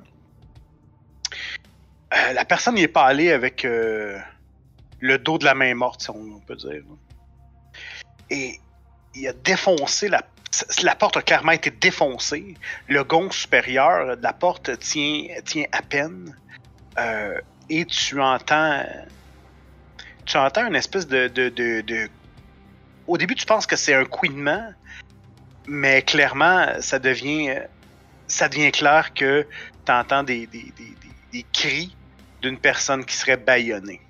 euh, 2.14 2.32
la 2.32 2.44
personne 2.46 2.76
n'y 2.76 2.84
est 2.84 2.88
pas 2.88 3.04
allée 3.04 3.32
avec 3.32 3.64
le 3.64 5.18
dos 5.18 5.36
de 5.36 5.44
la 5.44 5.54
main 5.54 5.74
morte, 5.74 6.00
si 6.04 6.10
on 6.10 6.40
peut 6.46 6.56
dire. 6.56 6.82
Et 8.30 8.58
il 9.14 9.28
a 9.28 9.34
défoncé 9.34 10.08
la. 10.08 10.22
La 10.82 10.94
porte 10.94 11.18
a 11.18 11.22
clairement 11.22 11.52
été 11.52 11.70
défoncée. 11.70 12.54
Le 12.88 13.04
gond 13.04 13.30
supérieur 13.30 14.16
de 14.16 14.22
la 14.22 14.32
porte 14.32 14.78
tient, 14.78 15.24
tient 15.44 15.66
à 15.70 15.82
peine. 15.82 16.34
Euh, 16.98 17.38
et 17.68 17.84
tu 17.86 18.20
entends 18.20 18.84
tu 20.24 20.36
entends 20.36 20.66
une 20.66 20.74
espèce 20.74 21.06
de, 21.06 21.28
de, 21.28 22.10
Au 23.06 23.16
début, 23.16 23.36
tu 23.36 23.46
penses 23.46 23.66
que 23.66 23.76
c'est 23.76 23.94
un 23.94 24.04
couinement, 24.04 24.72
mais 25.68 26.02
clairement, 26.02 26.66
ça 26.80 26.98
devient 26.98 27.60
ça 28.26 28.48
devient 28.48 28.72
clair 28.72 29.14
que 29.14 29.48
tu 29.86 29.92
entends 29.92 30.24
des- 30.24 30.48
des 30.48 31.44
cris 31.52 31.96
d'une 32.42 32.58
personne 32.58 33.04
qui 33.04 33.16
serait 33.16 33.36
bâillonnée. 33.36 34.05